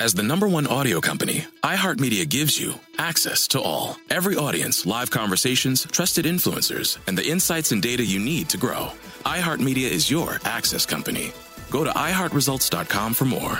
As 0.00 0.14
the 0.14 0.22
number 0.22 0.48
one 0.48 0.66
audio 0.66 0.98
company, 0.98 1.44
iHeartMedia 1.62 2.26
gives 2.26 2.58
you 2.58 2.72
access 2.96 3.46
to 3.48 3.60
all. 3.60 3.98
Every 4.08 4.34
audience, 4.34 4.86
live 4.86 5.10
conversations, 5.10 5.84
trusted 5.92 6.24
influencers, 6.24 6.96
and 7.06 7.18
the 7.18 7.28
insights 7.28 7.70
and 7.70 7.82
data 7.82 8.02
you 8.02 8.18
need 8.18 8.48
to 8.48 8.56
grow. 8.56 8.92
iHeartMedia 9.26 9.90
is 9.90 10.10
your 10.10 10.40
access 10.46 10.86
company. 10.86 11.32
Go 11.68 11.84
to 11.84 11.90
iHeartResults.com 11.90 13.12
for 13.12 13.26
more. 13.26 13.58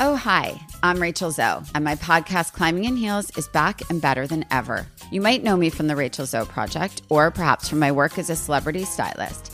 Oh, 0.00 0.16
hi, 0.16 0.60
I'm 0.82 1.00
Rachel 1.00 1.30
Zoe, 1.30 1.62
and 1.72 1.84
my 1.84 1.94
podcast, 1.94 2.52
Climbing 2.52 2.82
in 2.82 2.96
Heels, 2.96 3.30
is 3.38 3.46
back 3.46 3.88
and 3.90 4.02
better 4.02 4.26
than 4.26 4.44
ever. 4.50 4.88
You 5.12 5.20
might 5.20 5.44
know 5.44 5.56
me 5.56 5.70
from 5.70 5.86
the 5.86 5.94
Rachel 5.94 6.26
Zoe 6.26 6.46
Project, 6.46 7.02
or 7.10 7.30
perhaps 7.30 7.68
from 7.68 7.78
my 7.78 7.92
work 7.92 8.18
as 8.18 8.28
a 8.28 8.34
celebrity 8.34 8.84
stylist. 8.84 9.53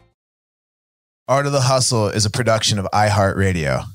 Art 1.31 1.45
of 1.45 1.53
the 1.53 1.61
Hustle 1.61 2.09
is 2.09 2.25
a 2.25 2.29
production 2.29 2.77
of 2.77 2.85
iHeartRadio. 2.91 3.85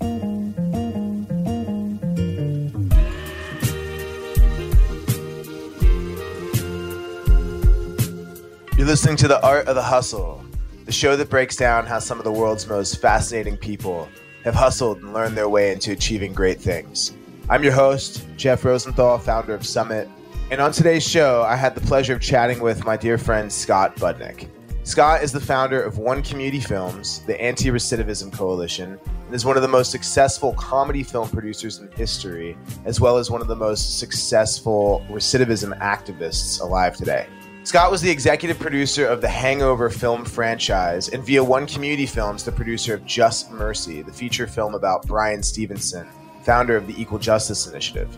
You're 8.79 8.87
listening 8.87 9.17
to 9.17 9.29
The 9.29 9.39
Art 9.43 9.69
of 9.69 9.75
the 9.75 9.83
Hustle, 9.83 10.43
the 10.87 10.93
show 10.93 11.15
that 11.15 11.29
breaks 11.29 11.57
down 11.57 11.85
how 11.85 11.99
some 11.99 12.17
of 12.17 12.25
the 12.25 12.33
world's 12.33 12.67
most 12.67 13.03
fascinating 13.03 13.59
people 13.59 14.09
have 14.45 14.55
hustled 14.55 15.03
and 15.03 15.13
learned 15.13 15.37
their 15.37 15.51
way 15.51 15.73
into 15.73 15.93
achieving 15.93 16.33
great 16.33 16.59
things. 16.59 17.13
I'm 17.51 17.63
your 17.63 17.75
host, 17.75 18.27
Jeff 18.39 18.65
Rosenthal, 18.65 19.19
founder 19.19 19.53
of 19.53 19.67
Summit. 19.67 20.09
And 20.51 20.59
on 20.59 20.73
today's 20.73 21.07
show, 21.07 21.43
I 21.43 21.57
had 21.57 21.75
the 21.75 21.83
pleasure 21.83 22.15
of 22.15 22.23
chatting 22.23 22.61
with 22.61 22.87
my 22.87 22.97
dear 22.97 23.19
friend 23.19 23.53
Scott 23.53 23.95
Budnick. 23.97 24.49
Scott 24.87 25.25
is 25.25 25.33
the 25.33 25.41
founder 25.41 25.83
of 25.83 25.99
One 25.99 26.23
Community 26.23 26.61
Films, 26.61 27.19
the 27.27 27.39
Anti 27.43 27.71
Recidivism 27.71 28.33
Coalition, 28.33 29.01
and 29.27 29.35
is 29.35 29.45
one 29.45 29.57
of 29.57 29.63
the 29.63 29.69
most 29.69 29.91
successful 29.91 30.53
comedy 30.53 31.03
film 31.03 31.29
producers 31.29 31.81
in 31.81 31.91
history, 31.91 32.57
as 32.85 33.01
well 33.01 33.17
as 33.17 33.29
one 33.29 33.41
of 33.41 33.49
the 33.49 33.57
most 33.57 33.99
successful 33.99 35.05
recidivism 35.11 35.77
activists 35.81 36.61
alive 36.61 36.97
today. 36.97 37.27
Scott 37.65 37.91
was 37.91 38.01
the 38.01 38.09
executive 38.09 38.61
producer 38.61 39.05
of 39.05 39.21
the 39.21 39.29
Hangover 39.29 39.91
film 39.91 40.25
franchise, 40.25 41.09
and 41.09 41.27
via 41.27 41.43
One 41.43 41.67
Community 41.67 42.07
Films, 42.07 42.45
the 42.45 42.53
producer 42.53 42.95
of 42.95 43.05
Just 43.05 43.51
Mercy, 43.51 44.03
the 44.03 44.13
feature 44.13 44.47
film 44.47 44.77
about 44.77 45.05
Bryan 45.05 45.43
Stevenson, 45.43 46.09
founder 46.45 46.77
of 46.77 46.87
the 46.87 46.95
Equal 46.97 47.19
Justice 47.19 47.67
Initiative. 47.67 48.17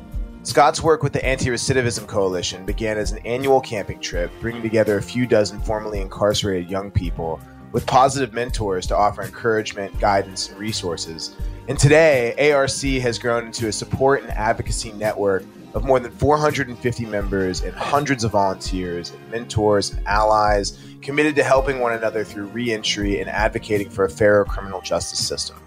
Scott's 0.48 0.82
work 0.82 1.02
with 1.02 1.12
the 1.12 1.22
Anti 1.22 1.50
Recidivism 1.50 2.06
Coalition 2.06 2.64
began 2.64 2.96
as 2.96 3.12
an 3.12 3.18
annual 3.26 3.60
camping 3.60 4.00
trip, 4.00 4.32
bringing 4.40 4.62
together 4.62 4.96
a 4.96 5.02
few 5.02 5.26
dozen 5.26 5.60
formerly 5.60 6.00
incarcerated 6.00 6.70
young 6.70 6.90
people 6.90 7.38
with 7.72 7.84
positive 7.84 8.32
mentors 8.32 8.86
to 8.86 8.96
offer 8.96 9.20
encouragement, 9.20 10.00
guidance, 10.00 10.48
and 10.48 10.58
resources. 10.58 11.36
And 11.68 11.78
today, 11.78 12.50
ARC 12.50 12.80
has 13.02 13.18
grown 13.18 13.44
into 13.44 13.68
a 13.68 13.72
support 13.72 14.22
and 14.22 14.30
advocacy 14.30 14.92
network 14.92 15.44
of 15.74 15.84
more 15.84 16.00
than 16.00 16.12
450 16.12 17.04
members 17.04 17.60
and 17.60 17.74
hundreds 17.74 18.24
of 18.24 18.30
volunteers, 18.32 19.10
and 19.10 19.30
mentors, 19.30 19.92
and 19.92 20.06
allies 20.06 20.78
committed 21.02 21.36
to 21.36 21.44
helping 21.44 21.78
one 21.78 21.92
another 21.92 22.24
through 22.24 22.46
reentry 22.46 23.20
and 23.20 23.28
advocating 23.28 23.90
for 23.90 24.06
a 24.06 24.10
fairer 24.10 24.46
criminal 24.46 24.80
justice 24.80 25.18
system. 25.18 25.58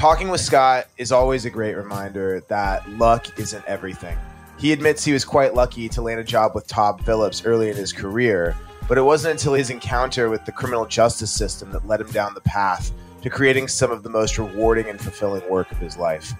Talking 0.00 0.30
with 0.30 0.40
Scott 0.40 0.86
is 0.96 1.12
always 1.12 1.44
a 1.44 1.50
great 1.50 1.76
reminder 1.76 2.40
that 2.48 2.88
luck 2.92 3.38
isn't 3.38 3.62
everything. 3.66 4.16
He 4.58 4.72
admits 4.72 5.04
he 5.04 5.12
was 5.12 5.26
quite 5.26 5.52
lucky 5.52 5.90
to 5.90 6.00
land 6.00 6.18
a 6.18 6.24
job 6.24 6.54
with 6.54 6.66
Todd 6.66 7.04
Phillips 7.04 7.44
early 7.44 7.68
in 7.68 7.76
his 7.76 7.92
career, 7.92 8.56
but 8.88 8.96
it 8.96 9.02
wasn't 9.02 9.32
until 9.32 9.52
his 9.52 9.68
encounter 9.68 10.30
with 10.30 10.42
the 10.46 10.52
criminal 10.52 10.86
justice 10.86 11.30
system 11.30 11.70
that 11.72 11.86
led 11.86 12.00
him 12.00 12.10
down 12.12 12.32
the 12.32 12.40
path 12.40 12.92
to 13.20 13.28
creating 13.28 13.68
some 13.68 13.90
of 13.90 14.02
the 14.02 14.08
most 14.08 14.38
rewarding 14.38 14.88
and 14.88 14.98
fulfilling 14.98 15.46
work 15.50 15.70
of 15.70 15.76
his 15.76 15.98
life. 15.98 16.32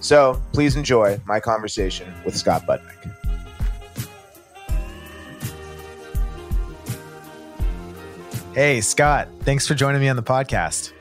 So 0.00 0.38
please 0.52 0.76
enjoy 0.76 1.18
my 1.24 1.40
conversation 1.40 2.12
with 2.22 2.36
Scott 2.36 2.66
Budnick. 2.66 3.14
Hey, 8.52 8.82
Scott, 8.82 9.28
thanks 9.40 9.66
for 9.66 9.74
joining 9.74 10.02
me 10.02 10.10
on 10.10 10.16
the 10.16 10.22
podcast. 10.22 10.92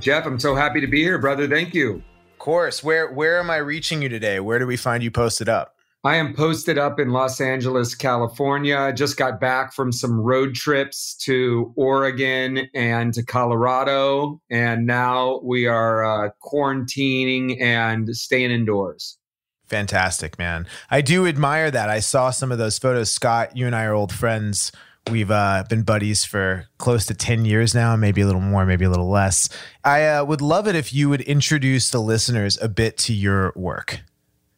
Jeff, 0.00 0.26
I'm 0.26 0.38
so 0.40 0.54
happy 0.54 0.80
to 0.80 0.86
be 0.86 1.02
here, 1.02 1.18
brother. 1.18 1.46
Thank 1.46 1.74
you. 1.74 2.02
Of 2.32 2.38
course. 2.38 2.82
Where 2.82 3.12
where 3.12 3.38
am 3.38 3.50
I 3.50 3.56
reaching 3.56 4.00
you 4.00 4.08
today? 4.08 4.40
Where 4.40 4.58
do 4.58 4.66
we 4.66 4.76
find 4.76 5.02
you 5.02 5.10
posted 5.10 5.48
up? 5.48 5.76
I 6.02 6.16
am 6.16 6.32
posted 6.32 6.78
up 6.78 6.98
in 6.98 7.10
Los 7.10 7.42
Angeles, 7.42 7.94
California. 7.94 8.78
I 8.78 8.92
just 8.92 9.18
got 9.18 9.38
back 9.38 9.74
from 9.74 9.92
some 9.92 10.18
road 10.18 10.54
trips 10.54 11.14
to 11.24 11.74
Oregon 11.76 12.70
and 12.74 13.12
to 13.12 13.22
Colorado, 13.22 14.40
and 14.48 14.86
now 14.86 15.40
we 15.44 15.66
are 15.66 16.02
uh, 16.02 16.30
quarantining 16.42 17.60
and 17.60 18.08
staying 18.16 18.50
indoors. 18.50 19.18
Fantastic, 19.66 20.38
man. 20.38 20.66
I 20.90 21.02
do 21.02 21.26
admire 21.26 21.70
that. 21.70 21.90
I 21.90 22.00
saw 22.00 22.30
some 22.30 22.50
of 22.50 22.56
those 22.56 22.78
photos. 22.78 23.12
Scott, 23.12 23.54
you 23.54 23.66
and 23.66 23.76
I 23.76 23.84
are 23.84 23.92
old 23.92 24.12
friends 24.12 24.72
We've 25.10 25.30
uh, 25.30 25.64
been 25.68 25.82
buddies 25.82 26.24
for 26.24 26.68
close 26.78 27.06
to 27.06 27.14
10 27.14 27.44
years 27.44 27.74
now, 27.74 27.96
maybe 27.96 28.20
a 28.20 28.26
little 28.26 28.40
more, 28.40 28.64
maybe 28.64 28.84
a 28.84 28.90
little 28.90 29.10
less. 29.10 29.48
I 29.84 30.06
uh, 30.06 30.24
would 30.24 30.40
love 30.40 30.68
it 30.68 30.76
if 30.76 30.92
you 30.92 31.08
would 31.08 31.22
introduce 31.22 31.90
the 31.90 32.00
listeners 32.00 32.56
a 32.62 32.68
bit 32.68 32.96
to 32.98 33.12
your 33.12 33.52
work. 33.56 34.00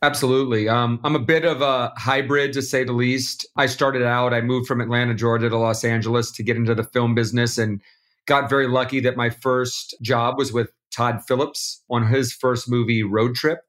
Absolutely. 0.02 0.68
Um, 0.68 1.00
I'm 1.04 1.14
a 1.14 1.20
bit 1.20 1.44
of 1.44 1.62
a 1.62 1.92
hybrid, 1.96 2.52
to 2.54 2.62
say 2.62 2.84
the 2.84 2.92
least. 2.92 3.46
I 3.56 3.66
started 3.66 4.02
out, 4.02 4.34
I 4.34 4.40
moved 4.40 4.66
from 4.66 4.80
Atlanta, 4.80 5.14
Georgia 5.14 5.48
to 5.48 5.56
Los 5.56 5.84
Angeles 5.84 6.30
to 6.32 6.42
get 6.42 6.56
into 6.56 6.74
the 6.74 6.84
film 6.84 7.14
business 7.14 7.56
and 7.56 7.80
got 8.26 8.50
very 8.50 8.68
lucky 8.68 9.00
that 9.00 9.16
my 9.16 9.30
first 9.30 9.94
job 10.02 10.36
was 10.36 10.52
with 10.52 10.70
Todd 10.90 11.20
Phillips 11.26 11.82
on 11.88 12.06
his 12.06 12.32
first 12.32 12.68
movie, 12.68 13.02
Road 13.02 13.34
Trip. 13.36 13.60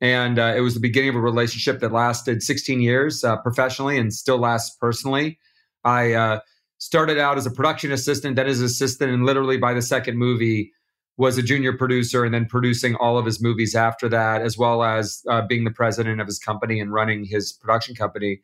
And 0.00 0.38
uh, 0.38 0.54
it 0.56 0.60
was 0.60 0.74
the 0.74 0.80
beginning 0.80 1.10
of 1.10 1.16
a 1.16 1.20
relationship 1.20 1.80
that 1.80 1.92
lasted 1.92 2.42
16 2.42 2.80
years 2.80 3.24
uh, 3.24 3.36
professionally 3.38 3.98
and 3.98 4.12
still 4.14 4.38
lasts 4.38 4.76
personally. 4.80 5.38
I 5.84 6.12
uh, 6.12 6.40
started 6.78 7.18
out 7.18 7.38
as 7.38 7.46
a 7.46 7.50
production 7.50 7.92
assistant, 7.92 8.36
then 8.36 8.46
as 8.46 8.60
assistant, 8.60 9.10
and 9.10 9.24
literally 9.24 9.58
by 9.58 9.74
the 9.74 9.82
second 9.82 10.16
movie 10.16 10.72
was 11.16 11.36
a 11.36 11.42
junior 11.42 11.76
producer, 11.76 12.24
and 12.24 12.32
then 12.32 12.46
producing 12.46 12.94
all 12.96 13.18
of 13.18 13.26
his 13.26 13.42
movies 13.42 13.74
after 13.74 14.08
that, 14.08 14.40
as 14.40 14.56
well 14.56 14.82
as 14.82 15.22
uh, 15.28 15.42
being 15.42 15.64
the 15.64 15.70
president 15.70 16.20
of 16.20 16.26
his 16.26 16.38
company 16.38 16.80
and 16.80 16.92
running 16.92 17.24
his 17.24 17.52
production 17.52 17.94
company. 17.94 18.40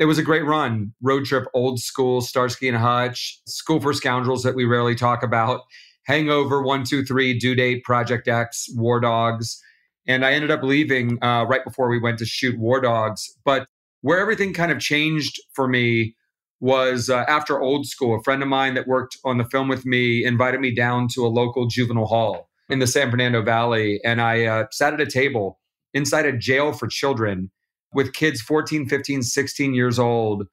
It 0.00 0.06
was 0.06 0.18
a 0.18 0.22
great 0.22 0.44
run. 0.44 0.92
Road 1.02 1.26
trip, 1.26 1.44
old 1.54 1.78
school, 1.78 2.20
Starsky 2.20 2.66
and 2.68 2.76
Hutch, 2.76 3.40
School 3.46 3.80
for 3.80 3.92
Scoundrels 3.92 4.42
that 4.42 4.54
we 4.54 4.64
rarely 4.64 4.94
talk 4.94 5.22
about, 5.22 5.60
Hangover, 6.04 6.62
One, 6.62 6.84
Two, 6.84 7.04
Three, 7.04 7.38
Due 7.38 7.54
Date, 7.54 7.84
Project 7.84 8.26
X, 8.26 8.66
War 8.74 8.98
Dogs. 8.98 9.62
And 10.06 10.24
I 10.24 10.32
ended 10.32 10.50
up 10.50 10.62
leaving 10.62 11.22
uh, 11.22 11.44
right 11.44 11.62
before 11.62 11.88
we 11.88 12.00
went 12.00 12.18
to 12.18 12.24
shoot 12.24 12.58
War 12.58 12.80
Dogs. 12.80 13.30
But 13.44 13.68
where 14.00 14.18
everything 14.18 14.54
kind 14.54 14.72
of 14.72 14.80
changed 14.80 15.38
for 15.52 15.68
me 15.68 16.16
was 16.60 17.08
uh, 17.08 17.24
after 17.26 17.60
old 17.60 17.86
school. 17.86 18.18
A 18.18 18.22
friend 18.22 18.42
of 18.42 18.48
mine 18.48 18.74
that 18.74 18.86
worked 18.86 19.16
on 19.24 19.38
the 19.38 19.44
film 19.44 19.68
with 19.68 19.86
me 19.86 20.24
invited 20.24 20.60
me 20.60 20.74
down 20.74 21.08
to 21.14 21.24
a 21.24 21.28
local 21.28 21.66
juvenile 21.66 22.06
hall 22.06 22.48
in 22.68 22.78
the 22.78 22.86
San 22.86 23.10
Fernando 23.10 23.42
Valley. 23.42 24.00
And 24.04 24.20
I 24.20 24.44
uh, 24.44 24.66
sat 24.70 24.92
at 24.92 25.00
a 25.00 25.10
table 25.10 25.58
inside 25.94 26.26
a 26.26 26.36
jail 26.36 26.72
for 26.72 26.86
children 26.86 27.50
with 27.92 28.12
kids 28.12 28.40
14, 28.40 28.88
15, 28.88 29.22
16 29.22 29.74
years 29.74 29.98
old 29.98 30.46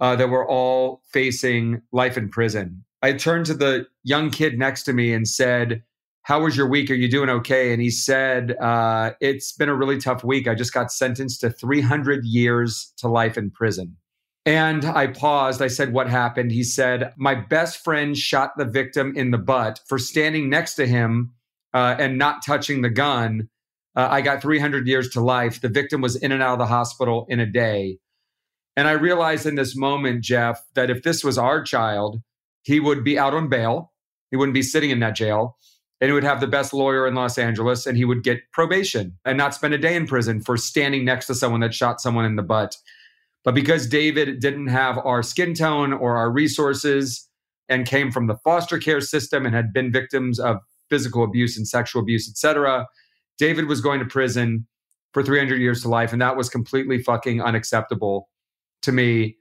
uh, 0.00 0.16
that 0.16 0.30
were 0.30 0.48
all 0.48 1.02
facing 1.12 1.82
life 1.92 2.16
in 2.16 2.28
prison. 2.28 2.84
I 3.02 3.12
turned 3.12 3.46
to 3.46 3.54
the 3.54 3.86
young 4.02 4.30
kid 4.30 4.58
next 4.58 4.82
to 4.84 4.92
me 4.92 5.12
and 5.12 5.28
said, 5.28 5.82
how 6.22 6.42
was 6.42 6.56
your 6.56 6.68
week? 6.68 6.90
Are 6.90 6.94
you 6.94 7.08
doing 7.08 7.30
okay? 7.30 7.72
And 7.72 7.80
he 7.80 7.90
said, 7.90 8.52
uh, 8.60 9.12
It's 9.20 9.52
been 9.52 9.68
a 9.68 9.74
really 9.74 9.98
tough 9.98 10.22
week. 10.22 10.46
I 10.46 10.54
just 10.54 10.72
got 10.72 10.92
sentenced 10.92 11.40
to 11.40 11.50
300 11.50 12.24
years 12.24 12.92
to 12.98 13.08
life 13.08 13.38
in 13.38 13.50
prison. 13.50 13.96
And 14.46 14.84
I 14.84 15.08
paused. 15.08 15.60
I 15.60 15.68
said, 15.68 15.92
What 15.92 16.08
happened? 16.08 16.50
He 16.52 16.64
said, 16.64 17.12
My 17.16 17.34
best 17.34 17.84
friend 17.84 18.16
shot 18.16 18.56
the 18.56 18.64
victim 18.64 19.14
in 19.16 19.30
the 19.30 19.38
butt 19.38 19.80
for 19.86 19.98
standing 19.98 20.48
next 20.48 20.74
to 20.76 20.86
him 20.86 21.32
uh, 21.74 21.96
and 21.98 22.18
not 22.18 22.44
touching 22.44 22.82
the 22.82 22.90
gun. 22.90 23.48
Uh, 23.96 24.08
I 24.10 24.20
got 24.20 24.40
300 24.40 24.86
years 24.86 25.10
to 25.10 25.20
life. 25.20 25.60
The 25.60 25.68
victim 25.68 26.00
was 26.00 26.16
in 26.16 26.32
and 26.32 26.42
out 26.42 26.54
of 26.54 26.58
the 26.58 26.66
hospital 26.66 27.26
in 27.28 27.40
a 27.40 27.46
day. 27.46 27.98
And 28.76 28.88
I 28.88 28.92
realized 28.92 29.46
in 29.46 29.56
this 29.56 29.76
moment, 29.76 30.22
Jeff, 30.22 30.62
that 30.74 30.90
if 30.90 31.02
this 31.02 31.22
was 31.22 31.36
our 31.36 31.62
child, 31.62 32.22
he 32.62 32.80
would 32.80 33.04
be 33.04 33.18
out 33.18 33.34
on 33.34 33.48
bail. 33.48 33.92
He 34.30 34.36
wouldn't 34.36 34.54
be 34.54 34.62
sitting 34.62 34.90
in 34.90 35.00
that 35.00 35.16
jail. 35.16 35.58
And 36.00 36.08
he 36.08 36.12
would 36.14 36.24
have 36.24 36.40
the 36.40 36.46
best 36.46 36.72
lawyer 36.72 37.06
in 37.06 37.14
Los 37.14 37.36
Angeles 37.36 37.86
and 37.86 37.96
he 37.96 38.06
would 38.06 38.22
get 38.22 38.40
probation 38.52 39.18
and 39.24 39.36
not 39.36 39.54
spend 39.54 39.74
a 39.74 39.78
day 39.78 39.96
in 39.96 40.06
prison 40.06 40.40
for 40.40 40.56
standing 40.56 41.04
next 41.04 41.26
to 41.26 41.34
someone 41.34 41.60
that 41.60 41.74
shot 41.74 42.00
someone 42.00 42.24
in 42.24 42.36
the 42.36 42.42
butt. 42.42 42.76
But 43.44 43.54
because 43.54 43.86
David 43.86 44.40
didn't 44.40 44.68
have 44.68 44.98
our 44.98 45.22
skin 45.22 45.54
tone 45.54 45.92
or 45.92 46.16
our 46.16 46.30
resources 46.30 47.28
and 47.68 47.86
came 47.86 48.10
from 48.10 48.26
the 48.26 48.36
foster 48.44 48.78
care 48.78 49.00
system 49.00 49.46
and 49.46 49.54
had 49.54 49.72
been 49.72 49.92
victims 49.92 50.38
of 50.38 50.58
physical 50.90 51.24
abuse 51.24 51.56
and 51.56 51.66
sexual 51.66 52.02
abuse, 52.02 52.28
etc., 52.28 52.86
David 53.38 53.66
was 53.66 53.80
going 53.80 54.00
to 54.00 54.04
prison 54.04 54.66
for 55.14 55.22
300 55.22 55.60
years 55.60 55.82
to 55.82 55.88
life. 55.88 56.12
And 56.12 56.20
that 56.20 56.36
was 56.36 56.48
completely 56.48 57.02
fucking 57.02 57.40
unacceptable 57.40 58.28
to 58.82 58.92
me. 58.92 59.36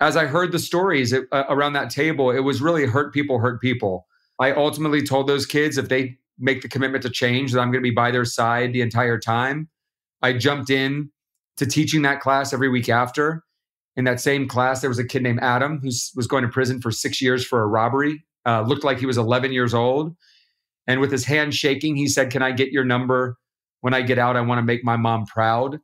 As 0.00 0.16
I 0.16 0.26
heard 0.26 0.50
the 0.50 0.58
stories 0.58 1.12
it, 1.12 1.24
uh, 1.30 1.44
around 1.48 1.74
that 1.74 1.90
table, 1.90 2.30
it 2.30 2.40
was 2.40 2.60
really 2.60 2.86
hurt 2.86 3.12
people, 3.12 3.38
hurt 3.38 3.60
people. 3.60 4.06
I 4.40 4.52
ultimately 4.52 5.02
told 5.02 5.28
those 5.28 5.46
kids 5.46 5.78
if 5.78 5.88
they 5.88 6.18
make 6.38 6.62
the 6.62 6.68
commitment 6.68 7.02
to 7.02 7.10
change, 7.10 7.52
that 7.52 7.60
I'm 7.60 7.70
going 7.70 7.82
to 7.82 7.88
be 7.88 7.94
by 7.94 8.10
their 8.10 8.24
side 8.24 8.72
the 8.72 8.80
entire 8.80 9.18
time. 9.18 9.68
I 10.20 10.32
jumped 10.32 10.70
in 10.70 11.10
to 11.56 11.66
teaching 11.66 12.02
that 12.02 12.20
class 12.20 12.52
every 12.52 12.68
week 12.68 12.88
after. 12.88 13.44
In 13.96 14.04
that 14.04 14.20
same 14.20 14.48
class, 14.48 14.80
there 14.80 14.90
was 14.90 14.98
a 14.98 15.04
kid 15.04 15.22
named 15.22 15.38
Adam 15.40 15.78
who 15.80 15.86
was 16.16 16.26
going 16.28 16.42
to 16.42 16.48
prison 16.48 16.80
for 16.80 16.90
six 16.90 17.22
years 17.22 17.44
for 17.44 17.62
a 17.62 17.66
robbery. 17.66 18.24
Uh, 18.44 18.62
looked 18.62 18.84
like 18.84 18.98
he 18.98 19.06
was 19.06 19.16
11 19.16 19.52
years 19.52 19.72
old. 19.72 20.16
And 20.86 21.00
with 21.00 21.12
his 21.12 21.24
hand 21.24 21.54
shaking, 21.54 21.96
he 21.96 22.08
said, 22.08 22.30
Can 22.30 22.42
I 22.42 22.52
get 22.52 22.72
your 22.72 22.84
number? 22.84 23.36
When 23.80 23.94
I 23.94 24.02
get 24.02 24.18
out, 24.18 24.36
I 24.36 24.40
want 24.40 24.58
to 24.58 24.62
make 24.62 24.84
my 24.84 24.96
mom 24.96 25.26
proud. 25.26 25.78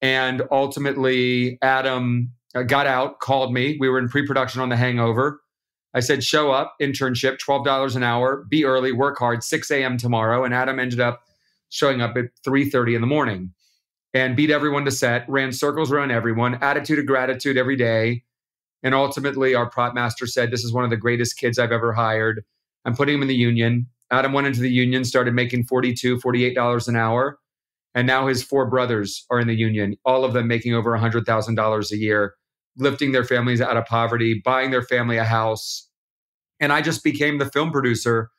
And 0.00 0.42
ultimately, 0.50 1.58
Adam 1.62 2.32
uh, 2.54 2.62
got 2.62 2.86
out, 2.86 3.20
called 3.20 3.52
me. 3.52 3.76
We 3.78 3.88
were 3.88 3.98
in 3.98 4.08
pre 4.08 4.26
production 4.26 4.60
on 4.60 4.70
The 4.70 4.76
Hangover. 4.76 5.40
I 5.92 6.00
said, 6.00 6.24
Show 6.24 6.50
up, 6.50 6.74
internship, 6.80 7.38
$12 7.46 7.96
an 7.96 8.02
hour, 8.02 8.44
be 8.48 8.64
early, 8.64 8.92
work 8.92 9.18
hard, 9.18 9.44
6 9.44 9.70
a.m. 9.70 9.98
tomorrow. 9.98 10.44
And 10.44 10.54
Adam 10.54 10.80
ended 10.80 11.00
up 11.00 11.22
showing 11.68 12.00
up 12.00 12.16
at 12.16 12.26
3.30 12.46 12.96
in 12.96 13.00
the 13.00 13.06
morning 13.06 13.52
and 14.12 14.36
beat 14.36 14.50
everyone 14.50 14.84
to 14.84 14.90
set, 14.90 15.28
ran 15.28 15.52
circles 15.52 15.92
around 15.92 16.10
everyone, 16.10 16.54
attitude 16.62 16.98
of 16.98 17.06
gratitude 17.06 17.56
every 17.56 17.76
day. 17.76 18.24
And 18.82 18.94
ultimately, 18.94 19.54
our 19.54 19.68
prop 19.68 19.94
master 19.94 20.26
said, 20.26 20.50
This 20.50 20.64
is 20.64 20.72
one 20.72 20.84
of 20.84 20.90
the 20.90 20.96
greatest 20.96 21.38
kids 21.38 21.58
I've 21.58 21.72
ever 21.72 21.92
hired. 21.92 22.42
I'm 22.84 22.96
putting 22.96 23.16
him 23.16 23.22
in 23.22 23.28
the 23.28 23.34
union. 23.34 23.86
Adam 24.10 24.32
went 24.32 24.46
into 24.46 24.60
the 24.60 24.70
union, 24.70 25.04
started 25.04 25.34
making 25.34 25.66
$42, 25.66 26.20
$48 26.20 26.88
an 26.88 26.96
hour. 26.96 27.38
And 27.94 28.06
now 28.06 28.26
his 28.26 28.42
four 28.42 28.68
brothers 28.68 29.24
are 29.30 29.40
in 29.40 29.48
the 29.48 29.54
union, 29.54 29.96
all 30.04 30.24
of 30.24 30.32
them 30.32 30.46
making 30.46 30.74
over 30.74 30.96
$100,000 30.96 31.92
a 31.92 31.96
year, 31.96 32.34
lifting 32.76 33.12
their 33.12 33.24
families 33.24 33.60
out 33.60 33.76
of 33.76 33.84
poverty, 33.86 34.40
buying 34.44 34.70
their 34.70 34.82
family 34.82 35.16
a 35.16 35.24
house. 35.24 35.88
And 36.60 36.72
I 36.72 36.82
just 36.82 37.02
became 37.02 37.38
the 37.38 37.50
film 37.50 37.70
producer 37.72 38.30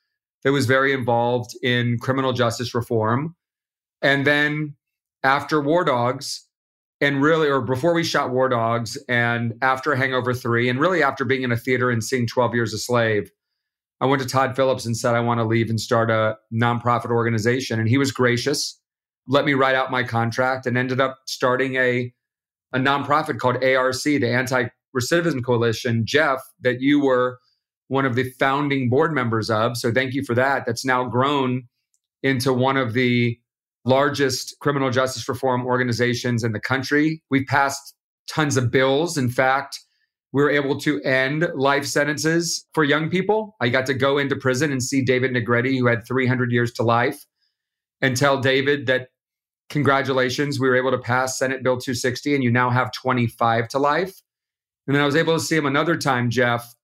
that 0.43 0.51
was 0.51 0.65
very 0.65 0.93
involved 0.93 1.51
in 1.61 1.97
criminal 1.99 2.33
justice 2.33 2.73
reform. 2.73 3.35
And 4.01 4.25
then 4.25 4.75
after 5.23 5.61
War 5.61 5.83
Dogs, 5.83 6.47
and 6.99 7.21
really, 7.21 7.47
or 7.47 7.61
before 7.61 7.93
we 7.93 8.03
shot 8.03 8.31
War 8.31 8.49
Dogs, 8.49 8.97
and 9.07 9.53
after 9.61 9.95
Hangover 9.95 10.33
3, 10.33 10.69
and 10.69 10.79
really 10.79 11.03
after 11.03 11.25
being 11.25 11.43
in 11.43 11.51
a 11.51 11.57
theater 11.57 11.89
and 11.89 12.03
seeing 12.03 12.27
12 12.27 12.53
Years 12.53 12.73
a 12.73 12.77
Slave, 12.77 13.31
I 13.99 14.05
went 14.05 14.21
to 14.21 14.27
Todd 14.27 14.55
Phillips 14.55 14.85
and 14.85 14.97
said, 14.97 15.13
I 15.13 15.19
want 15.19 15.39
to 15.39 15.43
leave 15.43 15.69
and 15.69 15.79
start 15.79 16.09
a 16.09 16.37
nonprofit 16.51 17.11
organization. 17.11 17.79
And 17.79 17.87
he 17.87 17.97
was 17.99 18.11
gracious, 18.11 18.79
let 19.27 19.45
me 19.45 19.53
write 19.53 19.75
out 19.75 19.91
my 19.91 20.03
contract, 20.03 20.65
and 20.65 20.77
ended 20.77 20.99
up 20.99 21.19
starting 21.27 21.75
a, 21.75 22.11
a 22.73 22.79
nonprofit 22.79 23.37
called 23.37 23.63
ARC, 23.63 24.03
the 24.03 24.27
Anti 24.27 24.65
Recidivism 24.95 25.45
Coalition. 25.45 26.05
Jeff, 26.05 26.39
that 26.61 26.81
you 26.81 26.99
were 26.99 27.39
one 27.89 28.05
of 28.05 28.15
the 28.15 28.31
founding 28.39 28.89
board 28.89 29.13
members 29.13 29.49
of. 29.49 29.77
So 29.77 29.91
thank 29.91 30.13
you 30.13 30.23
for 30.23 30.33
that. 30.33 30.65
That's 30.65 30.85
now 30.85 31.03
grown 31.03 31.67
into 32.23 32.53
one 32.53 32.77
of 32.77 32.93
the 32.93 33.37
largest 33.85 34.55
criminal 34.59 34.89
justice 34.89 35.27
reform 35.27 35.65
organizations 35.65 36.43
in 36.43 36.51
the 36.51 36.59
country. 36.59 37.21
We've 37.29 37.47
passed 37.47 37.95
tons 38.29 38.57
of 38.57 38.71
bills. 38.71 39.17
In 39.17 39.29
fact, 39.29 39.79
we 40.33 40.41
were 40.41 40.49
able 40.49 40.79
to 40.81 41.01
end 41.01 41.47
life 41.55 41.85
sentences 41.85 42.65
for 42.73 42.83
young 42.83 43.09
people. 43.09 43.55
I 43.59 43.69
got 43.69 43.85
to 43.87 43.93
go 43.93 44.17
into 44.17 44.35
prison 44.35 44.71
and 44.71 44.81
see 44.81 45.03
David 45.03 45.31
Negretti, 45.31 45.77
who 45.77 45.87
had 45.87 46.05
300 46.07 46.51
years 46.51 46.71
to 46.73 46.83
life, 46.83 47.25
and 48.01 48.15
tell 48.15 48.39
David 48.39 48.85
that 48.85 49.09
congratulations, 49.69 50.59
we 50.59 50.69
were 50.69 50.75
able 50.75 50.91
to 50.91 50.97
pass 50.97 51.37
Senate 51.37 51.63
Bill 51.63 51.77
260 51.77 52.35
and 52.35 52.43
you 52.43 52.51
now 52.51 52.69
have 52.69 52.91
25 52.91 53.67
to 53.69 53.79
life. 53.79 54.21
And 54.85 54.95
then 54.95 55.01
I 55.01 55.05
was 55.05 55.15
able 55.15 55.33
to 55.33 55.39
see 55.39 55.55
him 55.55 55.65
another 55.65 55.97
time, 55.97 56.29
Jeff, 56.29 56.75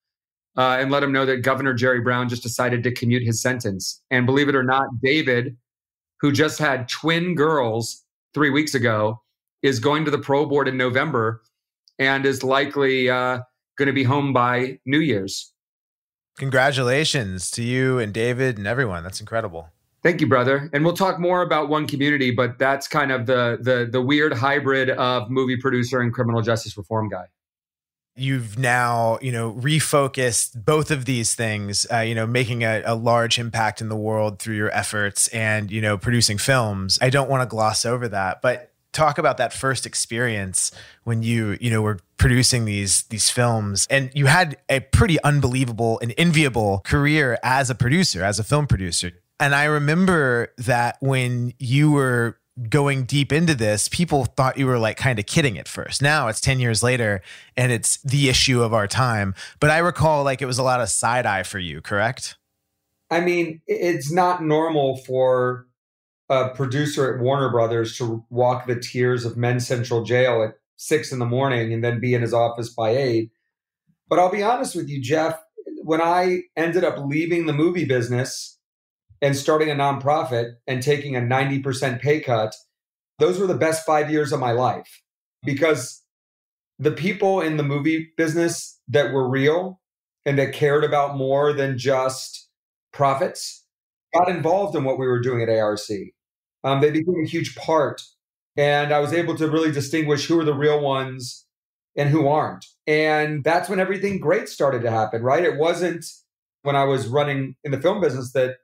uh, 0.58 0.78
and 0.80 0.92
let 0.92 1.04
him 1.04 1.12
know 1.12 1.26
that 1.26 1.38
Governor 1.38 1.74
Jerry 1.74 2.02
Brown 2.02 2.30
just 2.30 2.44
decided 2.44 2.84
to 2.84 2.92
commute 2.92 3.24
his 3.24 3.42
sentence. 3.42 4.02
And 4.10 4.26
believe 4.26 4.50
it 4.50 4.56
or 4.56 4.64
not, 4.64 4.86
David 5.04 5.58
who 6.20 6.32
just 6.32 6.60
had 6.60 6.90
twin 6.90 7.36
girls 7.36 8.04
three 8.34 8.50
weeks 8.50 8.74
ago, 8.74 9.22
is 9.62 9.80
going 9.80 10.06
to 10.06 10.12
the 10.12 10.18
pro 10.18 10.46
board 10.46 10.68
in 10.68 10.78
November 10.78 11.42
and 12.00 12.26
is 12.26 12.44
likely 12.44 13.10
uh, 13.10 13.40
going 13.78 13.88
to 13.88 13.94
be 13.94 14.04
home 14.04 14.34
by 14.34 14.80
New 14.86 15.00
Year's. 15.00 15.52
Congratulations 16.38 17.50
to 17.52 17.64
you 17.64 17.98
and 17.98 18.14
David 18.14 18.58
and 18.58 18.68
everyone. 18.68 19.04
That's 19.04 19.20
incredible. 19.20 19.70
Thank 20.04 20.22
you, 20.22 20.28
brother. 20.28 20.70
And 20.74 20.86
we'll 20.86 20.96
talk 20.96 21.20
more 21.20 21.42
about 21.42 21.70
one 21.70 21.88
community, 21.88 22.30
but 22.30 22.60
that's 22.60 22.88
kind 22.88 23.12
of 23.12 23.26
the 23.26 23.58
the 23.60 23.90
the 23.92 24.02
weird 24.02 24.34
hybrid 24.34 24.92
of 24.92 25.32
movie 25.32 25.58
producer 25.58 26.00
and 26.00 26.14
criminal 26.14 26.42
justice 26.42 26.78
reform 26.78 27.10
guy 27.10 27.26
you've 28.18 28.58
now 28.58 29.18
you 29.22 29.32
know 29.32 29.54
refocused 29.54 30.66
both 30.66 30.92
of 30.92 31.06
these 31.06 31.36
things 31.36 31.86
uh, 31.92 32.00
you 32.00 32.16
know 32.16 32.26
making 32.26 32.64
a, 32.64 32.82
a, 32.86 32.96
large 32.96 33.38
impact 33.40 33.80
in 33.80 33.90
the 33.90 33.96
world 33.96 34.40
through 34.40 34.56
your 34.56 34.74
efforts 34.76 35.28
and 35.30 35.72
you 35.72 35.82
know 35.82 35.98
producing 35.98 36.38
films. 36.38 36.98
I 37.02 37.10
don't 37.10 37.30
want 37.30 37.42
to 37.42 37.48
gloss 37.48 37.86
over 37.86 38.08
that 38.10 38.42
but 38.42 38.72
talk 38.92 39.18
about 39.18 39.38
that 39.38 39.54
first 39.54 39.86
experience 39.86 40.72
when 41.04 41.22
you 41.22 41.58
you 41.62 41.70
know 41.70 41.82
were 41.82 42.00
producing 42.18 42.66
these 42.66 43.04
these 43.04 43.30
films. 43.30 43.86
And 43.90 44.12
you 44.16 44.26
had 44.26 44.58
a 44.70 44.80
pretty 44.80 45.22
unbelievable 45.24 46.00
and 46.02 46.14
enviable 46.18 46.82
career 46.84 47.38
as 47.44 47.70
a 47.70 47.76
producer 47.76 48.24
as 48.24 48.40
a 48.40 48.44
film 48.44 48.68
producer. 48.68 49.12
And 49.40 49.54
i 49.54 49.66
remember 49.66 50.54
that 50.58 50.98
when 51.00 51.54
you 51.60 51.92
were 51.92 52.40
going 52.70 53.04
deep 53.04 53.32
into 53.32 53.54
this, 53.56 53.88
people 53.88 54.26
thought 54.26 54.58
you 54.58 54.66
were 54.66 54.80
like 54.80 54.98
kind 54.98 55.20
of 55.20 55.26
kidding 55.26 55.58
at 55.58 55.68
first. 55.68 56.02
Now 56.02 56.28
it's 56.28 56.42
10 56.42 56.60
years 56.60 56.82
later 56.82 57.22
and 57.56 57.72
it's 57.72 57.98
the 58.02 58.30
issue 58.30 58.62
of 58.62 58.74
our 58.74 58.88
time. 58.88 59.36
But 59.60 59.70
I 59.70 59.78
recall 59.78 60.24
like 60.24 60.42
it 60.42 60.46
was 60.46 60.58
a 60.58 60.64
lot 60.64 60.82
of 60.82 60.90
side 60.90 61.26
eye 61.26 61.44
for 61.44 61.60
you, 61.60 61.82
correct? 61.82 62.36
I 63.10 63.22
mean, 63.22 63.62
it's 63.68 64.12
not 64.12 64.44
normal 64.44 64.98
for 64.98 65.68
a 66.30 66.50
producer 66.50 67.14
at 67.14 67.22
Warner 67.22 67.50
Brothers 67.50 67.98
to 67.98 68.26
walk 68.30 68.68
the 68.68 68.80
tiers 68.80 69.24
of 69.24 69.38
Men's 69.38 69.66
Central 69.66 70.04
Jail 70.04 70.44
at 70.44 70.56
six 70.76 71.12
in 71.12 71.20
the 71.20 71.26
morning 71.26 71.74
and 71.74 71.84
then 71.84 72.00
be 72.00 72.14
in 72.14 72.22
his 72.22 72.34
office 72.34 72.70
by 72.70 72.90
eight. 72.90 73.32
But 74.10 74.20
I'll 74.20 74.32
be 74.32 74.44
honest 74.44 74.76
with 74.76 74.90
you, 74.90 75.02
Jeff, 75.02 75.42
when 75.84 76.02
I 76.02 76.42
ended 76.56 76.84
up 76.84 76.98
leaving 77.06 77.46
the 77.46 77.54
movie 77.54 77.86
business, 77.86 78.57
and 79.22 79.36
starting 79.36 79.70
a 79.70 79.76
nonprofit 79.76 80.54
and 80.68 80.82
taking 80.82 81.16
a 81.16 81.22
90% 81.22 82.02
pay 82.02 82.20
cut, 82.20 82.54
those 83.20 83.40
were 83.40 83.48
the 83.48 83.56
best 83.56 83.86
five 83.86 84.12
years 84.12 84.32
of 84.32 84.40
my 84.40 84.52
life 84.52 85.02
because 85.44 86.04
the 86.80 86.92
people 86.92 87.42
in 87.42 87.58
the 87.58 87.64
movie 87.64 88.12
business 88.18 88.80
that 88.88 89.12
were 89.12 89.28
real 89.28 89.80
and 90.26 90.38
that 90.38 90.54
cared 90.54 90.84
about 90.84 91.18
more 91.18 91.54
than 91.54 91.78
just 91.78 92.50
profits 92.94 93.66
got 94.14 94.30
involved 94.30 94.76
in 94.76 94.84
what 94.84 95.00
we 95.00 95.08
were 95.08 95.22
doing 95.22 95.42
at 95.42 95.50
ARC. 95.50 95.80
Um, 96.64 96.82
they 96.82 96.92
became 96.92 97.24
a 97.24 97.28
huge 97.28 97.56
part. 97.56 98.02
And 98.56 98.92
I 98.92 99.00
was 99.00 99.14
able 99.14 99.36
to 99.38 99.50
really 99.50 99.72
distinguish 99.72 100.26
who 100.28 100.40
are 100.40 100.44
the 100.44 100.54
real 100.54 100.82
ones 100.82 101.46
and 101.96 102.10
who 102.10 102.28
aren't. 102.28 102.66
And 102.86 103.44
that's 103.44 103.70
when 103.70 103.80
everything 103.80 104.20
great 104.20 104.50
started 104.50 104.82
to 104.82 104.92
happen, 104.92 105.22
right? 105.22 105.44
It 105.44 105.58
wasn't 105.58 106.06
when 106.64 106.76
I 106.76 106.84
was 106.84 107.08
running 107.08 107.56
in 107.64 107.72
the 107.72 107.82
film 107.82 108.02
business 108.02 108.32
that 108.34 108.58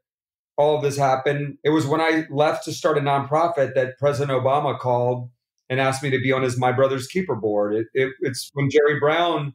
all 0.58 0.76
of 0.76 0.84
this 0.84 0.98
happened. 0.98 1.58
It 1.64 1.70
was 1.70 1.86
when 1.86 2.02
I 2.02 2.26
left 2.30 2.66
to 2.66 2.74
start 2.74 2.98
a 2.98 3.02
nonprofit 3.02 3.74
that 3.76 3.98
President 3.98 4.38
Obama 4.38 4.78
called 4.78 5.30
and 5.70 5.80
asked 5.80 6.04
me 6.04 6.10
to 6.12 6.20
be 6.20 6.32
on 6.32 6.44
his 6.44 6.58
My 6.58 6.72
Brother's 6.72 7.08
Keeper 7.08 7.36
board. 7.36 7.74
It, 7.74 7.88
it, 7.94 8.14
it's 8.22 8.52
when 8.54 8.70
Jerry 8.70 9.00
Brown 9.00 9.54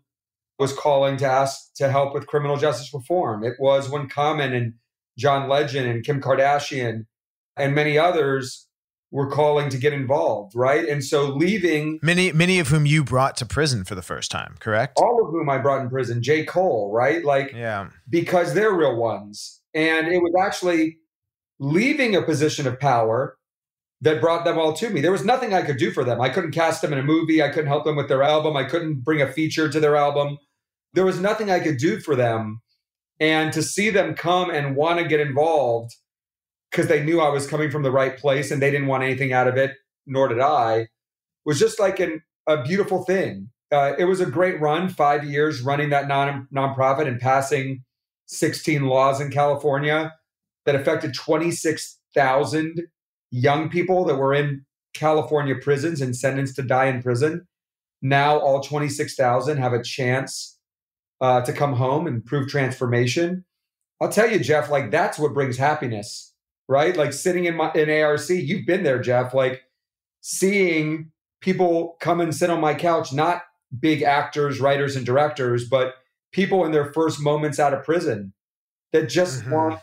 was 0.58 0.72
calling 0.72 1.16
to 1.18 1.26
ask 1.26 1.72
to 1.76 1.88
help 1.88 2.14
with 2.14 2.26
criminal 2.26 2.56
justice 2.56 2.92
reform. 2.92 3.44
It 3.44 3.54
was 3.60 3.88
when 3.88 4.08
Common 4.08 4.52
and 4.52 4.74
John 5.16 5.48
Legend 5.48 5.88
and 5.88 6.04
Kim 6.04 6.20
Kardashian 6.20 7.06
and 7.56 7.74
many 7.74 7.98
others 7.98 8.66
were 9.10 9.30
calling 9.30 9.70
to 9.70 9.78
get 9.78 9.92
involved, 9.92 10.54
right? 10.54 10.86
And 10.86 11.02
so 11.02 11.26
leaving 11.26 11.98
many 12.02 12.32
many 12.32 12.58
of 12.58 12.68
whom 12.68 12.84
you 12.86 13.02
brought 13.04 13.36
to 13.38 13.46
prison 13.46 13.84
for 13.84 13.94
the 13.94 14.02
first 14.02 14.30
time, 14.30 14.56
correct? 14.60 14.98
All 14.98 15.24
of 15.24 15.30
whom 15.30 15.48
I 15.48 15.58
brought 15.58 15.80
in 15.80 15.88
prison, 15.88 16.22
J. 16.22 16.44
Cole, 16.44 16.92
right? 16.92 17.24
Like 17.24 17.52
yeah. 17.52 17.88
because 18.08 18.54
they're 18.54 18.72
real 18.72 18.96
ones. 18.96 19.57
And 19.74 20.08
it 20.08 20.18
was 20.18 20.32
actually 20.40 20.98
leaving 21.58 22.14
a 22.16 22.22
position 22.22 22.66
of 22.66 22.78
power 22.80 23.36
that 24.00 24.20
brought 24.20 24.44
them 24.44 24.58
all 24.58 24.72
to 24.74 24.90
me. 24.90 25.00
There 25.00 25.12
was 25.12 25.24
nothing 25.24 25.52
I 25.52 25.62
could 25.62 25.76
do 25.76 25.90
for 25.90 26.04
them. 26.04 26.20
I 26.20 26.28
couldn't 26.28 26.52
cast 26.52 26.82
them 26.82 26.92
in 26.92 26.98
a 26.98 27.02
movie, 27.02 27.42
I 27.42 27.48
couldn't 27.48 27.66
help 27.66 27.84
them 27.84 27.96
with 27.96 28.08
their 28.08 28.22
album, 28.22 28.56
I 28.56 28.64
couldn't 28.64 29.00
bring 29.00 29.20
a 29.20 29.32
feature 29.32 29.68
to 29.68 29.80
their 29.80 29.96
album. 29.96 30.38
There 30.94 31.04
was 31.04 31.20
nothing 31.20 31.50
I 31.50 31.60
could 31.60 31.78
do 31.78 32.00
for 32.00 32.14
them. 32.14 32.60
And 33.20 33.52
to 33.52 33.62
see 33.62 33.90
them 33.90 34.14
come 34.14 34.50
and 34.50 34.76
want 34.76 35.00
to 35.00 35.08
get 35.08 35.18
involved 35.18 35.92
because 36.70 36.86
they 36.86 37.02
knew 37.02 37.20
I 37.20 37.30
was 37.30 37.48
coming 37.48 37.70
from 37.70 37.82
the 37.82 37.90
right 37.90 38.16
place 38.16 38.50
and 38.50 38.62
they 38.62 38.70
didn't 38.70 38.86
want 38.86 39.02
anything 39.02 39.32
out 39.32 39.48
of 39.48 39.56
it, 39.56 39.72
nor 40.06 40.28
did 40.28 40.40
I, 40.40 40.86
was 41.44 41.58
just 41.58 41.80
like 41.80 41.98
an, 41.98 42.22
a 42.46 42.62
beautiful 42.62 43.04
thing. 43.04 43.50
Uh, 43.72 43.94
it 43.98 44.04
was 44.04 44.20
a 44.20 44.26
great 44.26 44.60
run, 44.60 44.88
five 44.88 45.24
years 45.24 45.62
running 45.62 45.90
that 45.90 46.06
non 46.06 46.46
nonprofit 46.54 47.08
and 47.08 47.20
passing 47.20 47.84
16 48.28 48.86
laws 48.86 49.20
in 49.20 49.30
California 49.30 50.14
that 50.64 50.74
affected 50.74 51.14
26,000 51.14 52.82
young 53.30 53.68
people 53.68 54.04
that 54.04 54.16
were 54.16 54.32
in 54.32 54.64
California 54.94 55.54
prisons 55.54 56.00
and 56.00 56.16
sentenced 56.16 56.56
to 56.56 56.62
die 56.62 56.86
in 56.86 57.02
prison. 57.02 57.46
Now, 58.00 58.38
all 58.38 58.60
26,000 58.60 59.58
have 59.58 59.72
a 59.72 59.82
chance 59.82 60.58
uh, 61.20 61.40
to 61.42 61.52
come 61.52 61.74
home 61.74 62.06
and 62.06 62.24
prove 62.24 62.48
transformation. 62.48 63.44
I'll 64.00 64.08
tell 64.08 64.30
you, 64.30 64.38
Jeff, 64.38 64.70
like 64.70 64.90
that's 64.90 65.18
what 65.18 65.34
brings 65.34 65.56
happiness 65.56 66.28
right? 66.68 66.96
Like 66.96 67.12
sitting 67.12 67.46
in 67.46 67.56
my 67.56 67.72
in 67.72 67.90
ARC, 67.90 68.28
you've 68.28 68.66
been 68.66 68.84
there, 68.84 69.00
Jeff. 69.00 69.34
Like 69.34 69.62
seeing 70.20 71.10
people 71.40 71.96
come 72.00 72.20
and 72.20 72.34
sit 72.34 72.50
on 72.50 72.60
my 72.60 72.74
couch, 72.74 73.12
not 73.12 73.42
big 73.80 74.02
actors, 74.02 74.60
writers, 74.60 74.94
and 74.94 75.04
directors, 75.04 75.68
but 75.68 75.94
people 76.32 76.64
in 76.64 76.72
their 76.72 76.92
first 76.92 77.20
moments 77.20 77.58
out 77.58 77.74
of 77.74 77.84
prison 77.84 78.32
that 78.92 79.08
just 79.08 79.40
mm-hmm. 79.42 79.52
want 79.52 79.80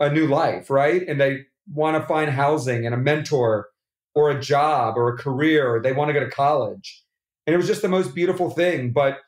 a 0.00 0.10
new 0.10 0.26
life, 0.26 0.70
right? 0.70 1.02
And 1.06 1.20
they 1.20 1.44
want 1.72 2.00
to 2.00 2.06
find 2.06 2.30
housing 2.30 2.86
and 2.86 2.94
a 2.94 2.98
mentor 2.98 3.68
or 4.14 4.30
a 4.30 4.40
job 4.40 4.96
or 4.96 5.08
a 5.08 5.16
career, 5.16 5.74
or 5.74 5.80
they 5.80 5.92
want 5.92 6.08
to 6.08 6.12
go 6.12 6.20
to 6.20 6.30
college. 6.30 7.04
And 7.46 7.54
it 7.54 7.56
was 7.56 7.66
just 7.66 7.82
the 7.82 7.88
most 7.88 8.14
beautiful 8.14 8.50
thing. 8.50 8.92
But 8.92 9.18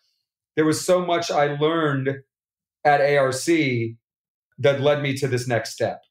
there 0.56 0.64
was 0.64 0.84
so 0.84 1.04
much 1.04 1.30
I 1.30 1.56
learned 1.56 2.22
at 2.84 3.00
ARC 3.00 3.44
that 4.58 4.80
led 4.80 5.02
me 5.02 5.16
to 5.16 5.28
this 5.28 5.48
next 5.48 5.72
step 5.72 6.02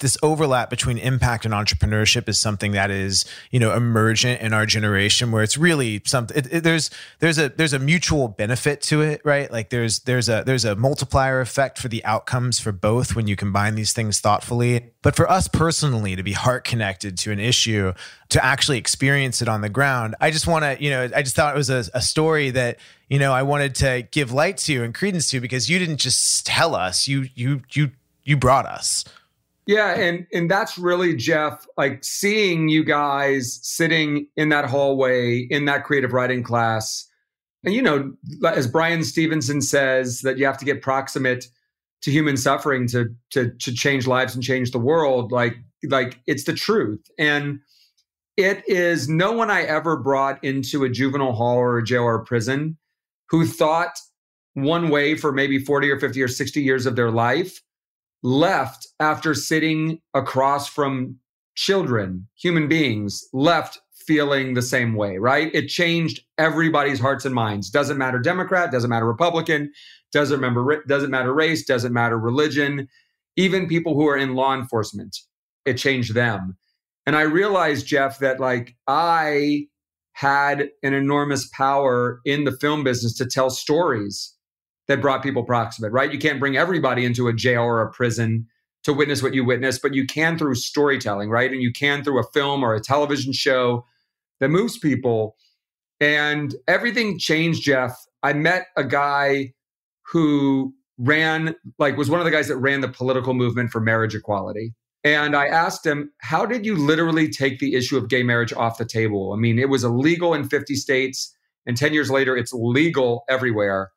this 0.00 0.16
overlap 0.22 0.70
between 0.70 0.98
impact 0.98 1.44
and 1.44 1.52
entrepreneurship 1.52 2.28
is 2.28 2.38
something 2.38 2.72
that 2.72 2.90
is 2.90 3.24
you 3.50 3.58
know 3.58 3.74
emergent 3.74 4.40
in 4.40 4.52
our 4.52 4.66
generation 4.66 5.32
where 5.32 5.42
it's 5.42 5.58
really 5.58 6.00
something 6.04 6.36
it, 6.36 6.52
it, 6.52 6.64
there's 6.64 6.90
there's 7.18 7.38
a 7.38 7.48
there's 7.48 7.72
a 7.72 7.78
mutual 7.78 8.28
benefit 8.28 8.80
to 8.82 9.02
it 9.02 9.20
right? 9.24 9.50
Like 9.50 9.70
there's 9.70 10.00
there's 10.00 10.28
a 10.28 10.42
there's 10.44 10.64
a 10.64 10.76
multiplier 10.76 11.40
effect 11.40 11.78
for 11.78 11.88
the 11.88 12.04
outcomes 12.04 12.58
for 12.58 12.72
both 12.72 13.16
when 13.16 13.26
you 13.26 13.36
combine 13.36 13.74
these 13.74 13.92
things 13.92 14.20
thoughtfully. 14.20 14.92
But 15.02 15.16
for 15.16 15.30
us 15.30 15.48
personally 15.48 16.16
to 16.16 16.22
be 16.22 16.32
heart 16.32 16.64
connected 16.64 17.16
to 17.18 17.32
an 17.32 17.40
issue 17.40 17.92
to 18.30 18.44
actually 18.44 18.78
experience 18.78 19.40
it 19.40 19.48
on 19.48 19.60
the 19.62 19.68
ground 19.68 20.14
i 20.20 20.30
just 20.30 20.46
want 20.46 20.64
to 20.64 20.76
you 20.82 20.90
know 20.90 21.08
i 21.14 21.22
just 21.22 21.34
thought 21.34 21.54
it 21.54 21.56
was 21.56 21.70
a, 21.70 21.84
a 21.94 22.02
story 22.02 22.50
that 22.50 22.78
you 23.08 23.18
know 23.18 23.32
i 23.32 23.42
wanted 23.42 23.74
to 23.74 24.06
give 24.10 24.32
light 24.32 24.56
to 24.56 24.84
and 24.84 24.94
credence 24.94 25.30
to 25.30 25.40
because 25.40 25.70
you 25.70 25.78
didn't 25.78 25.96
just 25.96 26.46
tell 26.46 26.74
us 26.74 27.08
you 27.08 27.28
you 27.34 27.62
you 27.70 27.90
you 28.24 28.36
brought 28.36 28.66
us 28.66 29.04
yeah, 29.68 29.94
and 30.00 30.26
and 30.32 30.50
that's 30.50 30.78
really 30.78 31.14
Jeff, 31.14 31.66
like 31.76 32.02
seeing 32.02 32.70
you 32.70 32.82
guys 32.82 33.60
sitting 33.62 34.26
in 34.34 34.48
that 34.48 34.64
hallway 34.64 35.40
in 35.50 35.66
that 35.66 35.84
creative 35.84 36.14
writing 36.14 36.42
class. 36.42 37.06
And 37.62 37.74
you 37.74 37.82
know, 37.82 38.14
as 38.46 38.66
Bryan 38.66 39.04
Stevenson 39.04 39.60
says 39.60 40.22
that 40.22 40.38
you 40.38 40.46
have 40.46 40.56
to 40.56 40.64
get 40.64 40.80
proximate 40.80 41.48
to 42.00 42.10
human 42.10 42.38
suffering 42.38 42.88
to 42.88 43.14
to 43.32 43.50
to 43.50 43.74
change 43.74 44.06
lives 44.06 44.34
and 44.34 44.42
change 44.42 44.70
the 44.70 44.78
world, 44.78 45.32
like 45.32 45.56
like 45.84 46.18
it's 46.26 46.44
the 46.44 46.54
truth. 46.54 47.04
And 47.18 47.60
it 48.38 48.66
is 48.66 49.06
no 49.06 49.32
one 49.32 49.50
I 49.50 49.64
ever 49.64 49.98
brought 49.98 50.42
into 50.42 50.84
a 50.84 50.88
juvenile 50.88 51.32
hall 51.32 51.58
or 51.58 51.76
a 51.76 51.84
jail 51.84 52.04
or 52.04 52.14
a 52.14 52.24
prison 52.24 52.78
who 53.28 53.44
thought 53.44 53.98
one 54.54 54.88
way 54.88 55.14
for 55.14 55.30
maybe 55.30 55.58
40 55.58 55.90
or 55.90 56.00
50 56.00 56.22
or 56.22 56.28
60 56.28 56.62
years 56.62 56.86
of 56.86 56.96
their 56.96 57.10
life 57.10 57.60
left 58.22 58.87
after 59.00 59.34
sitting 59.34 60.00
across 60.14 60.68
from 60.68 61.16
children, 61.54 62.28
human 62.36 62.68
beings, 62.68 63.26
left 63.32 63.80
feeling 64.06 64.54
the 64.54 64.62
same 64.62 64.94
way, 64.94 65.18
right? 65.18 65.54
It 65.54 65.68
changed 65.68 66.22
everybody's 66.38 66.98
hearts 66.98 67.24
and 67.24 67.34
minds. 67.34 67.68
Doesn't 67.68 67.98
matter 67.98 68.18
Democrat, 68.18 68.72
doesn't 68.72 68.88
matter 68.88 69.06
Republican, 69.06 69.70
doesn't 70.12 70.40
remember 70.40 70.82
doesn't 70.86 71.10
matter 71.10 71.34
race, 71.34 71.64
doesn't 71.64 71.92
matter 71.92 72.18
religion, 72.18 72.88
even 73.36 73.68
people 73.68 73.94
who 73.94 74.08
are 74.08 74.16
in 74.16 74.34
law 74.34 74.54
enforcement. 74.54 75.16
It 75.66 75.74
changed 75.74 76.14
them. 76.14 76.56
And 77.06 77.16
I 77.16 77.22
realized, 77.22 77.86
Jeff, 77.86 78.18
that 78.20 78.40
like 78.40 78.76
I 78.86 79.66
had 80.12 80.70
an 80.82 80.94
enormous 80.94 81.48
power 81.48 82.20
in 82.24 82.44
the 82.44 82.52
film 82.52 82.82
business 82.82 83.14
to 83.18 83.26
tell 83.26 83.50
stories 83.50 84.34
that 84.88 85.02
brought 85.02 85.22
people 85.22 85.44
proximate, 85.44 85.92
right? 85.92 86.12
You 86.12 86.18
can't 86.18 86.40
bring 86.40 86.56
everybody 86.56 87.04
into 87.04 87.28
a 87.28 87.32
jail 87.32 87.62
or 87.62 87.82
a 87.82 87.90
prison 87.92 88.46
to 88.88 88.94
witness 88.94 89.22
what 89.22 89.34
you 89.34 89.44
witness, 89.44 89.78
but 89.78 89.94
you 89.94 90.06
can 90.06 90.38
through 90.38 90.54
storytelling, 90.54 91.28
right? 91.28 91.52
And 91.52 91.62
you 91.62 91.72
can 91.72 92.02
through 92.02 92.20
a 92.20 92.30
film 92.32 92.62
or 92.62 92.74
a 92.74 92.80
television 92.80 93.34
show 93.34 93.84
that 94.40 94.48
moves 94.48 94.78
people. 94.78 95.36
And 96.00 96.54
everything 96.66 97.18
changed, 97.18 97.62
Jeff. 97.62 97.94
I 98.22 98.32
met 98.32 98.68
a 98.78 98.84
guy 98.84 99.52
who 100.10 100.72
ran, 100.96 101.54
like, 101.78 101.98
was 101.98 102.08
one 102.08 102.18
of 102.18 102.24
the 102.24 102.30
guys 102.30 102.48
that 102.48 102.56
ran 102.56 102.80
the 102.80 102.88
political 102.88 103.34
movement 103.34 103.70
for 103.70 103.80
marriage 103.80 104.14
equality. 104.14 104.72
And 105.04 105.36
I 105.36 105.46
asked 105.46 105.84
him, 105.84 106.10
How 106.22 106.46
did 106.46 106.64
you 106.64 106.74
literally 106.74 107.28
take 107.28 107.58
the 107.58 107.74
issue 107.74 107.98
of 107.98 108.08
gay 108.08 108.22
marriage 108.22 108.54
off 108.54 108.78
the 108.78 108.86
table? 108.86 109.32
I 109.32 109.36
mean, 109.36 109.58
it 109.58 109.68
was 109.68 109.84
illegal 109.84 110.32
in 110.32 110.48
50 110.48 110.74
states, 110.76 111.36
and 111.66 111.76
10 111.76 111.92
years 111.92 112.10
later, 112.10 112.36
it's 112.38 112.54
legal 112.54 113.24
everywhere. 113.28 113.90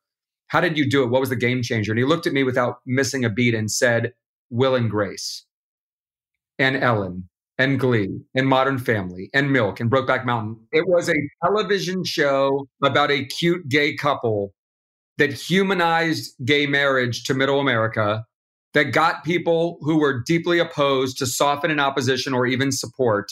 How 0.48 0.60
did 0.60 0.76
you 0.76 0.88
do 0.88 1.02
it? 1.02 1.08
What 1.08 1.20
was 1.20 1.30
the 1.30 1.36
game 1.36 1.62
changer? 1.62 1.92
And 1.92 1.98
he 1.98 2.04
looked 2.04 2.26
at 2.26 2.34
me 2.34 2.44
without 2.44 2.80
missing 2.84 3.24
a 3.24 3.30
beat 3.30 3.54
and 3.54 3.70
said, 3.70 4.12
Will 4.52 4.76
and 4.76 4.90
Grace, 4.90 5.44
and 6.58 6.76
Ellen, 6.76 7.28
and 7.58 7.80
Glee, 7.80 8.20
and 8.34 8.46
Modern 8.46 8.78
Family, 8.78 9.30
and 9.34 9.50
Milk, 9.50 9.80
and 9.80 9.90
Brokeback 9.90 10.24
Mountain. 10.24 10.58
It 10.70 10.86
was 10.86 11.08
a 11.08 11.14
television 11.42 12.04
show 12.04 12.68
about 12.84 13.10
a 13.10 13.24
cute 13.24 13.68
gay 13.68 13.96
couple 13.96 14.52
that 15.18 15.32
humanized 15.32 16.34
gay 16.44 16.66
marriage 16.66 17.24
to 17.24 17.34
middle 17.34 17.60
America, 17.60 18.24
that 18.74 18.84
got 18.84 19.24
people 19.24 19.78
who 19.82 19.98
were 19.98 20.22
deeply 20.26 20.58
opposed 20.58 21.18
to 21.18 21.26
soften 21.26 21.70
in 21.70 21.78
opposition 21.80 22.32
or 22.32 22.46
even 22.46 22.72
support. 22.72 23.30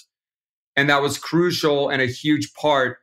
And 0.77 0.89
that 0.91 1.03
was 1.03 1.19
crucial 1.19 1.89
and 1.89 2.03
a 2.03 2.07
huge 2.07 2.53
part 2.55 2.99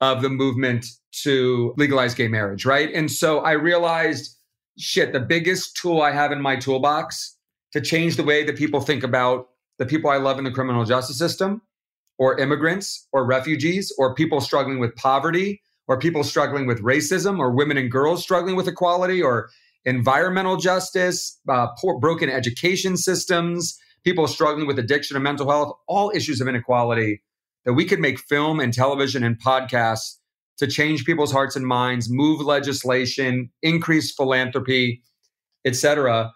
of 0.00 0.22
the 0.22 0.30
movement 0.30 0.86
to 1.22 1.74
legalize 1.76 2.14
gay 2.14 2.28
marriage, 2.28 2.64
right? 2.64 2.90
And 2.92 3.10
so 3.10 3.40
I 3.40 3.52
realized 3.52 4.36
shit, 4.78 5.12
the 5.12 5.20
biggest 5.20 5.76
tool 5.76 6.02
I 6.02 6.10
have 6.10 6.32
in 6.32 6.40
my 6.40 6.56
toolbox 6.56 7.33
to 7.74 7.80
change 7.80 8.16
the 8.16 8.24
way 8.24 8.44
that 8.44 8.56
people 8.56 8.80
think 8.80 9.02
about 9.02 9.48
the 9.78 9.84
people 9.84 10.08
I 10.08 10.16
love 10.16 10.38
in 10.38 10.44
the 10.44 10.52
criminal 10.52 10.84
justice 10.84 11.18
system, 11.18 11.60
or 12.16 12.38
immigrants, 12.38 13.08
or 13.12 13.26
refugees, 13.26 13.92
or 13.98 14.14
people 14.14 14.40
struggling 14.40 14.78
with 14.78 14.94
poverty, 14.94 15.60
or 15.88 15.98
people 15.98 16.22
struggling 16.22 16.66
with 16.66 16.80
racism, 16.80 17.40
or 17.40 17.50
women 17.50 17.76
and 17.76 17.90
girls 17.90 18.22
struggling 18.22 18.54
with 18.54 18.68
equality, 18.68 19.20
or 19.20 19.50
environmental 19.84 20.56
justice, 20.56 21.38
uh, 21.48 21.66
poor, 21.80 21.98
broken 21.98 22.30
education 22.30 22.96
systems, 22.96 23.76
people 24.04 24.28
struggling 24.28 24.68
with 24.68 24.78
addiction 24.78 25.16
and 25.16 25.24
mental 25.24 25.50
health, 25.50 25.76
all 25.88 26.12
issues 26.14 26.40
of 26.40 26.46
inequality 26.46 27.20
that 27.64 27.72
we 27.72 27.84
could 27.84 28.00
make 28.00 28.18
film 28.18 28.60
and 28.60 28.72
television 28.72 29.24
and 29.24 29.40
podcasts 29.42 30.18
to 30.58 30.68
change 30.68 31.04
people's 31.04 31.32
hearts 31.32 31.56
and 31.56 31.66
minds, 31.66 32.08
move 32.08 32.40
legislation, 32.40 33.50
increase 33.62 34.14
philanthropy, 34.14 35.02
etc. 35.64 36.32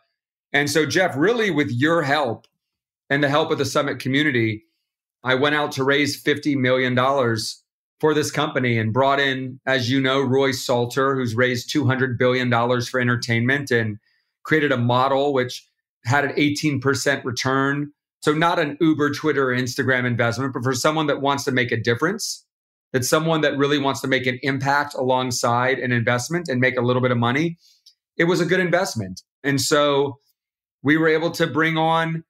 And 0.52 0.70
so, 0.70 0.86
Jeff, 0.86 1.16
really 1.16 1.50
with 1.50 1.70
your 1.70 2.02
help 2.02 2.46
and 3.10 3.22
the 3.22 3.28
help 3.28 3.50
of 3.50 3.58
the 3.58 3.64
Summit 3.64 3.98
community, 3.98 4.64
I 5.22 5.34
went 5.34 5.54
out 5.54 5.72
to 5.72 5.84
raise 5.84 6.22
$50 6.22 6.56
million 6.56 6.96
for 8.00 8.14
this 8.14 8.30
company 8.30 8.78
and 8.78 8.92
brought 8.92 9.20
in, 9.20 9.60
as 9.66 9.90
you 9.90 10.00
know, 10.00 10.20
Roy 10.20 10.52
Salter, 10.52 11.16
who's 11.16 11.34
raised 11.34 11.72
$200 11.74 12.18
billion 12.18 12.50
for 12.82 13.00
entertainment 13.00 13.70
and 13.70 13.98
created 14.44 14.72
a 14.72 14.78
model 14.78 15.32
which 15.32 15.66
had 16.04 16.24
an 16.24 16.32
18% 16.32 17.24
return. 17.24 17.92
So, 18.20 18.32
not 18.32 18.58
an 18.58 18.76
Uber, 18.80 19.12
Twitter, 19.12 19.50
or 19.50 19.56
Instagram 19.56 20.04
investment, 20.04 20.52
but 20.52 20.62
for 20.62 20.74
someone 20.74 21.06
that 21.08 21.20
wants 21.20 21.44
to 21.44 21.52
make 21.52 21.72
a 21.72 21.76
difference 21.76 22.44
that 22.92 23.04
someone 23.04 23.40
that 23.42 23.56
really 23.56 23.78
wants 23.78 24.00
to 24.00 24.08
make 24.08 24.26
an 24.26 24.38
impact 24.42 24.94
alongside 24.94 25.78
an 25.78 25.92
investment 25.92 26.48
and 26.48 26.60
make 26.60 26.76
a 26.76 26.80
little 26.80 27.02
bit 27.02 27.10
of 27.10 27.18
money, 27.18 27.58
it 28.16 28.24
was 28.24 28.40
a 28.40 28.46
good 28.46 28.60
investment. 28.60 29.22
And 29.44 29.60
so 29.60 30.18
we 30.82 30.96
were 30.96 31.08
able 31.08 31.30
to 31.32 31.46
bring 31.46 31.76
on 31.76 32.24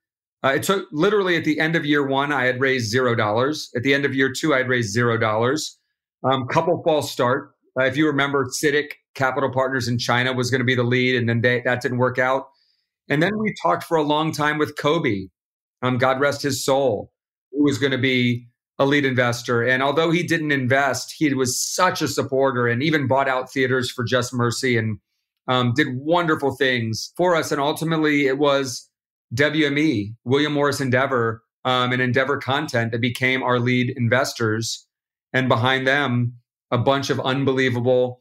Uh, 0.45 0.53
it 0.55 0.63
took 0.63 0.87
literally 0.93 1.37
at 1.37 1.45
the 1.45 1.59
end 1.59 1.75
of 1.75 1.85
year 1.85 2.07
one, 2.07 2.33
I 2.33 2.45
had 2.45 2.61
raised 2.61 2.91
zero 2.91 3.15
dollars. 3.15 3.71
At 3.75 3.83
the 3.83 3.93
end 3.93 4.05
of 4.05 4.15
year 4.15 4.33
two, 4.33 4.55
I 4.55 4.59
had 4.59 4.69
raised 4.69 4.93
zero 4.93 5.19
dollars. 5.19 5.77
Um, 6.23 6.47
couple 6.47 6.81
false 6.85 7.11
start. 7.11 7.55
Uh, 7.79 7.85
if 7.85 7.97
you 7.97 8.07
remember, 8.07 8.47
CITIC 8.47 8.93
Capital 9.15 9.51
Partners 9.51 9.89
in 9.89 9.99
China 9.99 10.33
was 10.33 10.51
going 10.51 10.61
to 10.61 10.65
be 10.65 10.77
the 10.77 10.85
lead, 10.85 11.17
and 11.17 11.29
then 11.29 11.41
they, 11.41 11.61
that 11.65 11.83
didn't 11.83 11.99
work 11.99 12.19
out. 12.19 12.49
And 13.09 13.23
then 13.23 13.37
we 13.39 13.55
talked 13.63 13.85
for 13.85 13.97
a 13.97 14.03
long 14.03 14.33
time 14.33 14.59
with 14.59 14.77
Kobe, 14.77 15.27
um, 15.83 15.99
God 15.99 16.21
rest 16.21 16.43
his 16.43 16.65
soul, 16.65 17.11
who 17.51 17.65
was 17.65 17.79
going 17.79 17.93
to 17.93 17.99
be 17.99 18.47
a 18.79 18.87
lead 18.87 19.05
investor. 19.05 19.63
And 19.63 19.83
although 19.83 20.13
he 20.13 20.23
didn't 20.23 20.53
invest, 20.53 21.15
he 21.17 21.35
was 21.35 21.59
such 21.59 22.01
a 22.01 22.07
supporter 22.09 22.69
and 22.69 22.83
even 22.83 23.09
bought 23.09 23.29
out 23.29 23.53
theaters 23.53 23.91
for 23.91 24.05
Just 24.05 24.33
Mercy 24.33 24.77
and 24.77 24.99
um, 25.49 25.73
did 25.75 25.89
wonderful 25.91 26.55
things 26.55 27.13
for 27.17 27.35
us. 27.35 27.51
And 27.51 27.61
ultimately, 27.61 28.27
it 28.27 28.39
was 28.39 28.89
WME, 29.35 30.15
William 30.25 30.53
Morris 30.53 30.81
Endeavor, 30.81 31.43
um, 31.65 31.93
and 31.93 32.01
Endeavor 32.01 32.39
Content 32.39 32.93
that 32.93 33.01
became 33.01 33.43
our 33.43 33.59
lead 33.59 33.93
investors. 33.97 34.87
And 35.33 35.49
behind 35.49 35.87
them, 35.87 36.35
a 36.71 36.79
bunch 36.79 37.11
of 37.11 37.21
unbelievable 37.21 38.21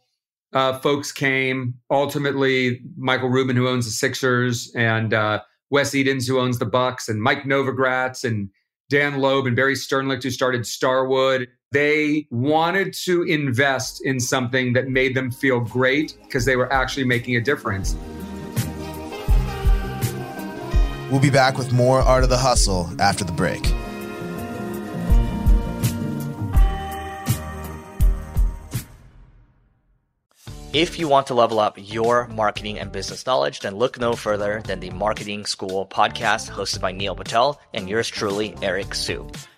uh, 0.54 0.80
folks 0.80 1.12
came. 1.12 1.76
Ultimately, 1.92 2.80
Michael 2.98 3.30
Rubin, 3.30 3.56
who 3.56 3.68
owns 3.68 3.86
the 3.86 3.92
Sixers, 3.92 4.72
and 4.76 5.14
uh, 5.14 5.42
Wes 5.70 5.94
Edens, 5.94 6.28
who 6.28 6.40
owns 6.40 6.60
the 6.60 6.66
Bucks, 6.66 7.10
and 7.10 7.22
Mike 7.22 7.44
Novogratz, 7.44 8.24
and 8.24 8.50
Dan 8.90 9.18
Loeb, 9.20 9.46
and 9.46 9.56
Barry 9.56 9.76
Sternlicht, 9.76 10.24
who 10.24 10.32
started 10.32 10.66
Starwood. 10.66 11.48
They 11.72 12.28
wanted 12.32 12.94
to 13.06 13.24
invest 13.24 14.02
in 14.06 14.22
something 14.22 14.72
that 14.74 14.88
made 14.88 15.16
them 15.16 15.32
feel 15.32 15.60
great 15.60 16.18
because 16.24 16.46
they 16.46 16.56
were 16.56 16.72
actually 16.72 17.04
making 17.04 17.36
a 17.36 17.42
difference. 17.42 17.94
We'll 21.12 21.20
be 21.20 21.30
back 21.30 21.58
with 21.58 21.74
more 21.74 22.00
Art 22.00 22.24
of 22.24 22.30
the 22.30 22.38
Hustle 22.38 22.90
after 23.02 23.26
the 23.26 23.34
break. 23.34 23.66
If 30.74 31.00
you 31.00 31.10
want 31.10 31.28
to 31.28 31.34
level 31.34 31.60
up 31.60 31.76
your 31.78 32.28
marketing 32.28 32.80
and 32.80 32.92
business 32.94 33.26
knowledge, 33.26 33.60
then 33.60 33.76
look 33.76 34.00
no 34.00 34.14
further 34.14 34.62
than 34.64 34.80
the 34.80 34.92
Marketing 34.92 35.46
School 35.46 35.86
podcast 35.86 36.50
hosted 36.50 36.80
by 36.80 36.94
Neil 36.94 37.16
Patel 37.16 37.60
and 37.74 37.90
yours 37.90 38.08
truly, 38.08 38.56
Eric 38.62 38.94
Siu. 38.94 39.30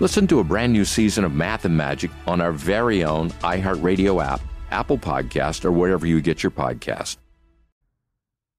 Listen 0.00 0.26
to 0.26 0.40
a 0.40 0.44
brand 0.44 0.72
new 0.72 0.84
season 0.84 1.24
of 1.24 1.34
Math 1.34 1.64
and 1.64 1.76
Magic 1.76 2.10
on 2.26 2.40
our 2.40 2.50
very 2.50 3.04
own 3.04 3.30
iHeartRadio 3.30 4.24
app, 4.24 4.40
Apple 4.72 4.98
Podcast, 4.98 5.64
or 5.64 5.70
wherever 5.70 6.04
you 6.04 6.20
get 6.20 6.42
your 6.42 6.50
podcast. 6.50 7.16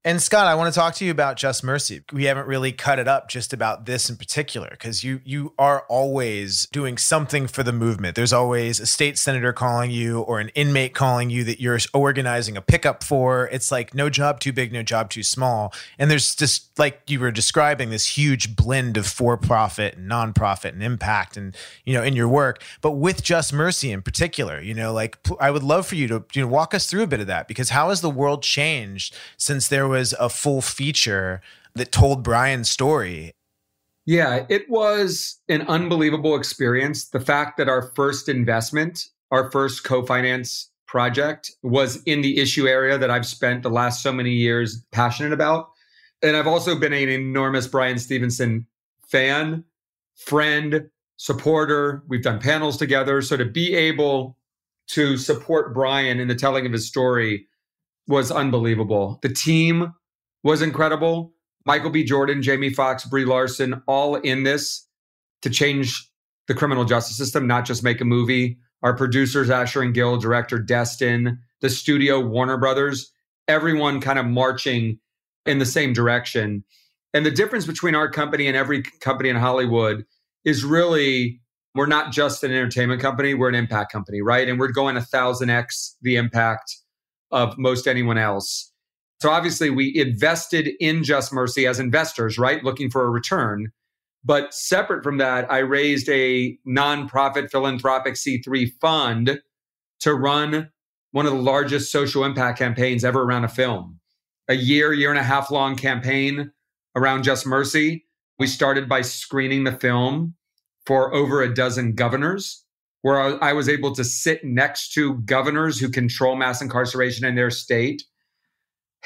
And 0.02 0.22
Scott, 0.22 0.46
I 0.46 0.54
want 0.54 0.72
to 0.72 0.80
talk 0.80 0.94
to 0.94 1.04
you 1.04 1.10
about 1.10 1.36
Just 1.36 1.64
Mercy. 1.64 2.00
We 2.12 2.24
haven't 2.24 2.46
really 2.46 2.70
cut 2.70 3.00
it 3.00 3.08
up 3.08 3.28
just 3.28 3.52
about 3.52 3.86
this 3.86 4.08
in 4.08 4.16
particular 4.16 4.68
because 4.70 5.02
you 5.02 5.20
you 5.24 5.52
are 5.58 5.84
always 5.88 6.66
doing 6.66 6.96
something 6.96 7.48
for 7.48 7.64
the 7.64 7.72
movement. 7.72 8.14
There's 8.14 8.32
always 8.32 8.78
a 8.78 8.86
state 8.86 9.18
senator 9.18 9.52
calling 9.52 9.90
you 9.90 10.20
or 10.20 10.38
an 10.38 10.50
inmate 10.50 10.94
calling 10.94 11.28
you 11.28 11.42
that 11.42 11.60
you're 11.60 11.80
organizing 11.92 12.56
a 12.56 12.62
pickup 12.62 13.02
for. 13.02 13.48
It's 13.50 13.72
like 13.72 13.94
no 13.94 14.08
job 14.08 14.38
too 14.38 14.52
big, 14.52 14.72
no 14.72 14.84
job 14.84 15.10
too 15.10 15.24
small. 15.24 15.74
And 15.98 16.08
there's 16.08 16.36
just 16.36 16.65
like 16.78 17.00
you 17.08 17.20
were 17.20 17.30
describing 17.30 17.90
this 17.90 18.18
huge 18.18 18.54
blend 18.56 18.96
of 18.96 19.06
for-profit 19.06 19.96
and 19.96 20.10
nonprofit 20.10 20.72
and 20.72 20.82
impact 20.82 21.36
and 21.36 21.56
you 21.84 21.94
know 21.94 22.02
in 22.02 22.14
your 22.14 22.28
work. 22.28 22.62
But 22.80 22.92
with 22.92 23.22
Just 23.22 23.52
Mercy 23.52 23.92
in 23.92 24.02
particular, 24.02 24.60
you 24.60 24.74
know, 24.74 24.92
like 24.92 25.18
I 25.40 25.50
would 25.50 25.62
love 25.62 25.86
for 25.86 25.94
you 25.94 26.08
to 26.08 26.24
you 26.34 26.42
know 26.42 26.48
walk 26.48 26.74
us 26.74 26.86
through 26.86 27.02
a 27.02 27.06
bit 27.06 27.20
of 27.20 27.26
that 27.26 27.48
because 27.48 27.70
how 27.70 27.88
has 27.88 28.00
the 28.00 28.10
world 28.10 28.42
changed 28.42 29.14
since 29.36 29.68
there 29.68 29.88
was 29.88 30.14
a 30.18 30.28
full 30.28 30.62
feature 30.62 31.40
that 31.76 31.92
told 31.92 32.22
Bryan's 32.22 32.70
story. 32.70 33.32
Yeah, 34.06 34.46
it 34.48 34.68
was 34.68 35.38
an 35.48 35.62
unbelievable 35.62 36.36
experience. 36.36 37.08
The 37.08 37.20
fact 37.20 37.56
that 37.58 37.68
our 37.68 37.92
first 37.94 38.28
investment, 38.28 39.08
our 39.30 39.50
first 39.50 39.84
co 39.84 40.04
finance 40.04 40.70
project, 40.86 41.52
was 41.62 42.02
in 42.04 42.22
the 42.22 42.38
issue 42.38 42.66
area 42.66 42.98
that 42.98 43.10
I've 43.10 43.26
spent 43.26 43.62
the 43.62 43.70
last 43.70 44.02
so 44.02 44.12
many 44.12 44.32
years 44.32 44.82
passionate 44.92 45.32
about. 45.32 45.70
And 46.22 46.36
I've 46.36 46.46
also 46.46 46.78
been 46.78 46.92
an 46.92 47.08
enormous 47.08 47.66
Bryan 47.66 47.98
Stevenson 47.98 48.66
fan 49.06 49.64
friend, 50.16 50.88
supporter. 51.16 52.02
We've 52.08 52.22
done 52.22 52.40
panels 52.40 52.76
together. 52.76 53.22
So 53.22 53.36
to 53.36 53.44
be 53.44 53.74
able 53.74 54.36
to 54.88 55.16
support 55.16 55.74
Bryan 55.74 56.20
in 56.20 56.28
the 56.28 56.34
telling 56.34 56.66
of 56.66 56.72
his 56.72 56.86
story 56.86 57.46
was 58.06 58.30
unbelievable. 58.30 59.18
The 59.22 59.28
team 59.28 59.92
was 60.42 60.62
incredible. 60.62 61.32
Michael 61.64 61.90
B. 61.90 62.04
Jordan, 62.04 62.42
Jamie 62.42 62.72
Foxx, 62.72 63.04
Brie 63.04 63.24
Larson, 63.24 63.82
all 63.88 64.14
in 64.14 64.44
this 64.44 64.86
to 65.42 65.50
change 65.50 66.08
the 66.46 66.54
criminal 66.54 66.84
justice 66.84 67.16
system, 67.16 67.46
not 67.46 67.64
just 67.64 67.82
make 67.82 68.00
a 68.00 68.04
movie. 68.04 68.58
Our 68.82 68.96
producers, 68.96 69.50
Asher 69.50 69.82
and 69.82 69.92
Gil, 69.92 70.18
director 70.18 70.58
Destin, 70.58 71.40
the 71.60 71.70
studio, 71.70 72.20
Warner 72.20 72.56
Brothers, 72.56 73.10
everyone 73.48 74.00
kind 74.00 74.18
of 74.18 74.26
marching 74.26 75.00
in 75.46 75.58
the 75.58 75.66
same 75.66 75.92
direction. 75.92 76.64
And 77.14 77.24
the 77.24 77.30
difference 77.30 77.66
between 77.66 77.94
our 77.94 78.10
company 78.10 78.46
and 78.46 78.56
every 78.56 78.82
company 79.00 79.28
in 79.28 79.36
Hollywood 79.36 80.04
is 80.44 80.64
really 80.64 81.40
we're 81.74 81.86
not 81.86 82.10
just 82.10 82.42
an 82.42 82.50
entertainment 82.50 83.02
company, 83.02 83.34
we're 83.34 83.50
an 83.50 83.54
impact 83.54 83.92
company, 83.92 84.22
right? 84.22 84.48
And 84.48 84.58
we're 84.58 84.72
going 84.72 84.96
a 84.96 85.02
thousand 85.02 85.50
X 85.50 85.96
the 86.00 86.16
impact 86.16 86.74
of 87.30 87.56
most 87.58 87.86
anyone 87.86 88.16
else. 88.16 88.72
So 89.20 89.30
obviously, 89.30 89.70
we 89.70 89.94
invested 89.96 90.70
in 90.80 91.02
Just 91.02 91.32
Mercy 91.32 91.66
as 91.66 91.78
investors, 91.78 92.38
right? 92.38 92.62
Looking 92.64 92.90
for 92.90 93.04
a 93.04 93.10
return. 93.10 93.68
But 94.24 94.52
separate 94.52 95.04
from 95.04 95.18
that, 95.18 95.50
I 95.50 95.58
raised 95.58 96.08
a 96.08 96.58
nonprofit 96.66 97.50
philanthropic 97.50 98.14
C3 98.14 98.72
fund 98.80 99.40
to 100.00 100.14
run 100.14 100.70
one 101.12 101.26
of 101.26 101.32
the 101.32 101.38
largest 101.38 101.92
social 101.92 102.24
impact 102.24 102.58
campaigns 102.58 103.04
ever 103.04 103.22
around 103.22 103.44
a 103.44 103.48
film. 103.48 104.00
A 104.48 104.54
year, 104.54 104.92
year 104.92 105.10
and 105.10 105.18
a 105.18 105.24
half 105.24 105.50
long 105.50 105.76
campaign 105.76 106.52
around 106.94 107.24
Just 107.24 107.46
Mercy. 107.46 108.06
We 108.38 108.46
started 108.46 108.88
by 108.88 109.02
screening 109.02 109.64
the 109.64 109.72
film 109.72 110.34
for 110.84 111.12
over 111.14 111.42
a 111.42 111.52
dozen 111.52 111.94
governors, 111.94 112.64
where 113.02 113.42
I 113.42 113.52
was 113.52 113.68
able 113.68 113.94
to 113.94 114.04
sit 114.04 114.44
next 114.44 114.92
to 114.92 115.18
governors 115.22 115.80
who 115.80 115.88
control 115.88 116.36
mass 116.36 116.62
incarceration 116.62 117.24
in 117.24 117.34
their 117.34 117.50
state 117.50 118.02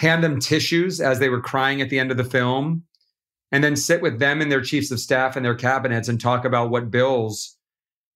hand 0.01 0.25
them 0.25 0.41
tissues 0.41 0.99
as 0.99 1.19
they 1.19 1.29
were 1.29 1.43
crying 1.43 1.83
at 1.83 1.91
the 1.91 1.99
end 1.99 2.11
of 2.11 2.17
the 2.17 2.25
film, 2.25 2.83
and 3.53 3.63
then 3.63 3.77
sit 3.77 4.01
with 4.01 4.19
them 4.19 4.41
and 4.41 4.51
their 4.51 4.63
chiefs 4.63 4.91
of 4.91 4.99
staff 4.99 5.37
and 5.37 5.45
their 5.45 5.55
cabinets 5.55 6.09
and 6.09 6.19
talk 6.19 6.47
about 6.47 6.71
what 6.71 6.91
bills 6.91 7.57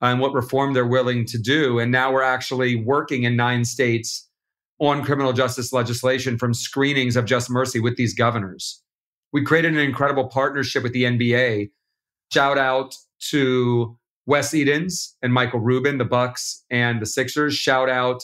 and 0.01 0.19
what 0.19 0.33
reform 0.33 0.73
they're 0.73 0.87
willing 0.87 1.27
to 1.27 1.39
do. 1.39 1.79
And 1.79 1.93
now 1.93 2.11
we're 2.11 2.23
actually 2.23 2.75
working 2.75 3.25
in 3.25 3.37
nine 3.37 3.67
states 3.67 4.27
on 4.81 5.03
criminal 5.05 5.33
justice 5.33 5.73
legislation 5.73 6.39
from 6.39 6.53
screenings 6.53 7.17
of 7.17 7.25
Just 7.25 7.51
Mercy 7.51 7.81
with 7.81 7.97
these 7.97 8.15
governors. 8.15 8.83
We 9.33 9.45
created 9.45 9.73
an 9.73 9.81
incredible 9.81 10.29
partnership 10.29 10.83
with 10.83 10.93
the 10.93 11.05
NBA. 11.05 11.71
Shout 12.33 12.59
out 12.59 12.95
to 13.31 13.97
Wes 14.27 14.55
Edens 14.55 15.17
and 15.23 15.33
Michael 15.33 15.61
Rubin, 15.61 15.99
the 15.99 16.05
Bucks 16.05 16.65
and 16.71 17.01
the 17.01 17.07
Sixers. 17.07 17.55
Shout 17.55 17.89
out 17.89 18.23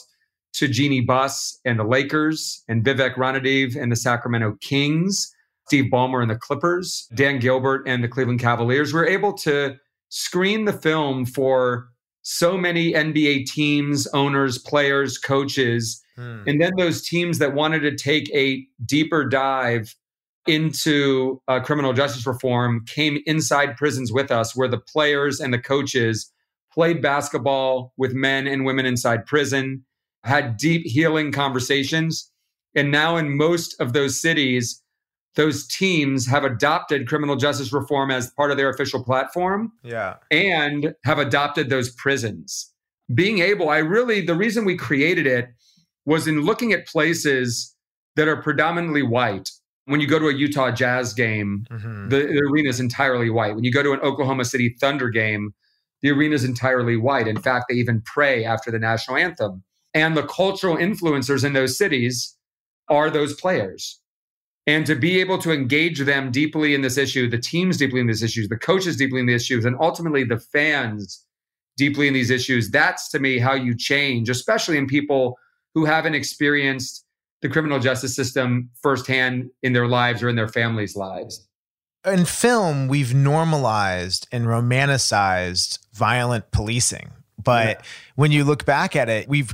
to 0.53 0.67
Jeanie 0.67 1.01
Buss 1.01 1.59
and 1.63 1.79
the 1.79 1.83
Lakers, 1.83 2.63
and 2.67 2.83
Vivek 2.83 3.15
Ranadive 3.15 3.81
and 3.81 3.91
the 3.91 3.95
Sacramento 3.95 4.57
Kings, 4.61 5.33
Steve 5.67 5.89
Ballmer 5.91 6.21
and 6.21 6.29
the 6.29 6.35
Clippers, 6.35 7.07
Dan 7.15 7.39
Gilbert 7.39 7.83
and 7.87 8.03
the 8.03 8.09
Cleveland 8.09 8.41
Cavaliers. 8.41 8.93
We 8.93 8.99
are 8.99 9.07
able 9.07 9.33
to 9.39 9.77
screen 10.09 10.65
the 10.65 10.73
film 10.73 11.25
for 11.25 11.87
so 12.23 12.57
many 12.57 12.93
NBA 12.93 13.47
teams, 13.47 14.07
owners, 14.13 14.57
players, 14.57 15.17
coaches, 15.17 16.01
hmm. 16.15 16.43
and 16.47 16.61
then 16.61 16.71
those 16.77 17.07
teams 17.07 17.39
that 17.39 17.53
wanted 17.53 17.79
to 17.81 17.95
take 17.95 18.29
a 18.33 18.65
deeper 18.85 19.27
dive 19.27 19.95
into 20.47 21.41
uh, 21.47 21.59
criminal 21.59 21.93
justice 21.93 22.25
reform 22.25 22.83
came 22.87 23.19
inside 23.25 23.77
prisons 23.77 24.11
with 24.11 24.31
us, 24.31 24.55
where 24.55 24.67
the 24.67 24.79
players 24.79 25.39
and 25.39 25.53
the 25.53 25.59
coaches 25.59 26.31
played 26.73 27.01
basketball 27.01 27.93
with 27.97 28.13
men 28.13 28.47
and 28.47 28.65
women 28.65 28.85
inside 28.85 29.25
prison 29.25 29.83
had 30.23 30.57
deep 30.57 30.83
healing 30.85 31.31
conversations. 31.31 32.31
And 32.75 32.91
now, 32.91 33.17
in 33.17 33.35
most 33.35 33.79
of 33.81 33.93
those 33.93 34.21
cities, 34.21 34.81
those 35.35 35.67
teams 35.67 36.27
have 36.27 36.43
adopted 36.43 37.07
criminal 37.07 37.35
justice 37.35 37.71
reform 37.71 38.11
as 38.11 38.31
part 38.31 38.51
of 38.51 38.57
their 38.57 38.69
official 38.69 39.03
platform. 39.03 39.71
Yeah. 39.83 40.15
And 40.29 40.93
have 41.05 41.19
adopted 41.19 41.69
those 41.69 41.89
prisons. 41.91 42.71
Being 43.13 43.39
able, 43.39 43.69
I 43.69 43.77
really, 43.77 44.21
the 44.21 44.35
reason 44.35 44.65
we 44.65 44.77
created 44.77 45.27
it 45.27 45.49
was 46.05 46.27
in 46.27 46.41
looking 46.41 46.73
at 46.73 46.87
places 46.87 47.75
that 48.15 48.27
are 48.27 48.41
predominantly 48.41 49.03
white. 49.03 49.49
When 49.85 49.99
you 49.99 50.07
go 50.07 50.19
to 50.19 50.27
a 50.27 50.33
Utah 50.33 50.71
Jazz 50.71 51.13
game, 51.13 51.65
mm-hmm. 51.69 52.09
the, 52.09 52.17
the 52.17 52.41
arena 52.51 52.69
is 52.69 52.79
entirely 52.79 53.29
white. 53.29 53.55
When 53.55 53.63
you 53.63 53.71
go 53.71 53.83
to 53.83 53.93
an 53.93 53.99
Oklahoma 54.01 54.45
City 54.45 54.75
Thunder 54.79 55.09
game, 55.09 55.53
the 56.01 56.11
arena 56.11 56.35
is 56.35 56.43
entirely 56.43 56.97
white. 56.97 57.27
In 57.27 57.39
fact, 57.41 57.65
they 57.69 57.75
even 57.75 58.01
pray 58.01 58.43
after 58.43 58.71
the 58.71 58.79
national 58.79 59.17
anthem. 59.17 59.63
And 59.93 60.15
the 60.15 60.23
cultural 60.23 60.77
influencers 60.77 61.43
in 61.43 61.53
those 61.53 61.77
cities 61.77 62.35
are 62.89 63.09
those 63.09 63.33
players. 63.33 64.00
And 64.67 64.85
to 64.85 64.95
be 64.95 65.19
able 65.19 65.39
to 65.39 65.51
engage 65.51 65.99
them 65.99 66.31
deeply 66.31 66.75
in 66.75 66.81
this 66.81 66.97
issue, 66.97 67.27
the 67.29 67.39
teams 67.39 67.77
deeply 67.77 67.99
in 67.99 68.07
these 68.07 68.21
issues, 68.21 68.47
the 68.47 68.57
coaches 68.57 68.95
deeply 68.95 69.19
in 69.19 69.25
these 69.25 69.41
issues, 69.41 69.65
and 69.65 69.75
ultimately 69.79 70.23
the 70.23 70.37
fans 70.37 71.25
deeply 71.77 72.07
in 72.07 72.13
these 72.13 72.29
issues, 72.29 72.69
that's 72.69 73.09
to 73.09 73.19
me 73.19 73.39
how 73.39 73.53
you 73.53 73.75
change, 73.75 74.29
especially 74.29 74.77
in 74.77 74.85
people 74.85 75.37
who 75.73 75.85
haven't 75.85 76.13
experienced 76.13 77.05
the 77.41 77.49
criminal 77.49 77.79
justice 77.79 78.15
system 78.15 78.69
firsthand 78.81 79.49
in 79.63 79.73
their 79.73 79.87
lives 79.87 80.21
or 80.21 80.29
in 80.29 80.35
their 80.35 80.47
families' 80.47 80.95
lives. 80.95 81.47
In 82.05 82.25
film, 82.25 82.87
we've 82.87 83.13
normalized 83.13 84.27
and 84.31 84.45
romanticized 84.45 85.79
violent 85.93 86.51
policing. 86.51 87.11
But 87.43 87.77
yeah. 87.77 87.85
when 88.15 88.31
you 88.31 88.43
look 88.43 88.65
back 88.65 88.95
at 88.95 89.09
it, 89.09 89.27
we've 89.27 89.53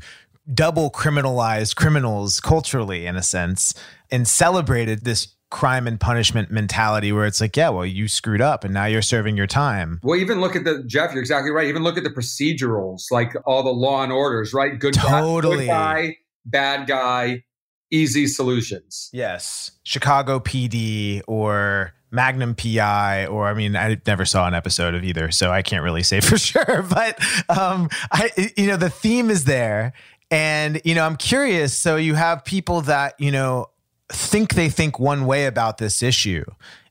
double 0.54 0.89
criminalized 0.89 1.76
criminals 1.76 2.39
culturally 2.39 3.06
in 3.06 3.15
a 3.15 3.24
sense 3.24 3.74
and 4.12 4.28
celebrated 4.28 5.04
this 5.04 5.30
crime 5.50 5.88
and 5.88 6.00
punishment 6.00 6.52
mentality 6.52 7.12
where 7.12 7.26
it's 7.26 7.39
like, 7.39 7.56
yeah, 7.56 7.70
well, 7.70 7.86
you 7.86 8.08
screwed 8.08 8.41
up 8.41 8.63
and 8.63 8.74
now 8.74 8.86
you're 8.86 9.02
serving 9.02 9.38
your 9.38 9.48
time. 9.48 10.00
Well, 10.04 10.20
even 10.20 10.41
look 10.41 10.56
at 10.56 10.65
the 10.65 10.84
Jeff, 10.86 11.13
you're 11.13 11.22
exactly 11.22 11.52
right. 11.52 11.67
Even 11.67 11.84
look 11.84 11.98
at 11.98 12.04
the 12.04 12.10
procedurals, 12.10 13.04
like 13.12 13.34
all 13.46 13.63
the 13.63 13.72
law 13.72 14.04
and 14.04 14.12
orders, 14.12 14.54
right? 14.54 14.78
Good, 14.78 14.93
totally. 14.93 15.67
guy, 15.67 16.02
good 16.02 16.08
guy, 16.08 16.17
bad 16.46 16.88
guy, 16.88 17.43
easy 17.91 18.28
solutions. 18.28 19.10
Yes. 19.13 19.72
Chicago 19.84 20.39
PD 20.39 21.22
or 21.28 21.93
Magnum 22.12 22.56
PI, 22.56 23.28
or 23.28 23.48
I 23.48 23.54
mean, 23.54 23.76
I 23.76 24.00
never 24.06 24.26
saw 24.26 24.48
an 24.48 24.54
episode 24.54 24.96
of 24.96 25.04
either, 25.04 25.32
so 25.32 25.52
I 25.52 25.62
can't 25.62 25.84
really 25.84 26.04
say 26.04 26.20
for 26.22 26.38
sure. 26.38 26.84
But 26.84 27.20
um, 27.50 27.89
I, 28.12 28.32
you 28.58 28.67
know, 28.67 28.78
the 28.78 28.89
theme 28.89 29.30
is 29.30 29.46
there, 29.46 29.93
and, 30.30 30.82
you 30.84 30.93
know, 30.93 31.06
I'm 31.06 31.15
curious. 31.15 31.78
So 31.78 31.96
you 31.96 32.15
have 32.15 32.43
people 32.43 32.82
that, 32.82 33.15
you 33.17 33.32
know, 33.32 33.67
think 34.10 34.54
they 34.54 34.70
think 34.70 35.00
one 35.00 35.26
way 35.26 35.46
about 35.46 35.78
this 35.78 36.02
issue. 36.02 36.46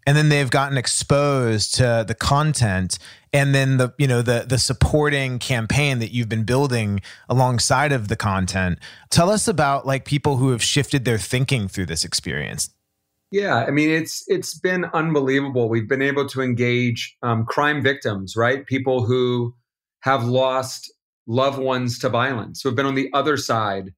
And 0.07 0.17
then 0.17 0.29
they've 0.29 0.51
gotten 0.51 0.79
exposed 0.79 1.75
to 1.77 2.05
the 2.07 2.15
content 2.15 2.99
and 3.33 3.55
then 3.55 3.77
the 3.77 3.93
you 3.99 4.07
know 4.07 4.23
the 4.23 4.47
the 4.49 4.59
supporting 4.59 5.39
campaign 5.39 5.99
that 5.99 6.13
you've 6.13 6.29
been 6.29 6.45
building 6.45 7.01
alongside 7.29 7.93
of 7.93 8.09
the 8.09 8.17
content. 8.17 8.79
Tell 9.11 9.31
us 9.31 9.47
about 9.47 9.87
like 9.87 10.05
people 10.05 10.37
who 10.37 10.51
have 10.51 10.63
shifted 10.63 11.05
their 11.05 11.19
thinking 11.19 11.69
through 11.69 11.87
this 11.87 12.05
experience. 12.05 12.71
Yeah 13.33 13.65
i 13.67 13.71
mean 13.71 13.91
it's 13.91 14.25
it's 14.29 14.59
been 14.59 14.87
unbelievable. 14.95 15.69
We've 15.69 15.89
been 15.89 16.03
able 16.03 16.29
to 16.29 16.41
engage 16.41 17.17
um, 17.23 17.45
crime 17.45 17.83
victims 17.83 18.37
right? 18.37 18.65
People 18.65 19.05
who 19.05 19.55
have 20.01 20.25
lost 20.25 20.93
loved 21.27 21.59
ones 21.59 21.99
to 21.99 22.09
violence, 22.09 22.63
who 22.63 22.69
have 22.69 22.77
been 22.77 22.87
on 22.87 22.95
the 22.95 23.11
other 23.13 23.37
side 23.37 23.93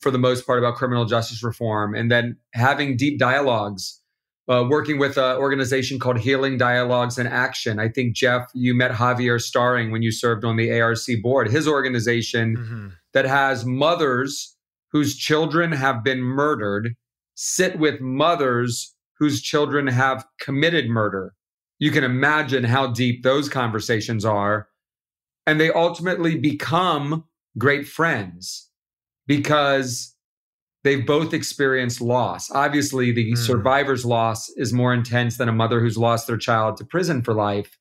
for 0.00 0.10
the 0.10 0.18
most 0.18 0.46
part 0.46 0.58
about 0.58 0.76
criminal 0.76 1.04
justice 1.04 1.42
reform, 1.42 1.94
and 1.94 2.10
then 2.10 2.36
having 2.52 2.96
deep 2.96 3.18
dialogues. 3.18 4.00
Uh, 4.48 4.64
working 4.70 4.96
with 4.96 5.18
an 5.18 5.36
organization 5.38 5.98
called 5.98 6.16
Healing 6.16 6.56
Dialogues 6.56 7.18
in 7.18 7.26
Action. 7.26 7.80
I 7.80 7.88
think, 7.88 8.14
Jeff, 8.14 8.48
you 8.54 8.74
met 8.74 8.92
Javier 8.92 9.40
Stauring 9.40 9.90
when 9.90 10.02
you 10.02 10.12
served 10.12 10.44
on 10.44 10.56
the 10.56 10.80
ARC 10.80 11.00
board. 11.20 11.50
His 11.50 11.66
organization 11.66 12.56
mm-hmm. 12.56 12.88
that 13.12 13.24
has 13.24 13.64
mothers 13.64 14.56
whose 14.92 15.16
children 15.16 15.72
have 15.72 16.04
been 16.04 16.20
murdered 16.20 16.94
sit 17.34 17.78
with 17.78 18.00
mothers 18.00 18.94
whose 19.18 19.42
children 19.42 19.86
have 19.86 20.26
committed 20.40 20.88
murder. 20.88 21.34
You 21.78 21.90
can 21.90 22.04
imagine 22.04 22.64
how 22.64 22.88
deep 22.88 23.22
those 23.22 23.48
conversations 23.48 24.24
are 24.24 24.68
and 25.46 25.60
they 25.60 25.70
ultimately 25.70 26.36
become 26.36 27.24
great 27.56 27.86
friends 27.86 28.68
because 29.26 30.14
they've 30.84 31.06
both 31.06 31.34
experienced 31.34 32.00
loss. 32.00 32.50
Obviously, 32.50 33.12
the 33.12 33.32
mm. 33.32 33.38
survivor's 33.38 34.04
loss 34.04 34.48
is 34.56 34.72
more 34.72 34.94
intense 34.94 35.36
than 35.36 35.48
a 35.48 35.52
mother 35.52 35.80
who's 35.80 35.98
lost 35.98 36.26
their 36.26 36.36
child 36.36 36.76
to 36.76 36.84
prison 36.84 37.22
for 37.22 37.34
life. 37.34 37.78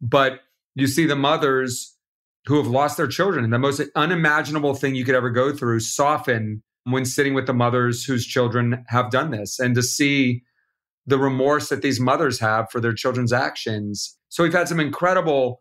But 0.00 0.40
you 0.74 0.86
see 0.86 1.06
the 1.06 1.16
mothers 1.16 1.96
who 2.46 2.56
have 2.56 2.66
lost 2.66 2.96
their 2.96 3.06
children, 3.06 3.48
the 3.50 3.58
most 3.58 3.80
unimaginable 3.94 4.74
thing 4.74 4.94
you 4.94 5.04
could 5.04 5.14
ever 5.14 5.30
go 5.30 5.54
through 5.54 5.80
soften 5.80 6.62
when 6.84 7.04
sitting 7.04 7.34
with 7.34 7.46
the 7.46 7.54
mothers 7.54 8.04
whose 8.04 8.26
children 8.26 8.84
have 8.88 9.10
done 9.10 9.30
this. 9.30 9.60
And 9.60 9.76
to 9.76 9.82
see 9.82 10.42
the 11.06 11.18
remorse 11.18 11.68
that 11.68 11.82
these 11.82 12.00
mothers 12.00 12.40
have 12.40 12.70
for 12.70 12.80
their 12.80 12.92
children's 12.92 13.32
actions 13.32 14.16
So 14.28 14.42
we've 14.42 14.52
had 14.52 14.68
some 14.68 14.80
incredible 14.80 15.60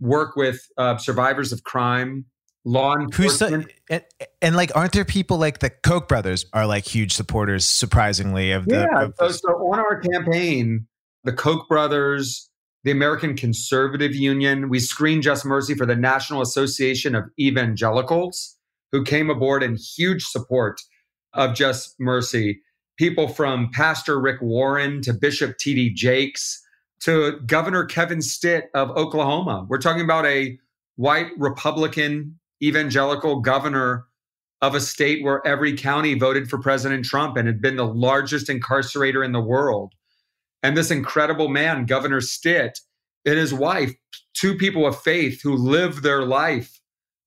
work 0.00 0.36
with 0.36 0.66
uh, 0.78 0.96
survivors 0.96 1.52
of 1.52 1.64
crime, 1.64 2.24
law 2.66 2.96
enforcement. 2.96 3.72
and, 3.88 4.04
and, 4.42 4.56
like, 4.56 4.76
aren't 4.76 4.92
there 4.92 5.04
people 5.04 5.38
like 5.38 5.60
the 5.60 5.70
Koch 5.70 6.08
brothers 6.08 6.44
are 6.52 6.66
like 6.66 6.84
huge 6.84 7.14
supporters, 7.14 7.64
surprisingly, 7.64 8.50
of 8.50 8.66
the. 8.66 8.80
Yeah. 8.92 9.04
Of 9.04 9.14
so, 9.18 9.28
so 9.28 9.48
on 9.72 9.78
our 9.78 10.00
campaign, 10.00 10.86
the 11.24 11.32
Koch 11.32 11.66
brothers, 11.68 12.50
the 12.84 12.90
American 12.90 13.36
Conservative 13.36 14.14
Union, 14.14 14.68
we 14.68 14.80
screened 14.80 15.22
Just 15.22 15.46
Mercy 15.46 15.74
for 15.74 15.86
the 15.86 15.96
National 15.96 16.42
Association 16.42 17.14
of 17.14 17.24
Evangelicals, 17.38 18.56
who 18.92 19.04
came 19.04 19.30
aboard 19.30 19.62
in 19.62 19.76
huge 19.76 20.24
support 20.24 20.80
of 21.32 21.54
Just 21.54 21.94
Mercy. 21.98 22.60
People 22.98 23.28
from 23.28 23.70
Pastor 23.72 24.18
Rick 24.20 24.40
Warren 24.40 25.02
to 25.02 25.12
Bishop 25.12 25.58
T.D. 25.58 25.94
Jakes 25.94 26.62
to 27.00 27.38
Governor 27.46 27.84
Kevin 27.84 28.22
Stitt 28.22 28.70
of 28.74 28.90
Oklahoma. 28.90 29.66
We're 29.68 29.78
talking 29.78 30.02
about 30.02 30.24
a 30.24 30.58
white 30.96 31.28
Republican 31.36 32.38
evangelical 32.62 33.40
governor 33.40 34.06
of 34.62 34.74
a 34.74 34.80
state 34.80 35.22
where 35.22 35.46
every 35.46 35.76
county 35.76 36.14
voted 36.14 36.48
for 36.48 36.58
President 36.58 37.04
Trump 37.04 37.36
and 37.36 37.46
had 37.46 37.60
been 37.60 37.76
the 37.76 37.86
largest 37.86 38.48
incarcerator 38.48 39.24
in 39.24 39.32
the 39.32 39.40
world. 39.40 39.92
And 40.62 40.76
this 40.76 40.90
incredible 40.90 41.48
man, 41.48 41.84
Governor 41.84 42.20
Stitt, 42.20 42.80
and 43.24 43.36
his 43.36 43.52
wife, 43.52 43.94
two 44.34 44.56
people 44.56 44.86
of 44.86 45.00
faith 45.00 45.42
who 45.42 45.54
live 45.54 46.02
their 46.02 46.22
life 46.24 46.80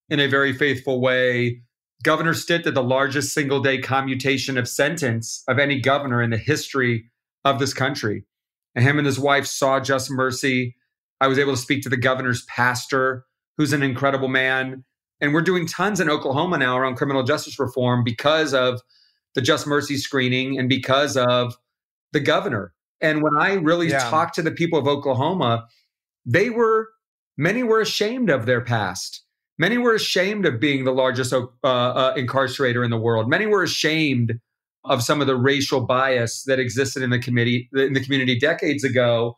in 0.09 0.19
a 0.19 0.27
very 0.27 0.53
faithful 0.53 1.01
way. 1.01 1.61
Governor 2.03 2.33
Stitt 2.33 2.63
did 2.63 2.73
the 2.73 2.83
largest 2.83 3.33
single 3.33 3.61
day 3.61 3.77
commutation 3.77 4.57
of 4.57 4.67
sentence 4.67 5.43
of 5.47 5.59
any 5.59 5.79
governor 5.79 6.21
in 6.21 6.29
the 6.29 6.37
history 6.37 7.11
of 7.45 7.59
this 7.59 7.73
country. 7.73 8.25
And 8.75 8.83
him 8.83 8.97
and 8.97 9.05
his 9.05 9.19
wife 9.19 9.45
saw 9.45 9.79
Just 9.79 10.09
Mercy. 10.09 10.75
I 11.21 11.27
was 11.27 11.37
able 11.37 11.53
to 11.53 11.61
speak 11.61 11.83
to 11.83 11.89
the 11.89 11.97
governor's 11.97 12.45
pastor, 12.45 13.25
who's 13.57 13.73
an 13.73 13.83
incredible 13.83 14.29
man. 14.29 14.85
And 15.21 15.33
we're 15.33 15.41
doing 15.41 15.67
tons 15.67 15.99
in 15.99 16.09
Oklahoma 16.09 16.57
now 16.57 16.77
around 16.77 16.95
criminal 16.95 17.23
justice 17.23 17.59
reform 17.59 18.03
because 18.03 18.53
of 18.53 18.81
the 19.35 19.41
Just 19.41 19.67
Mercy 19.67 19.97
screening 19.97 20.57
and 20.57 20.69
because 20.69 21.17
of 21.17 21.55
the 22.13 22.19
governor. 22.19 22.73
And 23.01 23.21
when 23.21 23.35
I 23.37 23.53
really 23.53 23.89
yeah. 23.89 24.09
talked 24.09 24.35
to 24.35 24.41
the 24.41 24.51
people 24.51 24.79
of 24.79 24.87
Oklahoma, 24.87 25.67
they 26.25 26.49
were, 26.49 26.89
many 27.37 27.63
were 27.63 27.81
ashamed 27.81 28.29
of 28.29 28.45
their 28.45 28.61
past. 28.61 29.23
Many 29.57 29.77
were 29.77 29.93
ashamed 29.93 30.45
of 30.45 30.59
being 30.59 30.85
the 30.85 30.93
largest 30.93 31.33
uh, 31.33 31.47
uh, 31.63 32.15
incarcerator 32.15 32.83
in 32.83 32.91
the 32.91 32.97
world. 32.97 33.29
Many 33.29 33.45
were 33.45 33.63
ashamed 33.63 34.39
of 34.85 35.03
some 35.03 35.19
of 35.19 35.27
the 35.27 35.35
racial 35.35 35.81
bias 35.81 36.43
that 36.43 36.59
existed 36.59 37.03
in 37.03 37.09
the 37.09 37.19
committee 37.19 37.69
in 37.73 37.93
the 37.93 37.99
community 37.99 38.39
decades 38.39 38.85
ago. 38.85 39.37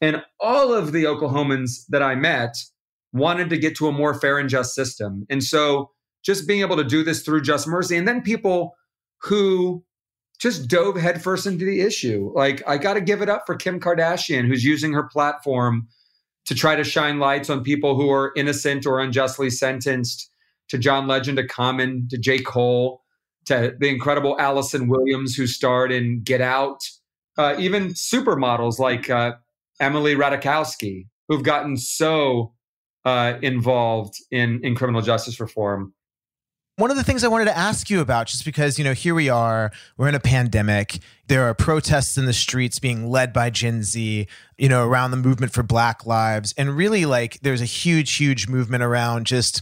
And 0.00 0.22
all 0.40 0.72
of 0.72 0.92
the 0.92 1.04
Oklahomans 1.04 1.84
that 1.90 2.02
I 2.02 2.14
met 2.14 2.56
wanted 3.12 3.50
to 3.50 3.58
get 3.58 3.76
to 3.76 3.88
a 3.88 3.92
more 3.92 4.14
fair 4.14 4.38
and 4.38 4.48
just 4.48 4.74
system. 4.74 5.26
And 5.28 5.42
so 5.42 5.90
just 6.22 6.46
being 6.46 6.60
able 6.60 6.76
to 6.76 6.84
do 6.84 7.02
this 7.02 7.22
through 7.22 7.42
just 7.42 7.66
mercy 7.66 7.96
and 7.96 8.06
then 8.06 8.22
people 8.22 8.76
who 9.22 9.84
just 10.38 10.68
dove 10.68 10.96
headfirst 10.96 11.46
into 11.46 11.64
the 11.64 11.80
issue. 11.80 12.32
Like 12.34 12.62
I 12.66 12.78
got 12.78 12.94
to 12.94 13.00
give 13.00 13.20
it 13.20 13.28
up 13.28 13.42
for 13.46 13.54
Kim 13.54 13.80
Kardashian 13.80 14.46
who's 14.46 14.64
using 14.64 14.92
her 14.92 15.02
platform 15.04 15.88
to 16.46 16.54
try 16.54 16.74
to 16.74 16.84
shine 16.84 17.18
lights 17.18 17.50
on 17.50 17.62
people 17.62 17.96
who 17.96 18.10
are 18.10 18.32
innocent 18.36 18.86
or 18.86 19.00
unjustly 19.00 19.50
sentenced 19.50 20.30
to 20.68 20.78
John 20.78 21.06
Legend, 21.06 21.36
to 21.36 21.46
Common, 21.46 22.08
to 22.10 22.16
J. 22.16 22.38
Cole, 22.38 23.02
to 23.46 23.74
the 23.78 23.88
incredible 23.88 24.36
Allison 24.38 24.88
Williams, 24.88 25.34
who 25.34 25.46
starred 25.46 25.92
in 25.92 26.22
Get 26.22 26.40
Out, 26.40 26.80
uh, 27.36 27.56
even 27.58 27.88
supermodels 27.88 28.78
like 28.78 29.10
uh, 29.10 29.32
Emily 29.80 30.14
Ratajkowski, 30.14 31.06
who've 31.28 31.42
gotten 31.42 31.76
so 31.76 32.52
uh, 33.04 33.34
involved 33.42 34.16
in, 34.30 34.60
in 34.64 34.74
criminal 34.74 35.02
justice 35.02 35.40
reform. 35.40 35.94
One 36.76 36.90
of 36.90 36.96
the 36.96 37.04
things 37.04 37.24
I 37.24 37.28
wanted 37.28 37.44
to 37.44 37.56
ask 37.56 37.90
you 37.90 38.00
about, 38.00 38.26
just 38.26 38.44
because, 38.44 38.78
you 38.78 38.84
know, 38.84 38.94
here 38.94 39.14
we 39.14 39.28
are, 39.28 39.70
we're 39.98 40.08
in 40.08 40.14
a 40.14 40.20
pandemic. 40.20 41.00
There 41.26 41.44
are 41.44 41.52
protests 41.52 42.16
in 42.16 42.24
the 42.24 42.32
streets 42.32 42.78
being 42.78 43.10
led 43.10 43.34
by 43.34 43.50
Gen 43.50 43.82
Z, 43.82 44.26
you 44.56 44.68
know, 44.68 44.86
around 44.86 45.10
the 45.10 45.18
movement 45.18 45.52
for 45.52 45.62
Black 45.62 46.06
Lives. 46.06 46.54
And 46.56 46.74
really, 46.74 47.04
like, 47.04 47.38
there's 47.40 47.60
a 47.60 47.66
huge, 47.66 48.14
huge 48.16 48.48
movement 48.48 48.82
around 48.82 49.26
just 49.26 49.60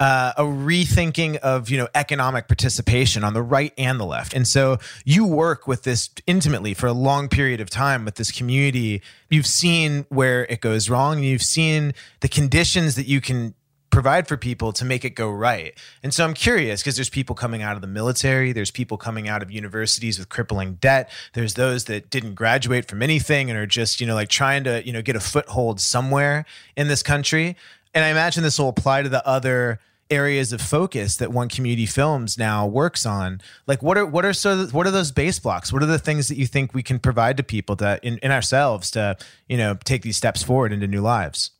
uh, 0.00 0.32
a 0.38 0.42
rethinking 0.42 1.36
of 1.36 1.68
you 1.70 1.76
know 1.76 1.86
economic 1.94 2.48
participation 2.48 3.22
on 3.22 3.34
the 3.34 3.42
right 3.42 3.72
and 3.78 4.00
the 4.00 4.06
left. 4.06 4.32
And 4.34 4.48
so 4.48 4.78
you 5.04 5.26
work 5.26 5.68
with 5.68 5.82
this 5.82 6.08
intimately 6.26 6.74
for 6.74 6.86
a 6.86 6.92
long 6.92 7.28
period 7.28 7.60
of 7.60 7.68
time 7.70 8.04
with 8.04 8.16
this 8.16 8.32
community. 8.32 9.02
You've 9.28 9.46
seen 9.46 10.06
where 10.08 10.46
it 10.46 10.60
goes 10.60 10.88
wrong. 10.88 11.22
You've 11.22 11.42
seen 11.42 11.92
the 12.20 12.28
conditions 12.28 12.96
that 12.96 13.06
you 13.06 13.20
can 13.20 13.54
provide 13.90 14.26
for 14.26 14.36
people 14.36 14.72
to 14.72 14.84
make 14.84 15.04
it 15.04 15.10
go 15.10 15.28
right. 15.28 15.76
And 16.02 16.14
so 16.14 16.24
I'm 16.24 16.32
curious 16.32 16.80
because 16.80 16.96
there's 16.96 17.10
people 17.10 17.34
coming 17.34 17.60
out 17.60 17.74
of 17.74 17.82
the 17.82 17.88
military, 17.88 18.52
there's 18.52 18.70
people 18.70 18.96
coming 18.96 19.28
out 19.28 19.42
of 19.42 19.50
universities 19.50 20.18
with 20.18 20.28
crippling 20.28 20.74
debt, 20.74 21.10
there's 21.34 21.54
those 21.54 21.86
that 21.86 22.08
didn't 22.08 22.34
graduate 22.34 22.86
from 22.86 23.02
anything 23.02 23.50
and 23.50 23.58
are 23.58 23.66
just, 23.66 24.00
you 24.00 24.06
know, 24.06 24.14
like 24.14 24.28
trying 24.28 24.62
to, 24.64 24.86
you 24.86 24.92
know, 24.92 25.02
get 25.02 25.16
a 25.16 25.20
foothold 25.20 25.80
somewhere 25.80 26.46
in 26.76 26.86
this 26.86 27.02
country. 27.02 27.56
And 27.92 28.04
I 28.04 28.08
imagine 28.08 28.44
this 28.44 28.58
will 28.58 28.68
apply 28.68 29.02
to 29.02 29.08
the 29.08 29.26
other 29.26 29.80
areas 30.10 30.52
of 30.52 30.60
focus 30.60 31.16
that 31.16 31.32
one 31.32 31.48
community 31.48 31.86
films 31.86 32.36
now 32.36 32.66
works 32.66 33.06
on? 33.06 33.40
Like 33.66 33.82
what 33.82 33.96
are 33.96 34.06
what 34.06 34.24
are 34.24 34.32
so 34.32 34.66
what 34.66 34.86
are 34.86 34.90
those 34.90 35.12
base 35.12 35.38
blocks? 35.38 35.72
What 35.72 35.82
are 35.82 35.86
the 35.86 35.98
things 35.98 36.28
that 36.28 36.36
you 36.36 36.46
think 36.46 36.74
we 36.74 36.82
can 36.82 36.98
provide 36.98 37.36
to 37.36 37.42
people 37.42 37.76
that 37.76 38.02
in, 38.04 38.18
in 38.18 38.30
ourselves 38.30 38.90
to 38.92 39.16
you 39.48 39.56
know 39.56 39.76
take 39.84 40.02
these 40.02 40.16
steps 40.16 40.42
forward 40.42 40.72
into 40.72 40.86
new 40.86 41.00
lives? 41.00 41.50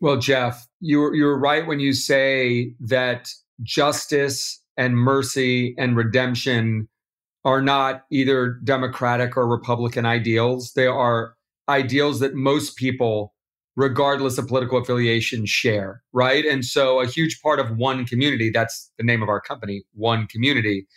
Well 0.00 0.18
jeff 0.18 0.66
you're 0.80 1.14
you're 1.14 1.38
right 1.38 1.66
when 1.66 1.80
you 1.80 1.92
say 1.92 2.74
that 2.80 3.30
justice 3.62 4.60
and 4.76 4.96
mercy 4.96 5.74
and 5.78 5.96
redemption 5.96 6.88
are 7.44 7.62
not 7.62 8.04
either 8.10 8.58
democratic 8.64 9.36
or 9.36 9.46
republican 9.46 10.06
ideals. 10.06 10.72
They 10.72 10.86
are 10.86 11.36
ideals 11.68 12.20
that 12.20 12.34
most 12.34 12.76
people 12.76 13.34
regardless 13.76 14.38
of 14.38 14.48
political 14.48 14.78
affiliation, 14.78 15.46
share, 15.46 16.02
right? 16.12 16.44
And 16.44 16.64
so 16.64 17.00
a 17.00 17.06
huge 17.06 17.40
part 17.40 17.60
of 17.60 17.76
One 17.76 18.04
Community, 18.04 18.50
that's 18.50 18.90
the 18.98 19.04
name 19.04 19.22
of 19.22 19.28
our 19.28 19.40
company, 19.40 19.84
One 19.92 20.26
Community, 20.26 20.88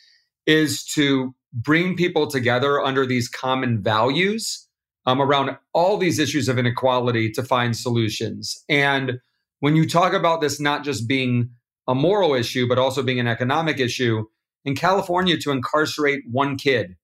is 0.46 0.84
to 0.96 1.34
bring 1.54 1.96
people 1.96 2.28
together 2.28 2.82
under 2.82 3.06
these 3.06 3.30
common 3.30 3.82
values 3.82 4.68
um, 5.06 5.22
around 5.22 5.56
all 5.74 5.98
these 5.98 6.20
issues 6.20 6.50
of 6.50 6.58
inequality 6.58 7.30
to 7.32 7.44
find 7.44 7.78
solutions. 7.78 8.64
And 8.70 9.20
when 9.60 9.76
you 9.76 9.88
talk 9.88 10.14
about 10.14 10.42
this 10.42 10.60
not 10.60 10.84
just 10.84 11.08
being 11.08 11.52
a 11.88 11.94
moral 11.94 12.34
issue, 12.34 12.68
but 12.68 12.80
also 12.80 13.04
being 13.04 13.20
an 13.20 13.28
economic 13.28 13.80
issue, 13.80 14.26
in 14.66 14.76
California, 14.76 15.38
to 15.38 15.52
incarcerate 15.52 16.24
one 16.32 16.58
kid 16.58 16.96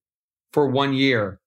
for 0.52 0.68
one 0.68 0.94
year, 0.94 1.40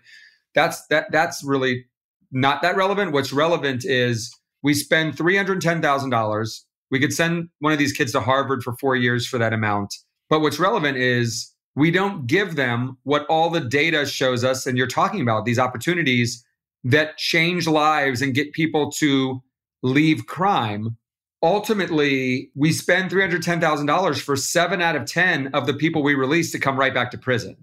that's 0.60 0.86
that 0.88 1.12
that's 1.12 1.44
really 1.44 1.86
not 2.32 2.62
that 2.62 2.76
relevant. 2.76 3.14
What's 3.14 3.32
relevant 3.32 3.86
is 3.86 4.36
we 4.62 4.74
spend 4.74 5.18
three 5.18 5.38
hundred 5.38 5.62
ten 5.62 5.82
thousand 5.82 6.10
dollars. 6.10 6.66
We 6.92 7.00
could 7.00 7.14
send 7.14 7.50
one 7.60 7.72
of 7.72 7.80
these 7.80 7.94
kids 7.94 8.12
to 8.12 8.20
Harvard 8.20 8.64
for 8.64 8.76
four 8.78 8.96
years 8.96 9.26
for 9.26 9.38
that 9.38 9.54
amount. 9.54 9.96
But 10.30 10.42
what's 10.42 10.60
relevant 10.60 10.98
is 10.98 11.54
we 11.76 11.92
don't 11.92 12.28
give 12.28 12.56
them 12.56 12.98
what 13.04 13.26
all 13.28 13.50
the 13.50 13.62
data 13.62 14.06
shows 14.06 14.44
us, 14.44 14.66
and 14.66 14.78
you're 14.78 14.88
talking 14.88 15.22
about 15.22 15.46
these 15.46 15.60
opportunities 15.60 16.44
that 16.84 17.18
change 17.18 17.68
lives 17.68 18.22
and 18.22 18.34
get 18.34 18.54
people 18.54 18.92
to 18.92 19.42
leave 19.82 20.26
crime. 20.26 20.98
Ultimately, 21.42 22.52
we 22.54 22.74
spend 22.74 23.12
$310,000 23.12 24.22
for 24.22 24.36
seven 24.36 24.82
out 24.82 24.98
of 24.98 25.06
10 25.06 25.48
of 25.54 25.68
the 25.68 25.74
people 25.74 26.04
we 26.04 26.16
release 26.16 26.52
to 26.52 26.60
come 26.60 26.78
right 26.78 26.94
back 26.94 27.12
to 27.12 27.18
prison. 27.18 27.56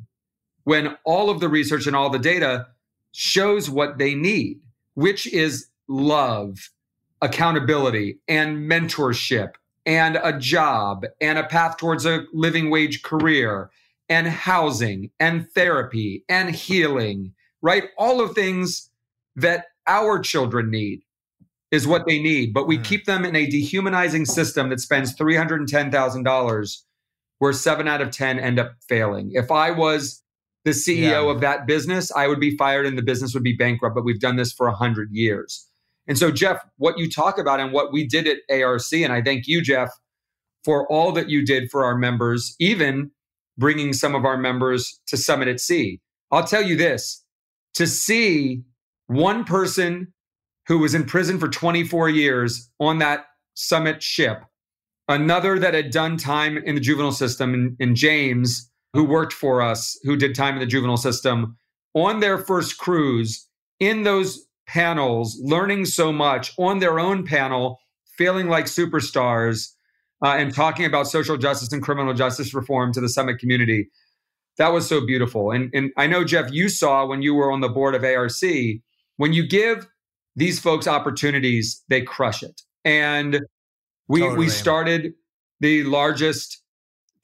When 0.64 0.96
all 1.04 1.28
of 1.28 1.40
the 1.40 1.48
research 1.48 1.86
and 1.86 1.94
all 1.94 2.08
the 2.08 2.18
data 2.18 2.66
shows 3.16 3.70
what 3.70 3.96
they 3.96 4.14
need, 4.14 4.60
which 4.92 5.26
is 5.32 5.68
love, 5.88 6.70
accountability, 7.22 8.18
and 8.28 8.70
mentorship, 8.70 9.52
and 9.86 10.20
a 10.22 10.38
job, 10.38 11.06
and 11.18 11.38
a 11.38 11.44
path 11.44 11.78
towards 11.78 12.04
a 12.04 12.24
living 12.34 12.68
wage 12.68 13.02
career, 13.02 13.70
and 14.10 14.28
housing, 14.28 15.10
and 15.18 15.50
therapy, 15.52 16.24
and 16.28 16.54
healing, 16.54 17.32
right? 17.62 17.84
All 17.96 18.20
of 18.20 18.34
things 18.34 18.90
that 19.34 19.68
our 19.86 20.18
children 20.18 20.70
need 20.70 21.00
is 21.70 21.86
what 21.86 22.06
they 22.06 22.20
need, 22.20 22.52
but 22.52 22.66
we 22.66 22.76
mm. 22.76 22.84
keep 22.84 23.06
them 23.06 23.24
in 23.24 23.34
a 23.34 23.46
dehumanizing 23.46 24.26
system 24.26 24.68
that 24.68 24.80
spends 24.80 25.16
$310,000 25.16 26.82
where 27.38 27.52
7 27.54 27.88
out 27.88 28.02
of 28.02 28.10
10 28.10 28.38
end 28.38 28.58
up 28.58 28.74
failing. 28.86 29.30
If 29.32 29.50
I 29.50 29.70
was 29.70 30.22
the 30.66 30.72
CEO 30.72 30.98
yeah. 30.98 31.30
of 31.30 31.40
that 31.42 31.64
business, 31.64 32.10
I 32.10 32.26
would 32.26 32.40
be 32.40 32.56
fired 32.56 32.86
and 32.86 32.98
the 32.98 33.02
business 33.02 33.34
would 33.34 33.44
be 33.44 33.52
bankrupt, 33.54 33.94
but 33.94 34.04
we've 34.04 34.18
done 34.18 34.34
this 34.34 34.52
for 34.52 34.66
100 34.66 35.12
years. 35.12 35.64
And 36.08 36.18
so 36.18 36.32
Jeff, 36.32 36.58
what 36.76 36.98
you 36.98 37.08
talk 37.08 37.38
about 37.38 37.60
and 37.60 37.72
what 37.72 37.92
we 37.92 38.04
did 38.04 38.26
at 38.26 38.38
ARC 38.50 38.92
and 38.92 39.12
I 39.12 39.22
thank 39.22 39.46
you 39.46 39.62
Jeff 39.62 39.90
for 40.64 40.90
all 40.90 41.12
that 41.12 41.30
you 41.30 41.46
did 41.46 41.70
for 41.70 41.84
our 41.84 41.96
members, 41.96 42.56
even 42.58 43.12
bringing 43.56 43.92
some 43.92 44.16
of 44.16 44.24
our 44.24 44.36
members 44.36 45.00
to 45.06 45.16
Summit 45.16 45.46
at 45.46 45.60
Sea. 45.60 46.00
I'll 46.32 46.42
tell 46.42 46.62
you 46.62 46.76
this, 46.76 47.24
to 47.74 47.86
see 47.86 48.64
one 49.06 49.44
person 49.44 50.12
who 50.66 50.78
was 50.78 50.96
in 50.96 51.04
prison 51.04 51.38
for 51.38 51.48
24 51.48 52.08
years 52.08 52.68
on 52.80 52.98
that 52.98 53.26
summit 53.54 54.02
ship, 54.02 54.42
another 55.06 55.60
that 55.60 55.74
had 55.74 55.92
done 55.92 56.16
time 56.16 56.58
in 56.58 56.74
the 56.74 56.80
juvenile 56.80 57.12
system, 57.12 57.54
and, 57.54 57.76
and 57.78 57.94
James, 57.94 58.68
who 58.96 59.04
worked 59.04 59.32
for 59.32 59.62
us, 59.62 59.98
who 60.02 60.16
did 60.16 60.34
time 60.34 60.54
in 60.54 60.60
the 60.60 60.66
juvenile 60.66 60.96
system, 60.96 61.56
on 61.94 62.20
their 62.20 62.38
first 62.38 62.78
cruise 62.78 63.48
in 63.80 64.02
those 64.02 64.46
panels, 64.66 65.38
learning 65.42 65.84
so 65.84 66.12
much 66.12 66.52
on 66.58 66.78
their 66.78 66.98
own 66.98 67.24
panel, 67.24 67.78
feeling 68.16 68.48
like 68.48 68.66
superstars, 68.66 69.72
uh, 70.24 70.34
and 70.38 70.54
talking 70.54 70.84
about 70.84 71.06
social 71.06 71.36
justice 71.36 71.72
and 71.72 71.82
criminal 71.82 72.14
justice 72.14 72.54
reform 72.54 72.92
to 72.92 73.00
the 73.00 73.08
summit 73.08 73.38
community. 73.38 73.88
That 74.58 74.72
was 74.72 74.88
so 74.88 75.04
beautiful. 75.04 75.50
And, 75.50 75.70
and 75.74 75.92
I 75.96 76.06
know, 76.06 76.24
Jeff, 76.24 76.50
you 76.50 76.68
saw 76.68 77.06
when 77.06 77.22
you 77.22 77.34
were 77.34 77.52
on 77.52 77.60
the 77.60 77.68
board 77.68 77.94
of 77.94 78.02
ARC, 78.02 78.32
when 79.18 79.32
you 79.32 79.46
give 79.46 79.86
these 80.34 80.58
folks 80.58 80.86
opportunities, 80.86 81.82
they 81.88 82.02
crush 82.02 82.42
it. 82.42 82.62
And 82.84 83.40
we 84.08 84.20
totally. 84.20 84.38
we 84.38 84.48
started 84.48 85.14
the 85.60 85.84
largest 85.84 86.62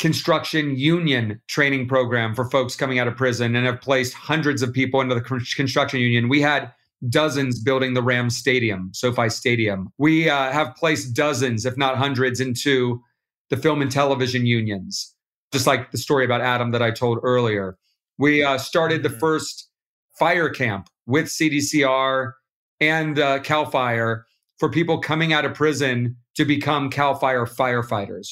construction 0.03 0.77
union 0.77 1.41
training 1.47 1.87
program 1.87 2.35
for 2.35 2.51
folks 2.51 2.75
coming 2.75 2.99
out 2.99 3.07
of 3.07 3.17
prison 3.17 3.55
and 3.55 3.65
have 3.65 3.81
placed 3.81 4.13
hundreds 4.13 4.61
of 4.61 4.73
people 4.73 5.01
into 5.01 5.15
the 5.15 5.21
construction 5.21 6.01
union. 6.01 6.29
We 6.29 6.41
had 6.41 6.73
dozens 7.09 7.61
building 7.61 7.95
the 7.95 8.03
Rams 8.03 8.37
Stadium, 8.37 8.91
SoFi 8.93 9.29
Stadium. 9.29 9.93
We 9.99 10.29
uh, 10.29 10.51
have 10.51 10.75
placed 10.75 11.15
dozens, 11.15 11.65
if 11.65 11.77
not 11.77 11.99
hundreds, 11.99 12.41
into 12.41 13.01
the 13.49 13.57
film 13.57 13.81
and 13.81 13.93
television 13.93 14.45
unions, 14.45 15.15
just 15.53 15.69
like 15.69 15.93
the 15.93 15.99
story 15.99 16.25
about 16.25 16.41
Adam 16.41 16.73
that 16.73 16.83
I 16.83 16.91
told 16.91 17.21
earlier. 17.23 17.79
We 18.19 18.43
uh, 18.43 18.59
started 18.59 19.05
the 19.05 19.09
mm-hmm. 19.09 19.21
first 19.21 19.71
fire 20.19 20.51
camp 20.51 20.89
with 21.07 21.27
CDCR 21.27 22.33
and 22.81 23.21
uh, 23.21 23.39
Cal 23.39 23.67
Fire 23.67 24.27
for 24.59 24.69
people 24.69 24.99
coming 24.99 25.33
out 25.33 25.45
of 25.45 25.55
prison 25.55 26.17
to 26.35 26.45
become 26.45 26.91
Cal 26.91 27.15
Fire 27.15 27.47
firefighters. 27.47 28.31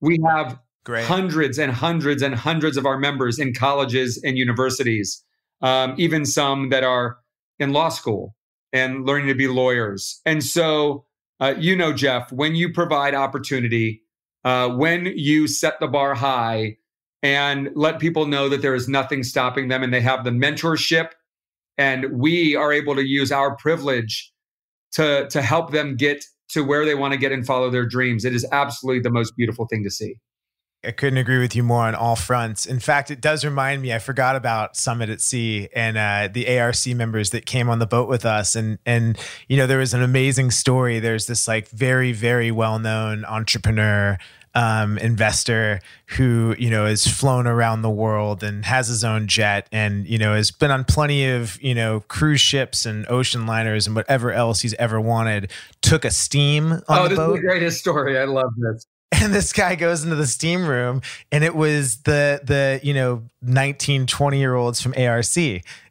We 0.00 0.18
have 0.26 0.58
Great. 0.84 1.04
hundreds 1.06 1.58
and 1.58 1.72
hundreds 1.72 2.22
and 2.22 2.34
hundreds 2.34 2.76
of 2.76 2.86
our 2.86 2.98
members 2.98 3.38
in 3.38 3.54
colleges 3.54 4.20
and 4.22 4.36
universities, 4.36 5.22
um, 5.62 5.94
even 5.96 6.24
some 6.24 6.68
that 6.68 6.84
are 6.84 7.18
in 7.58 7.72
law 7.72 7.88
school 7.88 8.34
and 8.72 9.06
learning 9.06 9.28
to 9.28 9.34
be 9.34 9.48
lawyers. 9.48 10.20
And 10.26 10.44
so, 10.44 11.06
uh, 11.40 11.54
you 11.58 11.76
know, 11.76 11.92
Jeff, 11.92 12.30
when 12.32 12.54
you 12.54 12.72
provide 12.72 13.14
opportunity, 13.14 14.02
uh, 14.44 14.68
when 14.68 15.06
you 15.16 15.46
set 15.46 15.80
the 15.80 15.88
bar 15.88 16.14
high 16.14 16.76
and 17.22 17.70
let 17.74 17.98
people 17.98 18.26
know 18.26 18.50
that 18.50 18.60
there 18.60 18.74
is 18.74 18.86
nothing 18.86 19.22
stopping 19.22 19.68
them 19.68 19.82
and 19.82 19.92
they 19.92 20.02
have 20.02 20.24
the 20.24 20.30
mentorship 20.30 21.12
and 21.78 22.06
we 22.12 22.54
are 22.54 22.72
able 22.72 22.94
to 22.94 23.02
use 23.02 23.32
our 23.32 23.56
privilege 23.56 24.30
to 24.92 25.26
to 25.30 25.42
help 25.42 25.72
them 25.72 25.96
get 25.96 26.24
to 26.50 26.62
where 26.62 26.84
they 26.84 26.94
want 26.94 27.12
to 27.12 27.18
get 27.18 27.32
and 27.32 27.46
follow 27.46 27.70
their 27.70 27.86
dreams 27.86 28.24
it 28.24 28.34
is 28.34 28.46
absolutely 28.52 29.00
the 29.00 29.10
most 29.10 29.34
beautiful 29.36 29.66
thing 29.66 29.82
to 29.82 29.90
see 29.90 30.16
I 30.86 30.90
couldn't 30.92 31.18
agree 31.18 31.38
with 31.38 31.54
you 31.56 31.62
more 31.62 31.84
on 31.84 31.94
all 31.94 32.16
fronts. 32.16 32.66
In 32.66 32.80
fact, 32.80 33.10
it 33.10 33.20
does 33.20 33.44
remind 33.44 33.82
me. 33.82 33.92
I 33.92 33.98
forgot 33.98 34.36
about 34.36 34.76
Summit 34.76 35.10
at 35.10 35.20
Sea 35.20 35.68
and 35.74 35.96
uh, 35.96 36.28
the 36.32 36.58
ARC 36.58 36.86
members 36.88 37.30
that 37.30 37.46
came 37.46 37.68
on 37.68 37.78
the 37.78 37.86
boat 37.86 38.08
with 38.08 38.24
us, 38.24 38.54
and 38.54 38.78
and 38.86 39.18
you 39.48 39.56
know 39.56 39.66
there 39.66 39.78
was 39.78 39.94
an 39.94 40.02
amazing 40.02 40.50
story. 40.50 41.00
There's 41.00 41.26
this 41.26 41.48
like 41.48 41.68
very 41.68 42.12
very 42.12 42.50
well 42.50 42.78
known 42.78 43.24
entrepreneur 43.24 44.18
um, 44.54 44.98
investor 44.98 45.80
who 46.16 46.54
you 46.58 46.70
know 46.70 46.86
has 46.86 47.06
flown 47.06 47.46
around 47.46 47.82
the 47.82 47.90
world 47.90 48.42
and 48.42 48.64
has 48.64 48.86
his 48.88 49.02
own 49.02 49.26
jet 49.26 49.66
and 49.72 50.06
you 50.06 50.16
know 50.16 50.34
has 50.34 50.50
been 50.50 50.70
on 50.70 50.84
plenty 50.84 51.26
of 51.26 51.60
you 51.60 51.74
know 51.74 52.00
cruise 52.06 52.40
ships 52.40 52.86
and 52.86 53.04
ocean 53.08 53.46
liners 53.46 53.86
and 53.86 53.96
whatever 53.96 54.32
else 54.32 54.60
he's 54.60 54.74
ever 54.74 55.00
wanted 55.00 55.50
took 55.82 56.04
a 56.04 56.10
steam 56.10 56.72
on 56.72 56.82
oh, 56.88 57.02
the 57.04 57.08
this 57.10 57.18
boat. 57.18 57.34
is 57.34 57.36
the 57.36 57.46
greatest 57.46 57.78
story 57.80 58.18
i 58.18 58.24
love 58.24 58.52
this 58.56 58.86
and 59.22 59.34
this 59.34 59.52
guy 59.52 59.74
goes 59.74 60.02
into 60.02 60.16
the 60.16 60.26
steam 60.26 60.66
room 60.66 61.02
and 61.30 61.44
it 61.44 61.54
was 61.54 61.98
the 61.98 62.40
the 62.42 62.80
you 62.82 62.94
know 62.94 63.22
19 63.42 64.06
20 64.06 64.38
year 64.38 64.54
olds 64.54 64.80
from 64.80 64.94
arc 64.96 65.24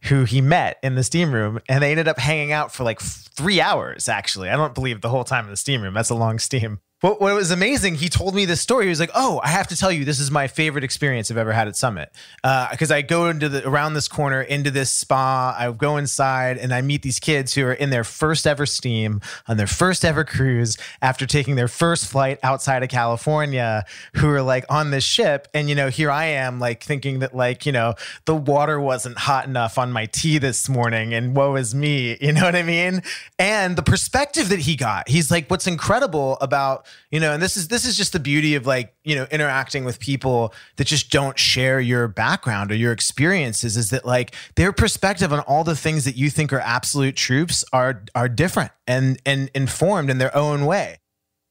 who 0.04 0.24
he 0.26 0.42
met 0.42 0.78
in 0.84 0.96
the 0.96 1.04
steam 1.04 1.32
room 1.32 1.60
and 1.70 1.84
they 1.84 1.92
ended 1.92 2.08
up 2.08 2.20
hanging 2.20 2.52
out 2.52 2.72
for 2.74 2.84
like 2.84 3.00
three 3.00 3.62
hours 3.62 4.10
actually. 4.10 4.50
I 4.50 4.56
don't 4.56 4.76
believe 4.76 5.02
the 5.02 5.10
whole 5.10 5.24
time 5.24 5.46
in 5.46 5.52
the 5.52 5.58
steam 5.58 5.82
room. 5.82 5.94
That's 5.94 6.10
a 6.10 6.16
long 6.16 6.40
steam 6.40 6.80
what 7.04 7.20
was 7.20 7.52
amazing, 7.52 7.96
he 7.96 8.08
told 8.08 8.34
me 8.34 8.46
this 8.46 8.62
story. 8.62 8.86
He 8.86 8.90
was 8.90 9.00
like, 9.02 9.12
"Oh, 9.14 9.42
I 9.44 9.50
have 9.50 9.68
to 9.68 9.76
tell 9.76 9.92
you, 9.92 10.06
this 10.06 10.22
is 10.22 10.32
my 10.32 10.48
favorite 10.48 10.86
experience 10.86 11.30
I've 11.30 11.38
ever 11.38 11.52
had 11.52 11.68
at 11.68 11.76
Summit." 11.76 12.14
Because 12.38 12.92
uh, 12.92 12.96
I 12.96 13.02
go 13.02 13.28
into 13.28 13.50
the 13.50 13.68
around 13.68 13.94
this 13.94 14.08
corner 14.08 14.42
into 14.42 14.72
this 14.72 14.90
spa, 14.90 15.54
I 15.60 15.70
go 15.74 15.98
inside, 15.98 16.58
and 16.58 16.74
I 16.74 16.82
meet 16.82 17.02
these 17.02 17.20
kids 17.20 17.54
who 17.54 17.66
are 17.66 17.74
in 17.74 17.90
their 17.90 18.06
first 18.06 18.48
ever 18.48 18.66
steam 18.66 19.20
on 19.50 19.58
their 19.58 19.68
first 19.68 20.06
ever 20.06 20.24
cruise 20.24 20.78
after 21.02 21.26
taking 21.26 21.56
their 21.56 21.68
first 21.68 22.08
flight 22.08 22.40
outside 22.42 22.84
of 22.84 22.90
California, 22.90 23.84
who 24.16 24.30
are 24.30 24.42
like 24.42 24.64
on 24.70 24.92
this 24.92 25.04
ship, 25.04 25.50
and 25.54 25.68
you 25.68 25.76
know, 25.76 25.90
here 25.90 26.10
I 26.10 26.26
am, 26.28 26.62
like 26.62 26.84
thinking 26.84 27.20
that 27.20 27.36
like 27.36 27.66
you 27.66 27.74
know 27.74 27.96
the 28.24 28.36
water 28.36 28.80
wasn't 28.80 29.18
hot 29.18 29.46
enough 29.46 29.78
on 29.78 29.92
my 29.92 30.06
tea 30.06 30.38
this 30.38 30.70
morning, 30.70 31.14
and 31.14 31.36
woe 31.36 31.56
is 31.56 31.76
me, 31.76 32.18
you 32.22 32.32
know 32.32 32.44
what 32.44 32.56
I 32.56 32.64
mean? 32.64 33.04
And 33.38 33.76
the 33.76 33.84
perspective 33.84 34.48
that 34.50 34.60
he 34.60 34.78
got, 34.78 35.10
he's 35.10 35.30
like, 35.30 35.50
what's 35.50 35.68
incredible 35.68 36.38
about 36.40 36.86
you 37.12 37.20
know 37.20 37.34
and 37.34 37.42
this 37.42 37.58
is 37.58 37.68
this 37.68 37.86
is 37.86 37.96
just 37.96 38.14
the 38.14 38.20
beauty 38.20 38.56
of 38.56 38.66
like 38.66 38.94
you 39.04 39.16
know 39.16 39.26
interacting 39.32 39.86
with 39.86 40.00
people 40.00 40.54
that 40.78 40.86
just 40.86 41.12
don't 41.12 41.38
share 41.38 41.80
your 41.80 42.08
background 42.08 42.72
or 42.72 42.76
your 42.76 42.92
experiences 42.92 43.78
is 43.78 43.90
that 43.90 44.06
like 44.06 44.36
their 44.56 44.72
perspective 44.72 45.32
on 45.32 45.40
all 45.42 45.64
the 45.64 45.76
things 45.76 46.06
that 46.06 46.16
you 46.16 46.30
think 46.30 46.52
are 46.54 46.60
absolute 46.60 47.16
truths 47.16 47.64
are 47.74 48.04
are 48.16 48.30
different 48.30 48.72
and 48.88 49.22
and 49.26 49.50
informed 49.54 50.10
in 50.10 50.18
their 50.18 50.36
own 50.36 50.66
way. 50.66 50.98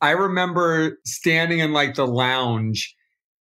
I 0.00 0.10
remember 0.10 0.98
standing 1.04 1.60
in 1.60 1.72
like 1.72 1.94
the 1.94 2.06
lounge 2.06 2.94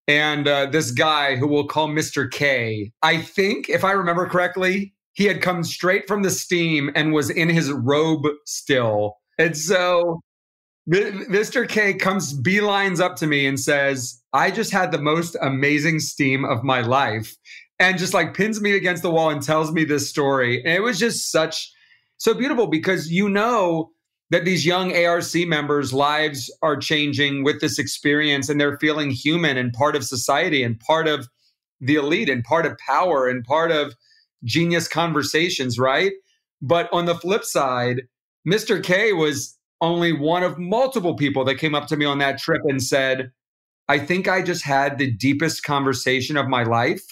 and 0.08 0.48
uh, 0.48 0.68
this 0.68 0.92
guy 0.92 1.36
who 1.36 1.48
we'll 1.48 1.68
call 1.68 1.88
mr 1.88 2.30
k 2.30 2.92
i 3.04 3.22
think 3.22 3.70
if 3.70 3.84
i 3.84 3.92
remember 3.92 4.26
correctly 4.28 4.94
he 5.14 5.26
had 5.26 5.42
come 5.42 5.64
straight 5.64 6.08
from 6.08 6.24
the 6.24 6.30
steam 6.30 6.90
and 6.96 7.14
was 7.14 7.30
in 7.30 7.50
his 7.50 7.72
robe 7.72 8.26
still. 8.46 9.18
And 9.38 9.58
so 9.58 10.22
Mr. 10.90 11.68
K 11.68 11.94
comes 11.94 12.34
beelines 12.38 13.00
up 13.00 13.16
to 13.18 13.28
me 13.28 13.46
and 13.46 13.60
says, 13.60 14.22
I 14.34 14.52
just 14.52 14.72
had 14.72 14.92
the 14.92 15.02
most 15.02 15.36
amazing 15.42 16.00
steam 16.00 16.44
of 16.44 16.64
my 16.64 16.82
life. 16.82 17.36
And 17.80 17.98
just 17.98 18.14
like 18.14 18.36
pins 18.36 18.62
me 18.62 18.76
against 18.76 19.04
the 19.04 19.12
wall 19.12 19.30
and 19.30 19.42
tells 19.42 19.72
me 19.72 19.84
this 19.84 20.10
story. 20.10 20.64
And 20.64 20.74
it 20.74 20.82
was 20.82 21.00
just 21.00 21.32
such 21.32 21.72
so 22.18 22.34
beautiful 22.34 22.68
because 22.68 23.12
you 23.12 23.30
know 23.30 23.92
that 24.30 24.46
these 24.46 24.66
young 24.66 24.96
ARC 24.96 25.36
members' 25.48 25.94
lives 25.94 26.56
are 26.62 26.78
changing 26.78 27.44
with 27.44 27.60
this 27.60 27.78
experience 27.78 28.50
and 28.50 28.60
they're 28.60 28.78
feeling 28.78 29.10
human 29.10 29.58
and 29.58 29.74
part 29.74 29.96
of 29.96 30.06
society 30.06 30.64
and 30.64 30.80
part 30.80 31.08
of 31.08 31.28
the 31.80 31.96
elite 31.96 32.30
and 32.30 32.44
part 32.44 32.66
of 32.66 32.78
power 32.78 33.28
and 33.28 33.44
part 33.44 33.72
of 33.72 33.96
genius 34.44 34.88
conversations, 34.88 35.78
right? 35.78 36.14
But 36.62 36.88
on 36.94 37.06
the 37.06 37.16
flip 37.16 37.44
side, 37.44 38.04
Mr. 38.48 38.82
K 38.82 39.14
was 39.14 39.58
only 39.82 40.14
one 40.14 40.44
of 40.44 40.60
multiple 40.60 41.16
people 41.16 41.44
that 41.46 41.56
came 41.56 41.76
up 41.76 41.88
to 41.88 41.98
me 41.98 42.06
on 42.06 42.20
that 42.20 42.38
trip 42.38 42.62
and 42.66 42.82
said, 42.82 43.32
I 43.88 44.00
think 44.00 44.28
I 44.28 44.42
just 44.42 44.64
had 44.64 44.98
the 44.98 45.12
deepest 45.12 45.64
conversation 45.64 46.38
of 46.38 46.48
my 46.48 46.64
life. 46.64 47.04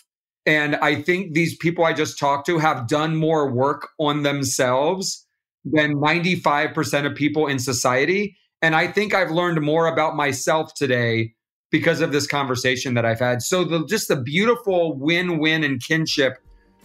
And 0.46 0.76
I 0.78 1.02
think 1.02 1.34
these 1.34 1.58
people 1.58 1.84
I 1.84 1.94
just 1.94 2.18
talked 2.18 2.46
to 2.46 2.58
have 2.60 2.88
done 2.88 3.16
more 3.16 3.52
work 3.52 3.90
on 4.00 4.24
themselves 4.24 5.26
than 5.66 5.96
95% 5.96 7.06
of 7.06 7.16
people 7.16 7.48
in 7.48 7.60
society. 7.60 8.38
And 8.62 8.76
I 8.76 8.88
think 8.88 9.14
I've 9.14 9.32
learned 9.32 9.62
more 9.62 9.88
about 9.88 10.16
myself 10.16 10.74
today 10.76 11.34
because 11.72 12.02
of 12.02 12.12
this 12.12 12.28
conversation 12.28 12.94
that 12.94 13.06
I've 13.06 13.20
had. 13.20 13.42
So 13.42 13.64
the 13.64 13.86
just 13.86 14.08
the 14.08 14.16
beautiful 14.16 14.98
win-win 14.98 15.64
and 15.64 15.84
kinship 15.84 16.38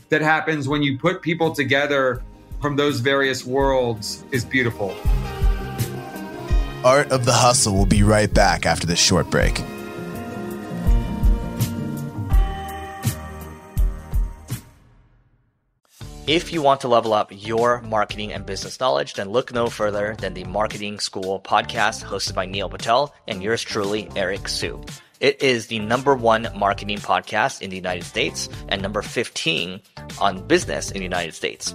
that 0.09 0.21
happens 0.21 0.69
when 0.69 0.83
you 0.83 0.99
put 0.99 1.23
people 1.23 1.55
together 1.55 2.23
from 2.61 2.77
those 2.77 3.01
various 3.01 3.45
worlds 3.45 4.25
is 4.31 4.45
beautiful. 4.45 4.95
Art 6.85 7.13
of 7.13 7.25
the 7.25 7.33
Hustle 7.33 7.75
will 7.75 7.87
be 7.87 8.03
right 8.03 8.33
back 8.33 8.67
after 8.67 8.87
this 8.87 9.01
short 9.01 9.31
break. 9.31 9.59
If 16.27 16.53
you 16.53 16.61
want 16.61 16.83
to 16.83 16.89
level 16.89 17.15
up 17.15 17.31
your 17.31 17.81
marketing 17.83 18.33
and 18.33 18.45
business 18.45 18.81
knowledge, 18.81 19.15
then 19.15 19.31
look 19.31 19.53
no 19.53 19.69
further 19.69 20.15
than 20.19 20.35
the 20.35 20.45
Marketing 20.45 20.99
School 20.99 21.41
podcast 21.41 22.05
hosted 22.05 22.35
by 22.35 22.45
Neil 22.45 22.69
Patel 22.69 23.15
and 23.29 23.43
yours 23.43 23.63
truly, 23.63 24.11
Eric 24.15 24.49
Siu. 24.49 24.83
It 25.21 25.43
is 25.43 25.69
the 25.69 25.79
number 25.79 26.15
one 26.15 26.49
marketing 26.55 26.99
podcast 26.99 27.63
in 27.63 27.71
the 27.71 27.77
United 27.77 28.05
States 28.05 28.49
and 28.69 28.83
number 28.83 29.01
15 29.01 29.81
on 30.21 30.47
business 30.47 30.91
in 30.91 30.99
the 30.99 31.03
United 31.03 31.35
States. 31.35 31.75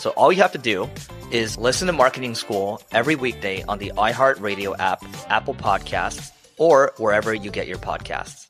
So 0.00 0.10
all 0.10 0.32
you 0.32 0.40
have 0.40 0.52
to 0.52 0.58
do 0.58 0.88
is 1.30 1.58
listen 1.58 1.86
to 1.86 1.92
Marketing 1.92 2.34
School 2.34 2.80
every 2.90 3.16
weekday 3.16 3.62
on 3.64 3.78
the 3.78 3.92
iHeartRadio 3.96 4.74
app, 4.78 5.04
Apple 5.28 5.54
Podcasts, 5.54 6.30
or 6.56 6.94
wherever 6.96 7.34
you 7.34 7.50
get 7.50 7.68
your 7.68 7.76
podcasts. 7.76 8.49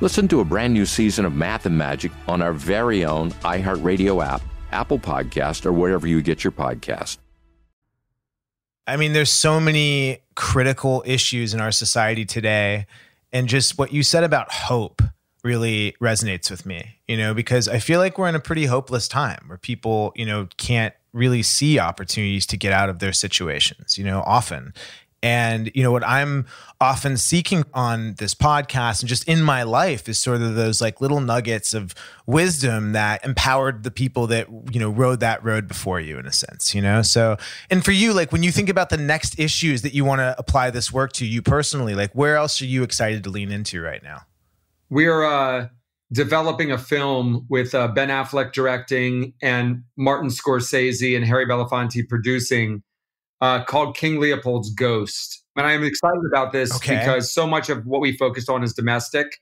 Listen 0.00 0.28
to 0.28 0.38
a 0.38 0.44
brand 0.44 0.72
new 0.72 0.86
season 0.86 1.24
of 1.24 1.34
Math 1.34 1.66
and 1.66 1.76
Magic 1.76 2.12
on 2.28 2.40
our 2.40 2.52
very 2.52 3.04
own 3.04 3.32
iHeartRadio 3.42 4.24
app, 4.24 4.40
Apple 4.70 4.98
Podcast, 4.98 5.66
or 5.66 5.72
wherever 5.72 6.06
you 6.06 6.22
get 6.22 6.44
your 6.44 6.52
podcast. 6.52 7.18
I 8.86 8.96
mean, 8.96 9.12
there's 9.12 9.30
so 9.30 9.58
many 9.58 10.20
critical 10.36 11.02
issues 11.04 11.52
in 11.52 11.60
our 11.60 11.72
society 11.72 12.24
today. 12.24 12.86
And 13.32 13.48
just 13.48 13.76
what 13.76 13.92
you 13.92 14.04
said 14.04 14.22
about 14.22 14.52
hope 14.52 15.02
really 15.42 15.96
resonates 16.00 16.48
with 16.48 16.64
me, 16.64 17.00
you 17.08 17.16
know, 17.16 17.34
because 17.34 17.66
I 17.66 17.80
feel 17.80 17.98
like 17.98 18.18
we're 18.18 18.28
in 18.28 18.36
a 18.36 18.40
pretty 18.40 18.66
hopeless 18.66 19.08
time 19.08 19.44
where 19.48 19.58
people, 19.58 20.12
you 20.14 20.24
know, 20.24 20.46
can't 20.58 20.94
really 21.12 21.42
see 21.42 21.80
opportunities 21.80 22.46
to 22.46 22.56
get 22.56 22.72
out 22.72 22.88
of 22.88 23.00
their 23.00 23.12
situations, 23.12 23.98
you 23.98 24.04
know, 24.04 24.22
often. 24.24 24.72
And, 25.22 25.70
you 25.74 25.82
know, 25.82 25.90
what 25.90 26.06
I'm 26.06 26.46
often 26.80 27.16
seeking 27.16 27.64
on 27.74 28.14
this 28.14 28.34
podcast 28.34 29.00
and 29.00 29.08
just 29.08 29.26
in 29.28 29.42
my 29.42 29.64
life 29.64 30.08
is 30.08 30.18
sort 30.18 30.40
of 30.40 30.54
those 30.54 30.80
like 30.80 31.00
little 31.00 31.20
nuggets 31.20 31.74
of 31.74 31.94
wisdom 32.26 32.92
that 32.92 33.24
empowered 33.24 33.82
the 33.82 33.90
people 33.90 34.28
that, 34.28 34.46
you 34.70 34.78
know, 34.78 34.90
rode 34.90 35.20
that 35.20 35.42
road 35.42 35.66
before 35.66 35.98
you 35.98 36.18
in 36.18 36.26
a 36.26 36.32
sense, 36.32 36.74
you 36.74 36.80
know? 36.80 37.02
So, 37.02 37.36
and 37.68 37.84
for 37.84 37.92
you, 37.92 38.12
like 38.12 38.30
when 38.30 38.44
you 38.44 38.52
think 38.52 38.68
about 38.68 38.90
the 38.90 38.96
next 38.96 39.38
issues 39.40 39.82
that 39.82 39.92
you 39.92 40.04
want 40.04 40.20
to 40.20 40.36
apply 40.38 40.70
this 40.70 40.92
work 40.92 41.12
to 41.14 41.26
you 41.26 41.42
personally, 41.42 41.94
like 41.94 42.12
where 42.12 42.36
else 42.36 42.62
are 42.62 42.66
you 42.66 42.84
excited 42.84 43.24
to 43.24 43.30
lean 43.30 43.50
into 43.50 43.82
right 43.82 44.02
now? 44.02 44.22
We're, 44.88 45.24
uh, 45.24 45.68
developing 46.12 46.72
a 46.72 46.78
film 46.78 47.44
with 47.48 47.74
uh, 47.74 47.88
Ben 47.88 48.08
Affleck 48.08 48.52
directing 48.52 49.34
and 49.42 49.82
Martin 49.96 50.30
Scorsese 50.30 51.14
and 51.14 51.24
Harry 51.24 51.46
Belafonte 51.46 52.08
producing 52.08 52.82
uh, 53.40 53.64
called 53.64 53.96
King 53.96 54.20
Leopold's 54.20 54.70
Ghost. 54.70 55.44
And 55.56 55.66
I'm 55.66 55.84
excited 55.84 56.22
about 56.30 56.52
this 56.52 56.74
okay. 56.76 56.98
because 56.98 57.32
so 57.32 57.46
much 57.46 57.68
of 57.68 57.84
what 57.86 58.00
we 58.00 58.16
focused 58.16 58.48
on 58.48 58.62
is 58.62 58.72
domestic, 58.72 59.38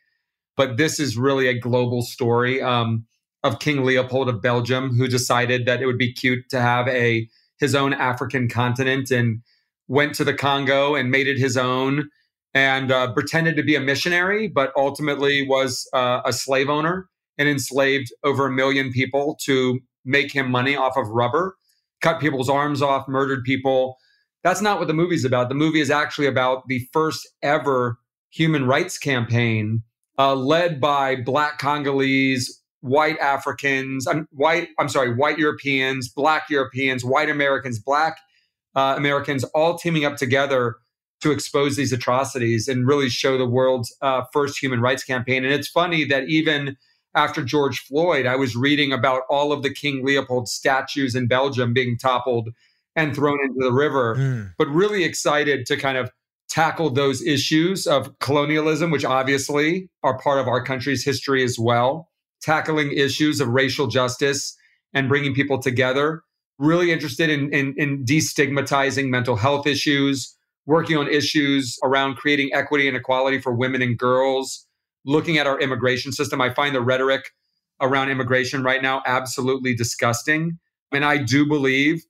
but 0.57 0.76
this 0.76 0.99
is 0.99 1.16
really 1.16 1.49
a 1.49 1.59
global 1.59 2.03
story 2.03 2.62
um, 2.62 3.07
of 3.42 3.59
King 3.59 3.84
Leopold 3.84 4.28
of 4.28 4.40
Belgium, 4.40 4.97
who 4.97 5.09
decided 5.09 5.66
that 5.66 5.82
it 5.82 5.86
would 5.86 5.99
be 5.99 6.12
cute 6.12 6.49
to 6.51 6.61
have 6.61 6.88
a 6.88 7.28
his 7.59 7.74
own 7.74 7.94
African 7.94 8.49
continent 8.49 9.11
and 9.11 9.42
went 9.88 10.14
to 10.14 10.24
the 10.24 10.34
Congo 10.34 10.94
and 10.94 11.11
made 11.11 11.26
it 11.26 11.38
his 11.38 11.57
own 11.57 12.11
and 12.53 12.90
uh, 12.90 13.12
pretended 13.12 13.57
to 13.57 13.62
be 13.62 13.74
a 13.74 13.80
missionary, 13.80 14.49
but 14.49 14.72
ultimately 14.76 15.47
was 15.47 15.88
uh, 15.92 16.20
a 16.24 16.32
slave 16.32 16.68
owner 16.68 17.09
and 17.38 17.49
enslaved 17.49 18.12
over 18.24 18.47
a 18.47 18.53
million 18.53 18.90
people 18.90 19.36
to 19.44 19.80
make 20.05 20.32
him 20.32 20.51
money 20.51 20.76
off 20.76 20.97
of 20.97 21.09
rubber 21.09 21.57
cut 22.01 22.20
people's 22.20 22.49
arms 22.49 22.82
off, 22.82 23.09
murdered 23.09 23.44
people. 23.44 23.97
That's 24.42 24.61
not 24.61 24.78
what 24.78 24.88
the 24.88 24.94
movie's 24.94 25.24
about. 25.24 25.49
The 25.49 25.55
movie 25.55 25.80
is 25.80 25.90
actually 25.90 26.26
about 26.26 26.68
the 26.68 26.86
first 26.92 27.26
ever 27.42 27.99
human 28.30 28.66
rights 28.66 28.99
campaign 28.99 29.82
uh, 30.18 30.34
led 30.34 30.80
by 30.80 31.16
black 31.16 31.59
Congolese, 31.59 32.62
white 32.80 33.18
Africans, 33.18 34.07
I'm 34.07 34.28
white, 34.30 34.68
I'm 34.78 34.88
sorry, 34.88 35.14
white 35.14 35.38
Europeans, 35.38 36.09
black 36.09 36.49
Europeans, 36.49 37.05
white 37.05 37.28
Americans, 37.28 37.78
black 37.78 38.18
uh, 38.74 38.94
Americans, 38.97 39.44
all 39.44 39.76
teaming 39.76 40.05
up 40.05 40.16
together 40.16 40.76
to 41.22 41.30
expose 41.30 41.76
these 41.76 41.92
atrocities 41.92 42.68
and 42.68 42.86
really 42.86 43.09
show 43.09 43.38
the 43.38 43.47
world's 43.47 43.94
uh, 44.03 44.22
first 44.32 44.62
human 44.62 44.80
rights 44.80 45.03
campaign. 45.03 45.44
And 45.44 45.53
it's 45.53 45.68
funny 45.68 46.05
that 46.05 46.28
even 46.28 46.76
after 47.17 47.43
George 47.43 47.81
Floyd, 47.81 48.27
I 48.27 48.37
was 48.37 48.55
reading 48.55 48.93
about 48.93 49.23
all 49.31 49.51
of 49.51 49.62
the 49.62 49.73
King 49.73 50.05
Leopold 50.05 50.49
statues 50.49 51.14
in 51.14 51.27
Belgium 51.27 51.73
being 51.73 51.97
toppled 51.97 52.51
and 52.95 53.14
thrown 53.14 53.39
into 53.43 53.59
the 53.59 53.73
river, 53.73 54.14
mm. 54.17 54.53
but 54.59 54.69
really 54.69 55.03
excited 55.03 55.67
to 55.67 55.77
kind 55.77 55.99
of 55.99 56.11
tackle 56.49 56.91
those 56.91 57.23
issues 57.23 57.87
of 57.87 58.17
colonialism, 58.21 58.91
which 58.91 59.05
obviously 59.05 59.89
are 60.03 60.19
part 60.19 60.39
of 60.39 60.47
our 60.47 60.62
country's 60.62 61.05
history 61.05 61.43
as 61.43 61.59
well, 61.59 62.09
tackling 62.41 62.93
issues 62.93 63.41
of 63.41 63.49
racial 63.49 63.87
justice 63.87 64.57
and 64.93 65.09
bringing 65.09 65.35
people 65.35 65.59
together, 65.59 66.23
really 66.59 66.93
interested 66.93 67.31
in, 67.31 67.53
in, 67.53 67.75
in 67.77 68.05
destigmatizing 68.05 69.09
mental 69.09 69.37
health 69.37 69.67
issues, 69.67 70.37
working 70.67 70.97
on 70.97 71.09
issues 71.09 71.79
around 71.83 72.17
creating 72.17 72.51
equity 72.53 72.87
and 72.87 72.97
equality 72.97 73.41
for 73.41 73.53
women 73.53 73.83
and 73.83 73.99
girls, 73.99 74.66
looking 75.07 75.38
at 75.38 75.46
our 75.46 75.59
immigration 75.59 76.12
system. 76.12 76.40
I 76.40 76.50
find 76.50 76.74
the 76.74 76.82
rhetoric 76.82 77.30
around 77.80 78.11
immigration 78.11 78.62
right 78.62 78.82
now 78.82 79.02
absolutely 79.07 79.74
disgusting. 79.74 80.59
And 80.92 81.04
I 81.04 81.18
do 81.18 81.46
believe 81.46 82.02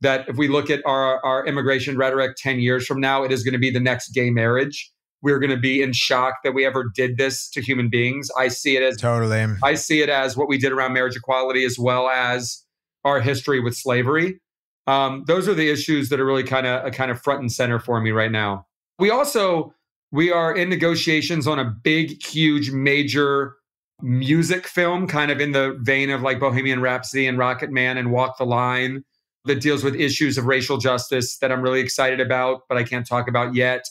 that 0.00 0.28
if 0.28 0.36
we 0.36 0.48
look 0.48 0.68
at 0.68 0.80
our, 0.84 1.24
our 1.24 1.46
immigration 1.46 1.96
rhetoric 1.96 2.36
10 2.36 2.60
years 2.60 2.86
from 2.86 3.00
now, 3.00 3.22
it 3.22 3.30
is 3.30 3.42
going 3.42 3.52
to 3.52 3.58
be 3.58 3.70
the 3.70 3.80
next 3.80 4.10
gay 4.10 4.30
marriage. 4.30 4.90
We're 5.22 5.38
going 5.38 5.50
to 5.50 5.56
be 5.56 5.80
in 5.80 5.92
shock 5.92 6.34
that 6.42 6.52
we 6.52 6.66
ever 6.66 6.90
did 6.94 7.16
this 7.16 7.48
to 7.50 7.62
human 7.62 7.88
beings. 7.88 8.28
I 8.36 8.48
see 8.48 8.76
it 8.76 8.82
as 8.82 8.96
totally. 8.96 9.46
I 9.62 9.74
see 9.74 10.02
it 10.02 10.08
as 10.08 10.36
what 10.36 10.48
we 10.48 10.58
did 10.58 10.72
around 10.72 10.92
marriage 10.92 11.14
equality 11.14 11.64
as 11.64 11.78
well 11.78 12.08
as 12.08 12.64
our 13.04 13.20
history 13.20 13.60
with 13.60 13.76
slavery. 13.76 14.40
Um, 14.88 15.22
those 15.28 15.48
are 15.48 15.54
the 15.54 15.70
issues 15.70 16.08
that 16.08 16.18
are 16.18 16.26
really 16.26 16.42
kind 16.42 16.66
of 16.66 16.92
kind 16.92 17.12
of 17.12 17.22
front 17.22 17.40
and 17.40 17.52
center 17.52 17.78
for 17.78 18.00
me 18.00 18.10
right 18.10 18.32
now. 18.32 18.66
We 18.98 19.10
also 19.10 19.72
we 20.12 20.30
are 20.30 20.54
in 20.54 20.68
negotiations 20.68 21.46
on 21.46 21.58
a 21.58 21.64
big, 21.64 22.22
huge, 22.22 22.70
major 22.70 23.56
music 24.02 24.66
film, 24.66 25.06
kind 25.06 25.30
of 25.30 25.40
in 25.40 25.52
the 25.52 25.76
vein 25.80 26.10
of 26.10 26.20
like 26.20 26.38
Bohemian 26.38 26.82
Rhapsody 26.82 27.26
and 27.26 27.38
Rocket 27.38 27.70
Man 27.70 27.96
and 27.96 28.12
Walk 28.12 28.36
the 28.36 28.44
Line, 28.44 29.04
that 29.46 29.60
deals 29.60 29.82
with 29.82 29.94
issues 29.96 30.36
of 30.36 30.44
racial 30.44 30.76
justice 30.76 31.38
that 31.38 31.50
I'm 31.50 31.62
really 31.62 31.80
excited 31.80 32.20
about, 32.20 32.60
but 32.68 32.76
I 32.78 32.84
can't 32.84 33.06
talk 33.06 33.26
about 33.26 33.54
yet. 33.54 33.88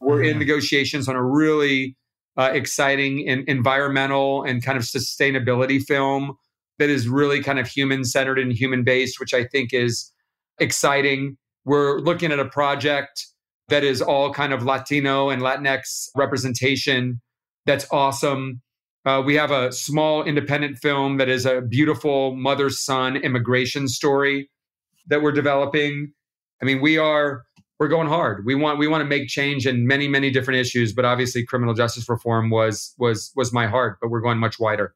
We're 0.00 0.22
in 0.22 0.30
mm-hmm. 0.30 0.40
negotiations 0.40 1.08
on 1.08 1.16
a 1.16 1.24
really 1.24 1.96
uh, 2.36 2.50
exciting 2.52 3.28
and 3.28 3.48
environmental 3.48 4.42
and 4.42 4.62
kind 4.62 4.76
of 4.76 4.84
sustainability 4.84 5.82
film 5.82 6.34
that 6.78 6.90
is 6.90 7.08
really 7.08 7.42
kind 7.42 7.58
of 7.58 7.66
human 7.66 8.04
centered 8.04 8.38
and 8.38 8.52
human 8.52 8.84
based, 8.84 9.18
which 9.18 9.32
I 9.32 9.44
think 9.44 9.72
is 9.72 10.12
exciting. 10.58 11.36
We're 11.64 12.00
looking 12.00 12.32
at 12.32 12.40
a 12.40 12.44
project 12.44 13.26
that 13.68 13.84
is 13.84 14.02
all 14.02 14.32
kind 14.32 14.52
of 14.52 14.64
Latino 14.64 15.30
and 15.30 15.42
Latinx 15.42 16.08
representation. 16.16 17.20
That's 17.66 17.86
awesome. 17.90 18.60
Uh, 19.04 19.22
we 19.24 19.34
have 19.34 19.50
a 19.50 19.72
small 19.72 20.22
independent 20.22 20.78
film 20.78 21.16
that 21.16 21.28
is 21.28 21.44
a 21.44 21.60
beautiful 21.60 22.36
mother 22.36 22.70
son 22.70 23.16
immigration 23.16 23.88
story 23.88 24.48
that 25.08 25.22
we're 25.22 25.32
developing. 25.32 26.12
I 26.60 26.64
mean, 26.64 26.80
we 26.80 26.98
are 26.98 27.42
we're 27.80 27.88
going 27.88 28.06
hard. 28.06 28.44
We 28.46 28.54
want 28.54 28.78
we 28.78 28.86
want 28.86 29.02
to 29.02 29.08
make 29.08 29.26
change 29.26 29.66
in 29.66 29.86
many 29.88 30.06
many 30.06 30.30
different 30.30 30.60
issues, 30.60 30.92
but 30.92 31.04
obviously 31.04 31.44
criminal 31.44 31.74
justice 31.74 32.08
reform 32.08 32.48
was 32.50 32.94
was 32.98 33.32
was 33.34 33.52
my 33.52 33.66
heart. 33.66 33.98
But 34.00 34.10
we're 34.10 34.20
going 34.20 34.38
much 34.38 34.60
wider. 34.60 34.94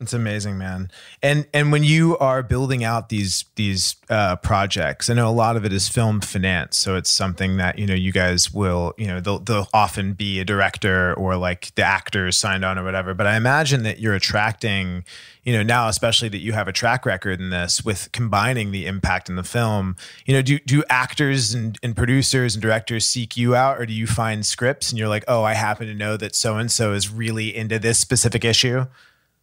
It's 0.00 0.14
amazing, 0.14 0.56
man. 0.56 0.90
And 1.22 1.46
and 1.52 1.70
when 1.70 1.84
you 1.84 2.16
are 2.16 2.42
building 2.42 2.82
out 2.82 3.10
these 3.10 3.44
these 3.56 3.96
uh, 4.08 4.36
projects, 4.36 5.10
I 5.10 5.14
know 5.14 5.28
a 5.28 5.30
lot 5.30 5.56
of 5.56 5.66
it 5.66 5.74
is 5.74 5.90
film 5.90 6.22
finance, 6.22 6.78
so 6.78 6.96
it's 6.96 7.12
something 7.12 7.58
that 7.58 7.78
you 7.78 7.86
know 7.86 7.94
you 7.94 8.10
guys 8.10 8.50
will 8.50 8.94
you 8.96 9.06
know 9.06 9.20
they'll 9.20 9.40
they'll 9.40 9.68
often 9.74 10.14
be 10.14 10.40
a 10.40 10.44
director 10.44 11.12
or 11.14 11.36
like 11.36 11.74
the 11.74 11.82
actors 11.82 12.38
signed 12.38 12.64
on 12.64 12.78
or 12.78 12.84
whatever. 12.84 13.12
But 13.12 13.26
I 13.26 13.36
imagine 13.36 13.82
that 13.82 13.98
you're 13.98 14.14
attracting, 14.14 15.04
you 15.44 15.52
know, 15.52 15.62
now 15.62 15.86
especially 15.88 16.30
that 16.30 16.38
you 16.38 16.54
have 16.54 16.66
a 16.66 16.72
track 16.72 17.04
record 17.04 17.38
in 17.38 17.50
this 17.50 17.84
with 17.84 18.10
combining 18.10 18.70
the 18.70 18.86
impact 18.86 19.28
in 19.28 19.36
the 19.36 19.44
film. 19.44 19.96
You 20.24 20.32
know, 20.32 20.40
do 20.40 20.58
do 20.60 20.82
actors 20.88 21.52
and, 21.52 21.78
and 21.82 21.94
producers 21.94 22.54
and 22.54 22.62
directors 22.62 23.04
seek 23.04 23.36
you 23.36 23.54
out, 23.54 23.78
or 23.78 23.84
do 23.84 23.92
you 23.92 24.06
find 24.06 24.46
scripts 24.46 24.88
and 24.88 24.98
you're 24.98 25.08
like, 25.08 25.24
oh, 25.28 25.42
I 25.42 25.52
happen 25.52 25.88
to 25.88 25.94
know 25.94 26.16
that 26.16 26.34
so 26.34 26.56
and 26.56 26.72
so 26.72 26.94
is 26.94 27.10
really 27.10 27.54
into 27.54 27.78
this 27.78 27.98
specific 27.98 28.46
issue? 28.46 28.86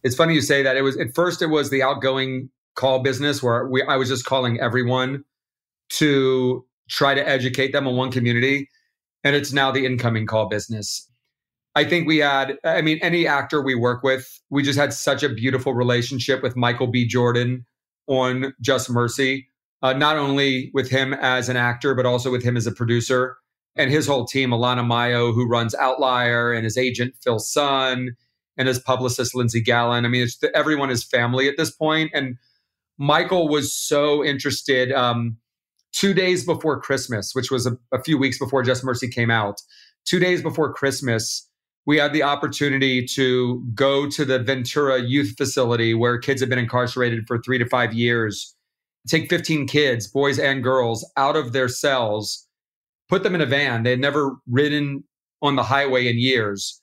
It's 0.02 0.14
funny 0.14 0.34
you 0.34 0.40
say 0.40 0.62
that. 0.62 0.76
It 0.76 0.82
was 0.82 0.96
at 0.96 1.14
first 1.14 1.42
it 1.42 1.46
was 1.46 1.70
the 1.70 1.82
outgoing 1.82 2.50
call 2.74 3.00
business 3.00 3.42
where 3.42 3.66
we, 3.66 3.82
I 3.82 3.96
was 3.96 4.08
just 4.08 4.24
calling 4.24 4.60
everyone 4.60 5.24
to 5.90 6.64
try 6.88 7.14
to 7.14 7.28
educate 7.28 7.72
them 7.72 7.86
on 7.86 7.96
one 7.96 8.10
community, 8.10 8.68
and 9.24 9.34
it's 9.34 9.52
now 9.52 9.70
the 9.70 9.84
incoming 9.84 10.26
call 10.26 10.48
business. 10.48 11.08
I 11.74 11.84
think 11.84 12.08
we 12.08 12.18
had, 12.18 12.58
I 12.64 12.82
mean, 12.82 12.98
any 13.02 13.26
actor 13.26 13.62
we 13.62 13.74
work 13.74 14.02
with, 14.02 14.40
we 14.50 14.62
just 14.62 14.78
had 14.78 14.92
such 14.92 15.22
a 15.22 15.28
beautiful 15.28 15.74
relationship 15.74 16.42
with 16.42 16.56
Michael 16.56 16.88
B. 16.88 17.06
Jordan 17.06 17.64
on 18.06 18.52
Just 18.60 18.90
Mercy. 18.90 19.48
Uh, 19.80 19.92
not 19.92 20.16
only 20.16 20.72
with 20.74 20.90
him 20.90 21.14
as 21.14 21.48
an 21.48 21.56
actor, 21.56 21.94
but 21.94 22.04
also 22.04 22.32
with 22.32 22.42
him 22.42 22.56
as 22.56 22.66
a 22.66 22.72
producer 22.72 23.36
and 23.78 23.92
his 23.92 24.08
whole 24.08 24.26
team, 24.26 24.50
Alana 24.50 24.84
Mayo, 24.84 25.32
who 25.32 25.46
runs 25.46 25.74
Outlier, 25.76 26.52
and 26.52 26.64
his 26.64 26.76
agent, 26.76 27.14
Phil 27.22 27.38
Sun, 27.38 28.16
and 28.58 28.66
his 28.68 28.80
publicist 28.80 29.34
Lindsey 29.34 29.60
Gallen. 29.60 30.04
I 30.04 30.08
mean, 30.08 30.24
it's 30.24 30.38
the, 30.38 30.54
everyone 30.54 30.90
is 30.90 31.04
family 31.04 31.48
at 31.48 31.56
this 31.56 31.70
point. 31.70 32.10
And 32.12 32.36
Michael 32.98 33.48
was 33.48 33.74
so 33.74 34.24
interested. 34.24 34.92
Um, 34.92 35.38
two 35.92 36.12
days 36.12 36.44
before 36.44 36.80
Christmas, 36.80 37.34
which 37.34 37.50
was 37.50 37.66
a, 37.66 37.78
a 37.92 38.02
few 38.02 38.18
weeks 38.18 38.38
before 38.38 38.64
Just 38.64 38.84
Mercy 38.84 39.08
came 39.08 39.30
out, 39.30 39.62
two 40.04 40.18
days 40.18 40.42
before 40.42 40.74
Christmas, 40.74 41.48
we 41.86 41.96
had 41.96 42.12
the 42.12 42.24
opportunity 42.24 43.06
to 43.06 43.64
go 43.74 44.10
to 44.10 44.24
the 44.24 44.40
Ventura 44.40 45.00
Youth 45.00 45.34
Facility 45.38 45.94
where 45.94 46.18
kids 46.18 46.40
have 46.40 46.50
been 46.50 46.58
incarcerated 46.58 47.26
for 47.26 47.40
three 47.40 47.56
to 47.58 47.66
five 47.66 47.94
years. 47.94 48.54
Take 49.06 49.30
15 49.30 49.66
kids, 49.68 50.06
boys 50.06 50.38
and 50.38 50.62
girls, 50.62 51.08
out 51.16 51.36
of 51.36 51.52
their 51.52 51.68
cells, 51.68 52.46
put 53.08 53.22
them 53.22 53.34
in 53.34 53.40
a 53.40 53.46
van. 53.46 53.84
They 53.84 53.90
had 53.90 54.00
never 54.00 54.32
ridden 54.46 55.04
on 55.40 55.56
the 55.56 55.62
highway 55.62 56.08
in 56.08 56.18
years 56.18 56.82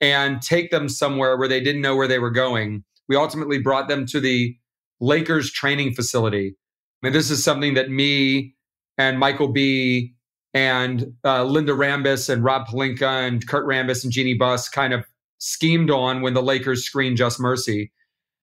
and 0.00 0.40
take 0.40 0.70
them 0.70 0.88
somewhere 0.88 1.36
where 1.36 1.48
they 1.48 1.60
didn't 1.60 1.82
know 1.82 1.96
where 1.96 2.08
they 2.08 2.18
were 2.18 2.30
going. 2.30 2.84
We 3.08 3.16
ultimately 3.16 3.58
brought 3.58 3.88
them 3.88 4.06
to 4.06 4.20
the 4.20 4.56
Lakers 5.00 5.50
training 5.50 5.94
facility. 5.94 6.56
And 7.02 7.14
this 7.14 7.30
is 7.30 7.42
something 7.42 7.74
that 7.74 7.90
me 7.90 8.54
and 8.98 9.18
Michael 9.18 9.48
B 9.48 10.14
and 10.52 11.14
uh, 11.24 11.44
Linda 11.44 11.72
Rambis 11.72 12.28
and 12.28 12.44
Rob 12.44 12.66
Pelinka 12.66 13.26
and 13.26 13.46
Kurt 13.46 13.66
Rambis 13.66 14.04
and 14.04 14.12
Jeanie 14.12 14.34
Buss 14.34 14.68
kind 14.68 14.92
of 14.92 15.04
schemed 15.38 15.90
on 15.90 16.20
when 16.20 16.34
the 16.34 16.42
Lakers 16.42 16.84
screened 16.84 17.16
Just 17.16 17.40
Mercy. 17.40 17.92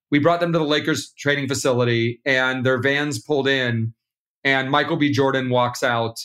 We 0.10 0.20
brought 0.20 0.40
them 0.40 0.54
to 0.54 0.60
the 0.60 0.66
Lakers 0.66 1.12
training 1.18 1.48
facility 1.48 2.22
and 2.26 2.66
their 2.66 2.82
vans 2.82 3.20
pulled 3.20 3.48
in 3.48 3.94
and 4.44 4.72
Michael 4.72 4.96
B. 4.96 5.12
Jordan 5.12 5.50
walks 5.50 5.84
out 5.84 6.20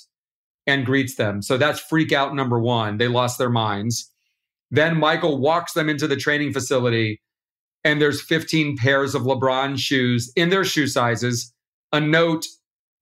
and 0.66 0.86
greets 0.86 1.16
them. 1.16 1.42
So 1.42 1.58
that's 1.58 1.80
freak 1.80 2.12
out 2.12 2.34
number 2.34 2.60
one. 2.60 2.98
They 2.98 3.08
lost 3.08 3.38
their 3.38 3.50
minds. 3.50 4.11
Then 4.72 4.98
Michael 4.98 5.38
walks 5.38 5.74
them 5.74 5.90
into 5.90 6.08
the 6.08 6.16
training 6.16 6.54
facility, 6.54 7.20
and 7.84 8.00
there's 8.00 8.22
15 8.22 8.78
pairs 8.78 9.14
of 9.14 9.22
LeBron 9.22 9.78
shoes 9.78 10.32
in 10.34 10.48
their 10.48 10.64
shoe 10.64 10.86
sizes, 10.86 11.52
a 11.92 12.00
note 12.00 12.46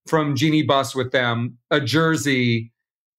from 0.08 0.34
Jeanie 0.34 0.64
Buss 0.64 0.96
with 0.96 1.12
them, 1.12 1.56
a 1.70 1.80
jersey. 1.80 2.72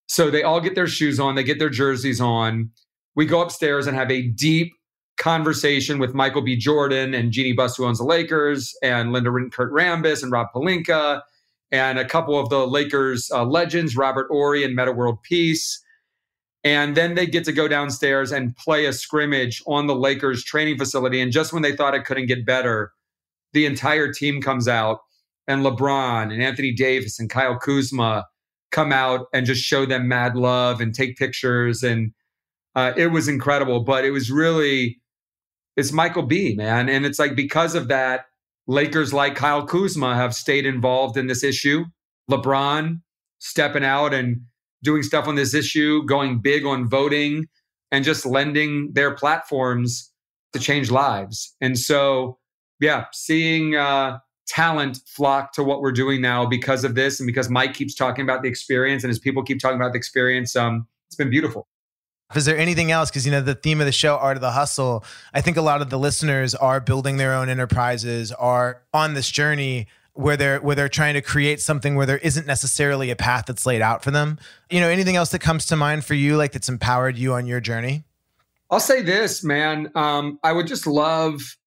So 0.07 0.29
they 0.29 0.43
all 0.43 0.59
get 0.59 0.75
their 0.75 0.87
shoes 0.87 1.17
on, 1.17 1.35
they 1.35 1.45
get 1.45 1.59
their 1.59 1.69
jerseys 1.69 2.19
on. 2.19 2.69
We 3.15 3.25
go 3.25 3.41
upstairs 3.41 3.87
and 3.87 3.95
have 3.95 4.11
a 4.11 4.27
deep 4.27 4.73
conversation 5.17 5.97
with 5.97 6.13
Michael 6.13 6.41
B. 6.41 6.57
Jordan 6.57 7.13
and 7.13 7.31
Jeanie 7.31 7.53
Buss, 7.53 7.77
who 7.77 7.85
owns 7.85 7.99
the 7.99 8.05
Lakers, 8.05 8.75
and 8.83 9.13
Linda 9.13 9.33
and 9.33 9.51
Kurt 9.51 9.71
Rambis 9.71 10.23
and 10.23 10.31
Rob 10.31 10.47
Pelinka, 10.53 11.21
and 11.71 11.97
a 11.97 12.05
couple 12.05 12.37
of 12.37 12.49
the 12.49 12.67
Lakers 12.67 13.31
uh, 13.31 13.45
legends, 13.45 13.95
Robert 13.95 14.27
Horry 14.29 14.65
and 14.65 14.75
Metta 14.75 14.91
World 14.91 15.23
Peace. 15.23 15.80
And 16.63 16.95
then 16.95 17.15
they 17.15 17.25
get 17.25 17.43
to 17.45 17.51
go 17.51 17.67
downstairs 17.67 18.31
and 18.31 18.55
play 18.55 18.85
a 18.85 18.93
scrimmage 18.93 19.63
on 19.65 19.87
the 19.87 19.95
Lakers 19.95 20.43
training 20.43 20.77
facility. 20.77 21.19
And 21.19 21.31
just 21.31 21.53
when 21.53 21.63
they 21.63 21.75
thought 21.75 21.95
it 21.95 22.05
couldn't 22.05 22.27
get 22.27 22.45
better, 22.45 22.91
the 23.53 23.65
entire 23.65 24.13
team 24.13 24.41
comes 24.41 24.67
out 24.67 24.99
and 25.47 25.65
LeBron 25.65 26.31
and 26.31 26.41
Anthony 26.41 26.71
Davis 26.71 27.19
and 27.19 27.29
Kyle 27.29 27.57
Kuzma 27.57 28.25
come 28.71 28.93
out 28.93 29.27
and 29.33 29.45
just 29.45 29.63
show 29.63 29.85
them 29.85 30.07
mad 30.07 30.35
love 30.35 30.81
and 30.81 30.93
take 30.93 31.17
pictures. 31.17 31.83
And 31.83 32.13
uh, 32.75 32.93
it 32.95 33.07
was 33.07 33.27
incredible. 33.27 33.81
But 33.81 34.05
it 34.05 34.11
was 34.11 34.31
really, 34.31 35.01
it's 35.75 35.91
Michael 35.91 36.23
B, 36.23 36.55
man. 36.55 36.89
And 36.89 37.05
it's 37.05 37.19
like 37.19 37.35
because 37.35 37.75
of 37.75 37.87
that, 37.87 38.25
Lakers 38.67 39.13
like 39.13 39.35
Kyle 39.35 39.65
Kuzma 39.65 40.15
have 40.15 40.35
stayed 40.35 40.65
involved 40.65 41.17
in 41.17 41.27
this 41.27 41.43
issue. 41.43 41.85
LeBron 42.29 43.01
stepping 43.39 43.83
out 43.83 44.13
and 44.13 44.41
doing 44.83 45.03
stuff 45.03 45.27
on 45.27 45.35
this 45.35 45.53
issue, 45.53 46.03
going 46.05 46.39
big 46.39 46.65
on 46.65 46.87
voting, 46.89 47.47
and 47.91 48.03
just 48.03 48.25
lending 48.25 48.91
their 48.93 49.13
platforms 49.15 50.11
to 50.53 50.59
change 50.59 50.91
lives. 50.91 51.55
And 51.61 51.77
so, 51.77 52.37
yeah, 52.79 53.05
seeing 53.13 53.75
uh, 53.75 54.19
talent 54.47 54.99
flock 55.07 55.53
to 55.53 55.63
what 55.63 55.81
we're 55.81 55.91
doing 55.91 56.21
now 56.21 56.45
because 56.45 56.83
of 56.83 56.95
this, 56.95 57.19
and 57.19 57.27
because 57.27 57.49
Mike 57.49 57.73
keeps 57.73 57.95
talking 57.95 58.23
about 58.23 58.41
the 58.41 58.49
experience, 58.49 59.03
and 59.03 59.11
as 59.11 59.19
people 59.19 59.43
keep 59.43 59.59
talking 59.59 59.77
about 59.77 59.93
the 59.93 59.97
experience, 59.97 60.55
um, 60.55 60.87
it's 61.07 61.15
been 61.15 61.29
beautiful. 61.29 61.67
Is 62.35 62.45
there 62.45 62.57
anything 62.57 62.91
else? 62.91 63.09
Because 63.09 63.25
you 63.25 63.31
know 63.31 63.41
the 63.41 63.55
theme 63.55 63.81
of 63.81 63.85
the 63.85 63.91
show, 63.91 64.15
art 64.15 64.37
of 64.37 64.41
the 64.41 64.51
hustle. 64.51 65.03
I 65.33 65.41
think 65.41 65.57
a 65.57 65.61
lot 65.61 65.81
of 65.81 65.89
the 65.89 65.99
listeners 65.99 66.55
are 66.55 66.79
building 66.79 67.17
their 67.17 67.33
own 67.33 67.49
enterprises, 67.49 68.31
are 68.31 68.83
on 68.93 69.13
this 69.15 69.29
journey 69.29 69.87
where 70.13 70.35
they're 70.37 70.59
where 70.59 70.75
they're 70.75 70.89
trying 70.89 71.13
to 71.13 71.21
create 71.21 71.61
something 71.61 71.95
where 71.95 72.05
there 72.05 72.17
isn't 72.17 72.45
necessarily 72.45 73.11
a 73.11 73.15
path 73.15 73.45
that's 73.47 73.65
laid 73.65 73.81
out 73.81 74.03
for 74.03 74.11
them. 74.11 74.37
You 74.69 74.79
know, 74.79 74.89
anything 74.89 75.15
else 75.15 75.29
that 75.31 75.39
comes 75.39 75.65
to 75.67 75.75
mind 75.75 76.05
for 76.05 76.13
you, 76.13 76.37
like 76.37 76.51
that's 76.51 76.69
empowered 76.69 77.17
you 77.17 77.33
on 77.33 77.45
your 77.45 77.59
journey? 77.59 78.03
I'll 78.69 78.79
say 78.79 79.01
this, 79.01 79.43
man. 79.43 79.91
Um, 79.95 80.39
I 80.43 80.53
would 80.53 80.67
just 80.67 80.87
love 80.87 81.57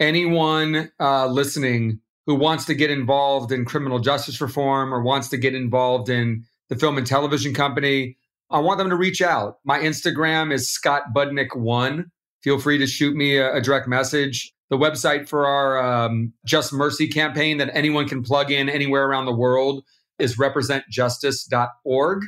anyone 0.00 0.90
uh, 1.00 1.26
listening 1.26 2.00
who 2.26 2.34
wants 2.34 2.66
to 2.66 2.74
get 2.74 2.90
involved 2.90 3.52
in 3.52 3.64
criminal 3.64 3.98
justice 3.98 4.40
reform 4.40 4.92
or 4.92 5.02
wants 5.02 5.28
to 5.28 5.36
get 5.36 5.54
involved 5.54 6.08
in 6.08 6.44
the 6.68 6.76
film 6.76 6.98
and 6.98 7.06
television 7.06 7.54
company, 7.54 8.16
I 8.50 8.60
want 8.60 8.78
them 8.78 8.90
to 8.90 8.96
reach 8.96 9.20
out. 9.22 9.58
My 9.64 9.78
Instagram 9.78 10.52
is 10.52 10.70
Scott 10.70 11.14
Budnick1. 11.14 12.04
Feel 12.42 12.58
free 12.58 12.78
to 12.78 12.86
shoot 12.86 13.16
me 13.16 13.36
a, 13.36 13.56
a 13.56 13.60
direct 13.60 13.88
message. 13.88 14.52
The 14.70 14.76
website 14.76 15.28
for 15.28 15.46
our 15.46 15.78
um, 15.78 16.32
Just 16.44 16.72
Mercy 16.72 17.08
campaign 17.08 17.56
that 17.58 17.70
anyone 17.72 18.06
can 18.06 18.22
plug 18.22 18.50
in 18.50 18.68
anywhere 18.68 19.06
around 19.06 19.26
the 19.26 19.34
world 19.34 19.82
is 20.18 20.36
representjustice.org. 20.36 22.22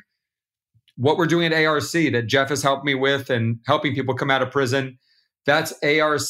What 0.96 1.16
we're 1.16 1.26
doing 1.26 1.52
at 1.52 1.64
ARC 1.64 1.82
that 1.92 2.24
Jeff 2.26 2.48
has 2.48 2.62
helped 2.62 2.84
me 2.84 2.94
with 2.94 3.30
and 3.30 3.58
helping 3.66 3.94
people 3.94 4.14
come 4.14 4.30
out 4.30 4.42
of 4.42 4.50
prison, 4.50 4.98
that's 5.46 5.72
arc-ca.org. 5.82 6.24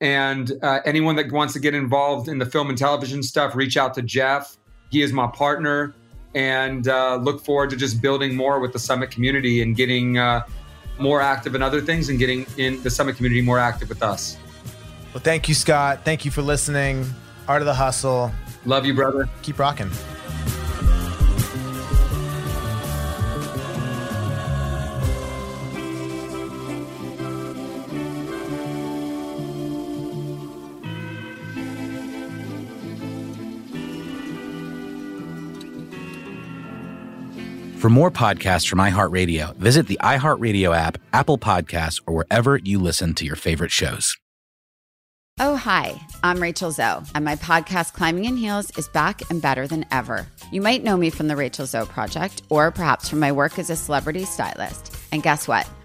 And 0.00 0.52
uh, 0.62 0.80
anyone 0.84 1.16
that 1.16 1.32
wants 1.32 1.54
to 1.54 1.60
get 1.60 1.74
involved 1.74 2.28
in 2.28 2.38
the 2.38 2.46
film 2.46 2.68
and 2.68 2.76
television 2.76 3.22
stuff, 3.22 3.56
reach 3.56 3.76
out 3.76 3.94
to 3.94 4.02
Jeff. 4.02 4.58
He 4.90 5.02
is 5.02 5.12
my 5.12 5.26
partner, 5.26 5.94
and 6.34 6.86
uh, 6.86 7.16
look 7.16 7.42
forward 7.42 7.70
to 7.70 7.76
just 7.76 8.02
building 8.02 8.36
more 8.36 8.60
with 8.60 8.72
the 8.72 8.78
Summit 8.78 9.10
community 9.10 9.62
and 9.62 9.74
getting 9.74 10.18
uh, 10.18 10.46
more 10.98 11.20
active 11.20 11.54
in 11.54 11.62
other 11.62 11.80
things 11.80 12.08
and 12.08 12.18
getting 12.18 12.46
in 12.56 12.82
the 12.82 12.90
Summit 12.90 13.16
community 13.16 13.42
more 13.42 13.58
active 13.58 13.88
with 13.88 14.02
us. 14.02 14.36
Well, 15.12 15.22
thank 15.22 15.48
you, 15.48 15.54
Scott. 15.54 16.00
Thank 16.04 16.24
you 16.24 16.30
for 16.30 16.42
listening. 16.42 17.06
Art 17.48 17.62
of 17.62 17.66
the 17.66 17.74
Hustle. 17.74 18.32
Love 18.64 18.84
you, 18.84 18.94
brother. 18.94 19.28
Keep 19.42 19.58
rocking. 19.58 19.90
For 37.76 37.90
more 37.90 38.10
podcasts 38.10 38.66
from 38.66 38.78
iHeartRadio, 38.78 39.54
visit 39.56 39.86
the 39.86 39.98
iHeartRadio 40.02 40.74
app, 40.74 40.96
Apple 41.12 41.36
Podcasts, 41.36 42.00
or 42.06 42.14
wherever 42.14 42.56
you 42.56 42.78
listen 42.78 43.12
to 43.14 43.26
your 43.26 43.36
favorite 43.36 43.70
shows. 43.70 44.16
Oh, 45.38 45.56
hi, 45.56 46.00
I'm 46.22 46.40
Rachel 46.40 46.70
Zoe, 46.70 47.04
and 47.14 47.22
my 47.22 47.36
podcast, 47.36 47.92
Climbing 47.92 48.24
in 48.24 48.38
Heels, 48.38 48.70
is 48.78 48.88
back 48.88 49.20
and 49.30 49.42
better 49.42 49.66
than 49.66 49.84
ever. 49.90 50.26
You 50.50 50.62
might 50.62 50.82
know 50.82 50.96
me 50.96 51.10
from 51.10 51.28
the 51.28 51.36
Rachel 51.36 51.66
Zoe 51.66 51.84
Project, 51.84 52.40
or 52.48 52.70
perhaps 52.70 53.10
from 53.10 53.20
my 53.20 53.30
work 53.32 53.58
as 53.58 53.68
a 53.68 53.76
celebrity 53.76 54.24
stylist. 54.24 54.96
And 55.12 55.22
guess 55.22 55.46
what? 55.46 55.68